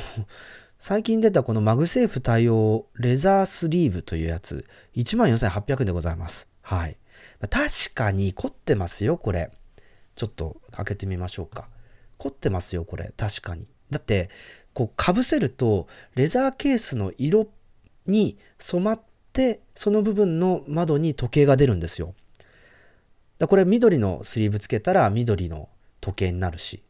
[0.78, 4.64] 最近出たこのマグセーフ対応レザースリーブというやつ、
[4.94, 6.48] 14,800円でございます。
[6.62, 6.96] はい。
[7.50, 9.50] 確かに凝ってますよ、これ。
[10.14, 11.68] ちょっと開けてみましょうか。
[12.20, 13.12] 凝ってますよ、これ。
[13.16, 13.66] 確かに。
[13.90, 14.28] だって、
[14.74, 17.48] こう、かぶせると、レザーケースの色
[18.06, 19.00] に染まっ
[19.32, 22.14] て、その部分の窓に時計が出るんですよ。
[23.38, 25.70] だこれ緑のスリーブつけたら緑の
[26.02, 26.82] 時計になるし。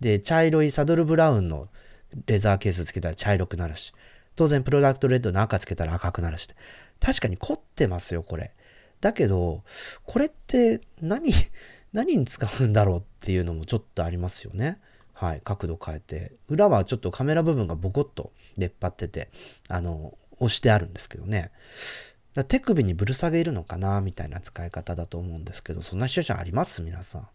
[0.00, 1.68] で、茶色いサドルブラウンの
[2.26, 3.92] レザーケースつけたら茶色くなるし、
[4.34, 6.48] 当然プロダクトレッドの赤つけたら赤くなるし、
[7.00, 8.52] 確かに凝ってますよ、これ。
[9.00, 9.62] だけど、
[10.04, 11.32] これって何、
[11.92, 14.78] 何に使うんだろうっていうのもちょっとありますよね。
[15.14, 16.32] はい、角度変えて。
[16.48, 19.30] 裏はちょっとカメラ部分がボコッと出っ張ってて、
[19.68, 21.50] あの、押してあるんですけどね。
[22.46, 26.82] 手首にぶる下げるのかなみたいな使い方だと思うんですけど、そんなシチュエーションあります？
[26.82, 27.28] 皆さん。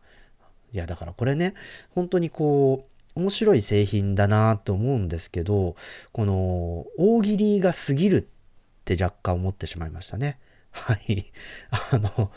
[0.72, 1.56] いや、だからこれね、
[1.90, 5.76] 本当にこう、面白い製品だなと思うんですけど、
[6.14, 8.26] この大喜利が過ぎるっ
[8.86, 10.40] て若干思ってしまいましたね。
[10.74, 11.24] はい。
[11.92, 12.32] あの、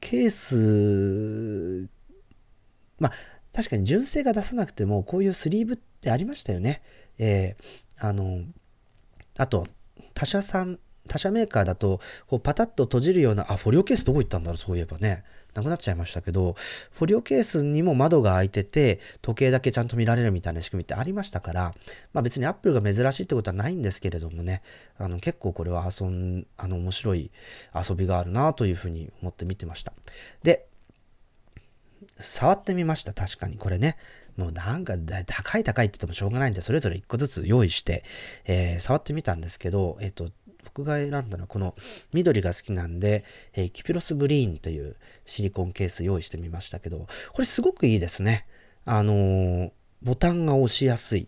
[0.00, 1.88] ケース、
[2.98, 3.12] まあ、
[3.52, 6.82] 確かに純正が出さなくても、こういうスリーブってありましたよね。
[7.18, 8.44] えー、あの、
[9.38, 9.66] あと、
[10.12, 15.24] 他社さん、他社メーカーだと、こうパタッと閉じるような、あ、フォリオケースどこ行ったんだろう、そういえばね。
[15.54, 16.54] なくなっちゃいましたけど、
[16.92, 21.74] フォリオケースにも窓が開いてて、時計だけちゃんと見られるみたいな仕組みってありましたから、
[22.12, 24.62] まあ別に Apple が珍しいってことはないんですけれどもね、
[24.98, 27.30] あの結構これは遊ん、あの面白い
[27.74, 29.92] 遊びがあるなというふうに思って見てました。
[30.42, 30.66] で、
[32.20, 33.56] 触ってみました、確かに。
[33.56, 33.96] これね。
[34.36, 34.94] もうなんか
[35.26, 38.04] 高い高いって言ってもしょうがないんで、それぞれ1個ずつ用意して、
[38.44, 40.30] えー、触ってみたんですけど、えっ、と、
[40.78, 41.74] 僕が選んだのはこの
[42.12, 44.94] 緑が好きなんで、えー、キピロスグリーンという
[45.24, 48.46] シリコンケース用意してみましたけど、これすごくいいですね。
[48.84, 49.70] あのー、
[50.02, 51.26] ボタンが押しやすい。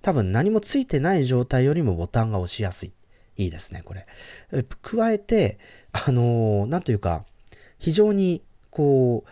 [0.00, 2.92] 多分何もついてない状態よりもボタンが押しやすい。
[3.36, 4.06] いいですね、これ。
[4.52, 5.58] え加えて、
[5.90, 7.24] あのー、なんというか、
[7.80, 9.30] 非常にこう、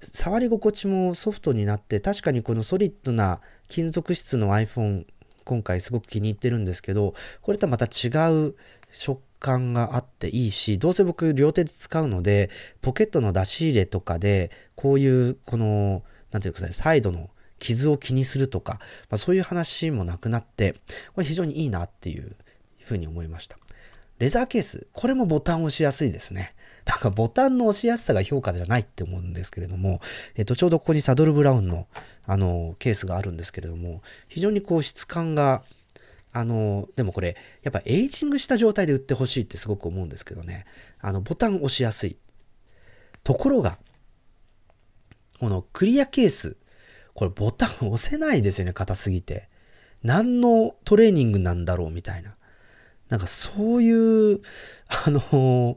[0.00, 5.06] 触り心地もソフトになって確かにこのソリッドな金属質の iPhone
[5.44, 8.08] 今回すごく気に入ってるんですけどこれとはまた違
[8.46, 8.54] う
[8.92, 12.50] 食感があっていいしどうせ僕両手で使うので
[12.80, 18.74] ポケットの出し入れとかでこういうこの何て言うかサイドの傷を気にするとか、
[19.10, 20.74] まあ、そういう話もなくなって
[21.14, 22.36] これ非常にいいなっていう
[22.84, 23.58] ふうに思いました。
[24.18, 26.54] レザーケースこれもボタン押しやすいですね
[26.86, 30.00] なんかボタンの押しやすさが評価じゃないって思うんですけれども、
[30.36, 31.88] えっと、ちょうどここにサドルブラウンの
[32.26, 35.62] あのケースがあるんですけれども、非常にこう質感が、
[36.32, 40.64] あの、でもこれ、やっぱエイジングした状態で売ってほしいってすごく思うんですけどね、
[41.00, 42.18] あの、ボタン押しやすい。
[43.22, 43.78] ところが、
[45.38, 46.56] このクリアケース、
[47.14, 49.48] これボタン押せないですよね、硬すぎて。
[50.02, 52.36] 何のトレーニングなんだろうみたいな。
[53.08, 54.40] なんかそういう、
[55.06, 55.76] あの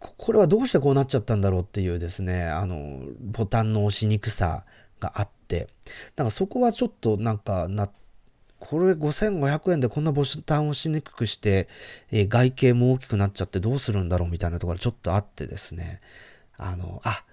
[0.00, 4.64] これはどうしてこうなっちゃったんだろうっていうですね、あの、ボタンの押しにくさ
[5.00, 5.68] があって、
[6.16, 7.90] なんかそこはちょっとなんかな、
[8.58, 11.68] これ5500円でこんなボタンを押しにくくして、
[12.10, 16.00] えー、外形も大きくなっちゃってどうするんだろうみたいなところちょっとあってですね、
[16.56, 17.24] あの、あ、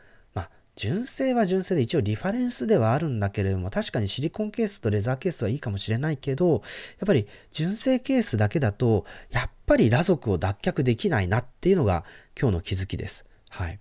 [0.81, 6.61] 純正は純正で一応リファレンスではあるんだけれども、確かにシリコンケースとレザーケースはいいかもしれないけど、やっ
[7.05, 12.03] ぱり純正ケースだけだと、やっぱり裸族を脱却できないなっていうのが
[12.35, 13.25] 今日の気づきです。
[13.49, 13.79] はい。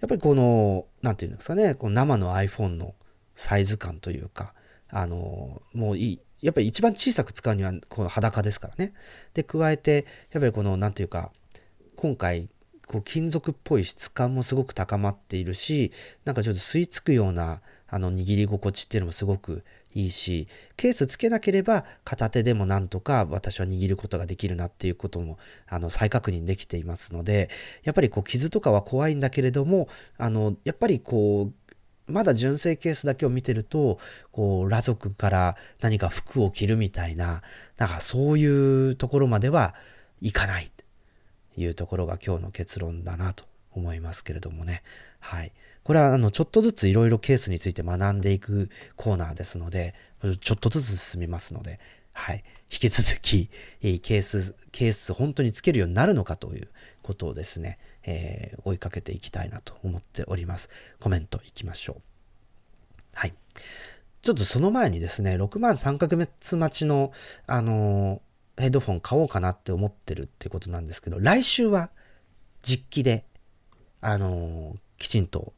[0.00, 2.94] やっぱりこの、なんていうんですかね、この生の iPhone の
[3.34, 4.52] サイズ感というか、
[4.90, 6.20] あの、もういい。
[6.42, 8.92] やっぱり一番小さく使うにはこの裸ですからね。
[9.32, 11.32] で、加えて、やっぱりこの、なんていうか、
[11.96, 12.50] 今回
[12.90, 15.92] こう金属っぽい質感もすごく高まっているし
[16.24, 19.62] なんかちょっと吸い付くようなあの握り心地っていうのもすごく
[19.94, 25.38] いいしケースつけなければ片手でもなんとか私は握ることができるなっていうことも
[25.68, 27.48] あの再確認できていますので
[27.84, 29.86] やっぱりこう傷とかは怖いんだけれども
[30.18, 31.72] あのやっぱりこう
[32.08, 34.00] まだ純正ケースだけを見てると、
[34.32, 37.40] こう、裸族から何か服を着るみたいな、
[37.76, 39.76] なんかそういうところまでは
[40.20, 40.72] いかない。
[41.62, 44.82] いうところが今日の結論だなと思いますけれどもね。
[45.20, 45.52] はい。
[45.82, 49.94] これはあのちょっとずついろいろケースについて学んでいくコーナーですので、
[50.40, 51.78] ちょっとずつ進みますので、
[52.12, 52.44] はい。
[52.70, 53.48] 引き続き、
[53.80, 56.68] ケース、ケース本当につけるようになるのかという
[57.02, 60.68] ことをですね、えー、追いかけていきたいなと思っております。
[61.00, 62.02] コメントいきましょう。
[63.14, 63.34] はい。
[64.22, 67.12] ちょっとその前にですね、6万3ヶ月待ちの、
[67.46, 68.20] あの
[68.60, 71.90] ヘッドフォン買おうかなって思ってるってことなんですけど、来週は
[72.62, 73.24] 実機で、
[74.00, 75.52] あのー、きちんと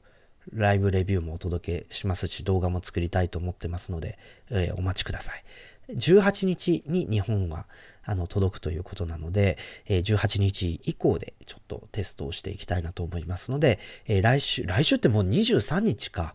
[0.52, 4.18] ライブレビューもお届けしますし、動画も作りたいと思ってますので、
[4.50, 5.44] えー、お待ちください。
[5.90, 7.66] 18日に日本は
[8.04, 16.34] あの届くということなので、えー、18日以降でちょっとテストをしていきたいなと思いますので、えー、来週、来週ってもう23日か。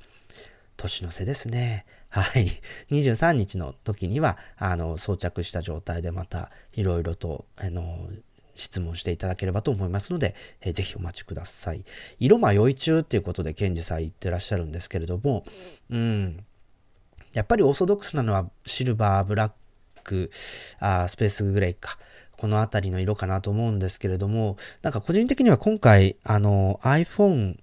[0.77, 1.85] 年の瀬ですね。
[2.09, 2.47] はい。
[2.91, 8.09] 23日の時には、あの、装着した状態でまた、いろいろと、あの、
[8.55, 11.84] 質問していただければと思いますので、えー、ぜひお待ちください。
[12.19, 15.45] 色迷い中っていうことで、ケンジさん言ってらっしゃるんですけれども、
[15.89, 16.43] うん。
[17.34, 19.51] やっぱりオーソドックスなのは、シルバー、ブラッ
[20.03, 20.31] ク、
[20.79, 21.99] あスペースグレーか。
[22.38, 27.57] この辺りの色かなと思うんですけれども、なんか個人的には今回、あの、iPhone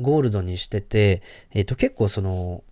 [0.00, 1.22] ゴールドにしてて、
[1.52, 2.62] えっ、ー、と結構その、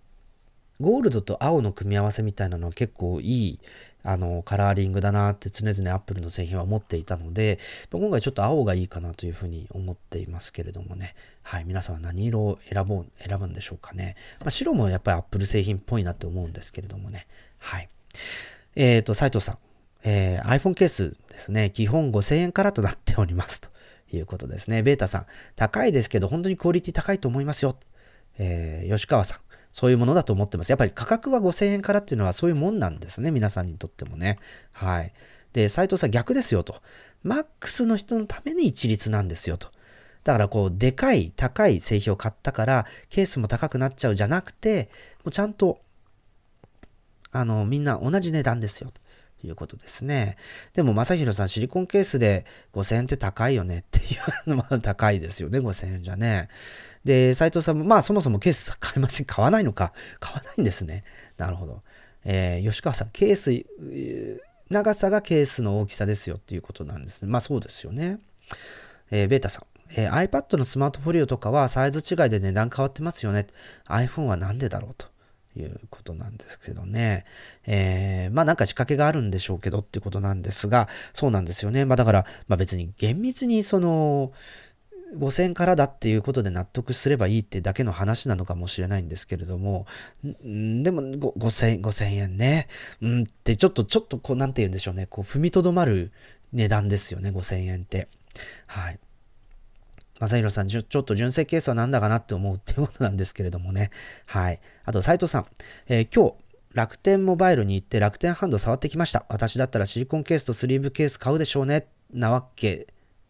[0.79, 3.59] ゴールドと青の組み合わせみたいなのは結構いい
[4.03, 7.59] あのカラーリングだなって常々アップルの製品は思っていたので
[7.91, 11.15] 今回ちょっと青がいいかなというふうに思っていますけれどもね。
[11.41, 17.27] はい皆さんは何色を選ぼう選ぶんでしょうかね、まあ、白もやっぱりアップル製品っぽいなって思うんですけれどもね。
[17.57, 17.89] はい。
[18.75, 19.57] えっ、ー、と斉藤さん、
[20.03, 21.71] えー、iPhone ケースですね。
[21.71, 23.69] 基本5000円からとなっておりますと
[24.13, 24.83] いうことですね。
[24.83, 25.25] ベータさん、
[25.55, 27.77] 高いですけど、本当にクオリティ高いと思いますよ。
[28.37, 29.39] えー、吉川さん、
[29.75, 30.69] そういうものだと思ってます。
[30.69, 33.29] やっぱり価格は5000円からっていうのはそういうもんなんですね。
[33.29, 34.39] 皆さんにとってもね。
[34.71, 35.11] はい。
[35.51, 36.81] で、斎藤さん逆ですよと。
[37.23, 39.67] マックスの人のために一律なんですよと。
[40.23, 44.89] だからこう、でかい、高い製品を買ったから、ケースも高くなっちゃうじゃなくて、
[45.25, 45.81] もうちゃんと、
[47.31, 48.91] あの、みんな同じ値段ですよ。
[48.91, 49.01] と
[49.45, 50.37] いうことですね。
[50.73, 54.03] でも、正宏さん、シリコンケースで5000円って高いよねってい
[54.47, 56.47] うのは高いですよね、5000円じゃね。
[57.05, 59.25] で、斉藤さんも、まあ、そもそもケース買いません。
[59.25, 59.93] 買わないのか。
[60.19, 61.03] 買わないんですね。
[61.37, 61.83] なるほど。
[62.25, 63.65] えー、吉川さん、ケース、
[64.69, 67.31] 長さがケースの大きさですよっていうことなんですね。
[67.31, 68.19] まあ、そうですよね。
[69.11, 69.65] えー、ベータさん、
[69.95, 73.45] えー、iPad のスマートフォリオとかはサイズ違いで値段変わってますよね。
[73.87, 75.07] iPhone はなんでだろうと
[75.55, 77.25] いうことなんですけどね。
[77.65, 81.85] えー、まあなんか仕掛けがあるんでしょうけどっていうことなんですが、そうなんですよね。
[81.85, 84.33] まあだから、まあ別に厳密にその、
[85.13, 89.85] 5000からだっていうことで納得すればいいってだけの話なのかもしれないんですけれども、
[90.45, 92.67] んでも5000、5000円ね。
[93.01, 95.05] うんってちょっと、ちょっとこう、なんて言うんでしょうね。
[95.05, 96.11] こう、踏みとどまる
[96.53, 98.07] 値段ですよね、5000円って。
[98.67, 98.99] はい。
[100.19, 103.91] 正宏さんちょ、ちょっと純正ケースはなんだかなって思うっていうことなんですけれどもね。
[104.25, 104.59] はい。
[104.85, 105.45] あと、斉藤さん、
[105.87, 106.35] えー、今日、
[106.73, 109.25] 楽天モバイルに行って楽天ハンド触ってきました。
[109.29, 111.87] 私だったらシリコンケースとスリーブケース買うでしょうね。
[112.13, 112.87] なわけ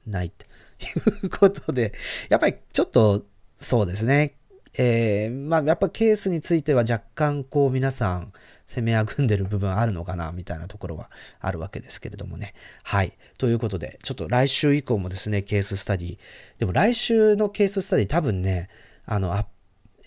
[0.08, 0.45] ないと
[0.80, 1.94] いうことで、
[2.30, 3.26] やっぱりちょっと
[3.58, 4.36] そうですね。
[4.78, 8.34] えー、まあやっぱケースについては若干こう皆さん
[8.68, 12.54] 攻めあぐんでる部分あるのかなみたいなところはあるわけですけれどもね。
[12.84, 13.18] はい。
[13.38, 16.18] ということで、ちょっと来週以降もですね、ケーススタディ。
[16.58, 18.70] でも来週のケーススタディ多分ね、
[19.06, 19.34] あの、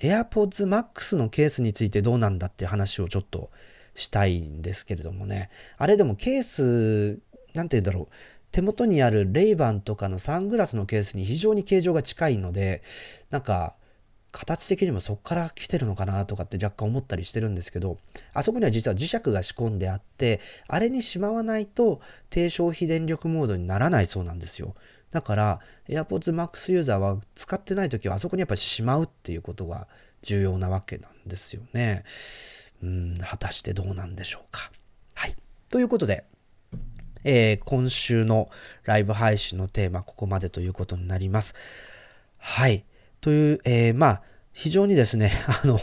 [0.01, 3.51] AirPods Max のケースについてどうなんだっていう話をちょっと
[3.95, 5.51] したいんですけれどもね。
[5.77, 7.21] あれでもケース、
[7.55, 8.15] なんて言うんだろう。
[8.51, 12.83] 手元にあるレイバンとかのサングラスのケースに非常に形状が近いので、
[13.31, 13.77] なんか、
[14.31, 17.99] 形的にもそこから来てるのかなとかって若干思ったりしてるんですけど、
[18.35, 22.01] あそこには実は磁石が仕込んであって、あれにしまわないと
[22.31, 24.75] 低消費電力モードにならないそうなんですよ。
[25.11, 29.89] だから AirPods Max ユーザーは使ってない時はあそこにやっぱりしまうっていうことが
[30.21, 32.05] 重要なわけなんですよね。
[32.83, 34.71] うん、果たしてどうなんでしょうか。
[35.15, 35.35] はい。
[35.71, 36.25] ということで、
[37.31, 38.49] えー、今週の
[38.85, 41.55] ライブ配信のテーマ、ここまでということになります。
[42.39, 42.87] はい。
[43.21, 44.23] という、えー、まあ、
[44.55, 45.31] 非常にですね、
[45.63, 45.79] あの、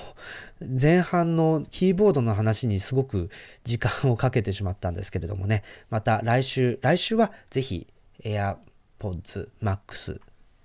[0.59, 3.29] 前半のキーボードの話にすごく
[3.63, 5.61] 時間をかけてしまったんですけれどもね、
[5.91, 7.85] また来週、来週はぜひ
[8.23, 10.19] AirPods Max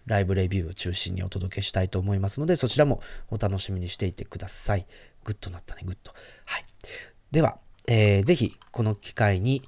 [0.07, 4.87] ライブレビューを中心にお届けしたいと思いますので、そちらもお楽しみにしていてください。
[5.25, 6.15] グッとなったね、グッと。
[6.47, 6.65] はい。
[7.33, 9.63] では、えー、ぜひこの機会に、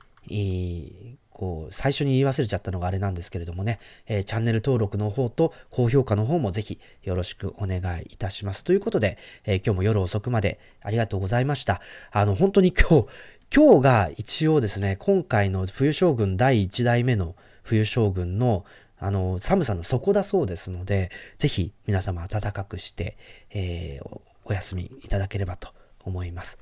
[1.32, 8.64] こう、最初に言い忘れちゃったのがあれなんですけれどもね、えー、チャンネル登録の方と高評価の方もぜひよろしくお願いいたします。
[8.64, 11.80] ということで、えー、今日も夜遅くまでありがとうございました。
[12.10, 13.06] あの、本当に今日、
[13.54, 18.64] 今日が一応ですね、今回の冬将軍第1代目の冬将軍の
[18.98, 23.16] あの、寒さの底だそうですので、ぜひ皆様暖かくして、
[23.50, 25.70] えー、お休みいただければと
[26.04, 26.56] 思います。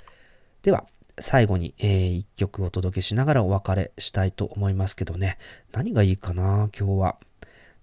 [0.63, 0.87] では、
[1.21, 5.39] 最後に、えー、一曲お届けしながらお別れしたいと思いますけどね。
[5.73, 7.17] 何がいいかな今日は。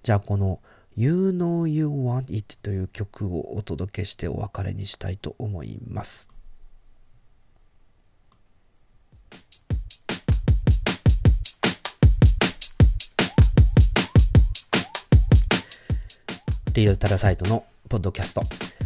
[0.04, 0.60] じゃあこの
[0.96, 6.32] You Know You Want It という曲をお届けしてお別れにしたいと思います。
[16.74, 18.77] リードタラサイトのポッドキャスト。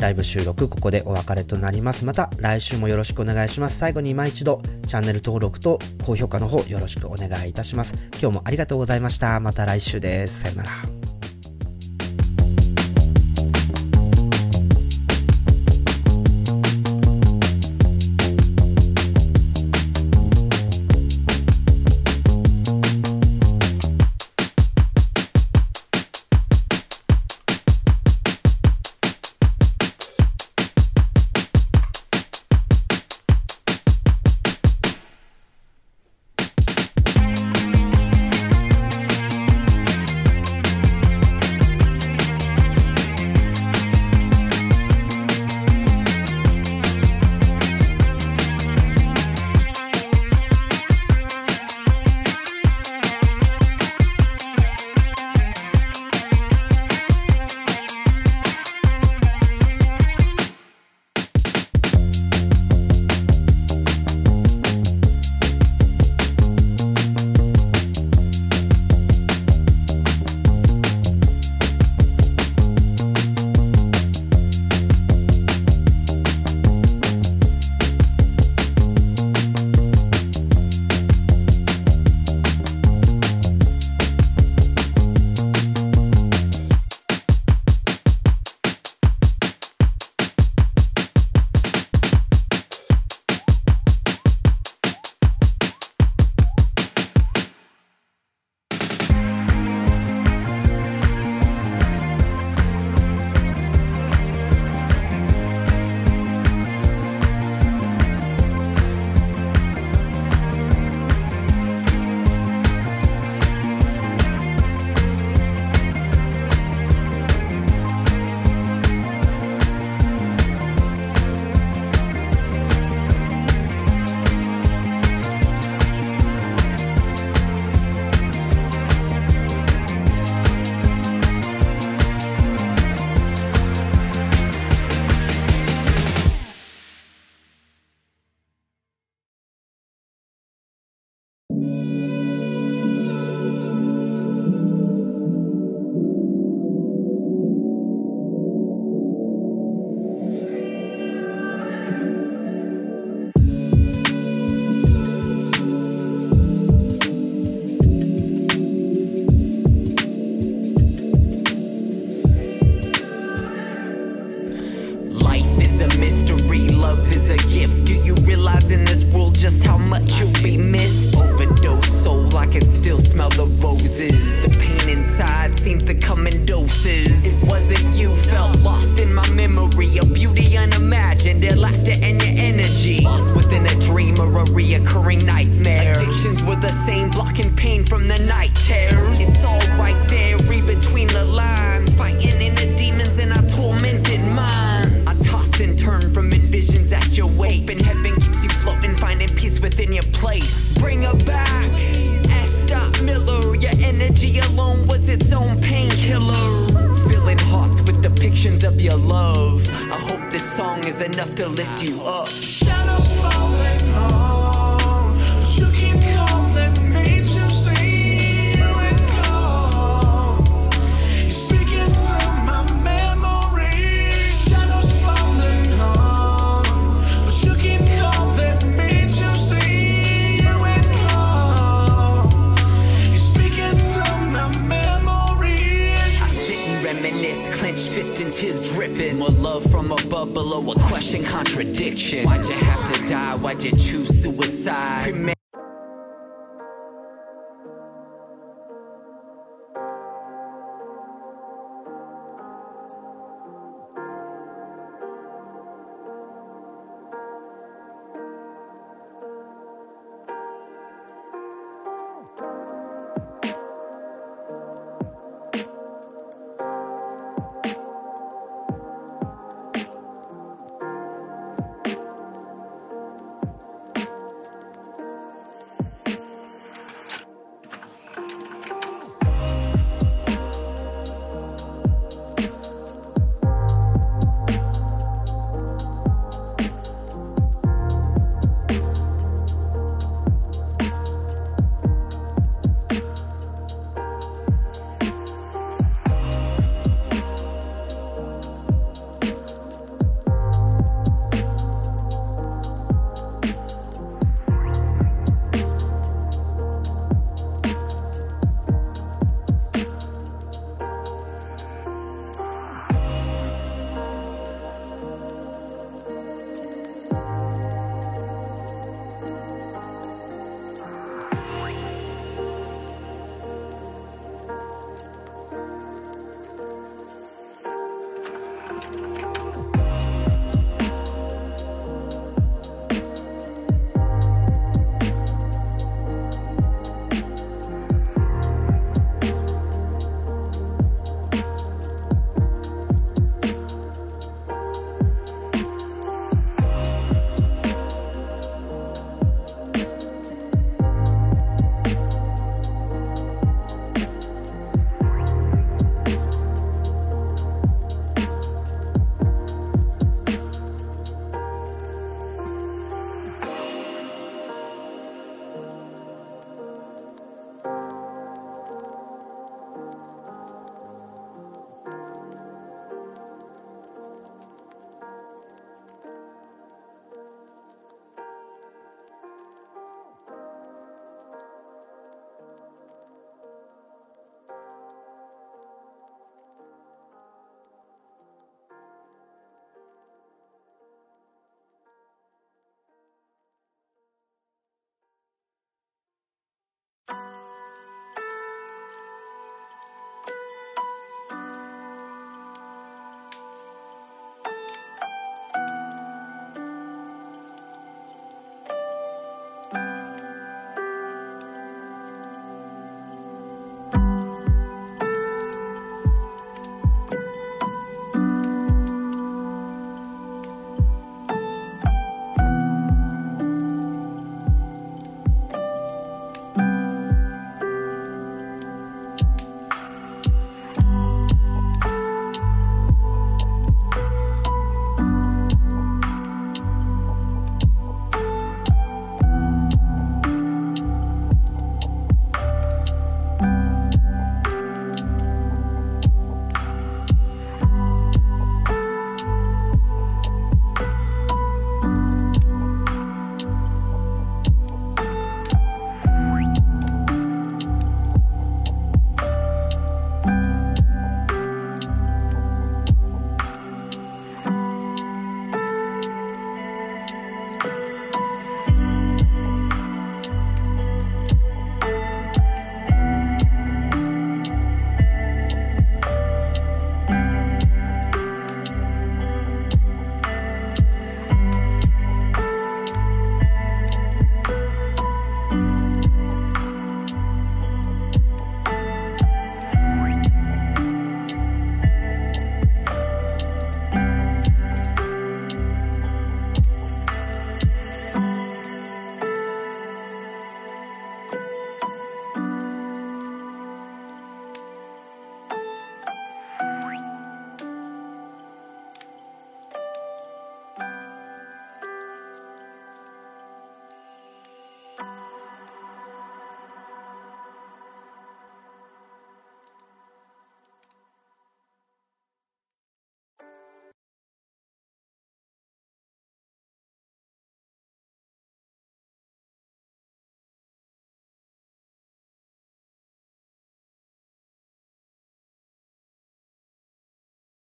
[0.00, 2.04] ライブ収録ここでお別れとなります。
[2.04, 3.78] また来週もよろしくお願いします。
[3.78, 7.94] 最後に今一度チャンネル登録と高評価の方よろしくお願いいたします。
[8.20, 9.38] 今日もありがとうございました。
[9.40, 10.40] また来週です。
[10.40, 10.70] さよなら。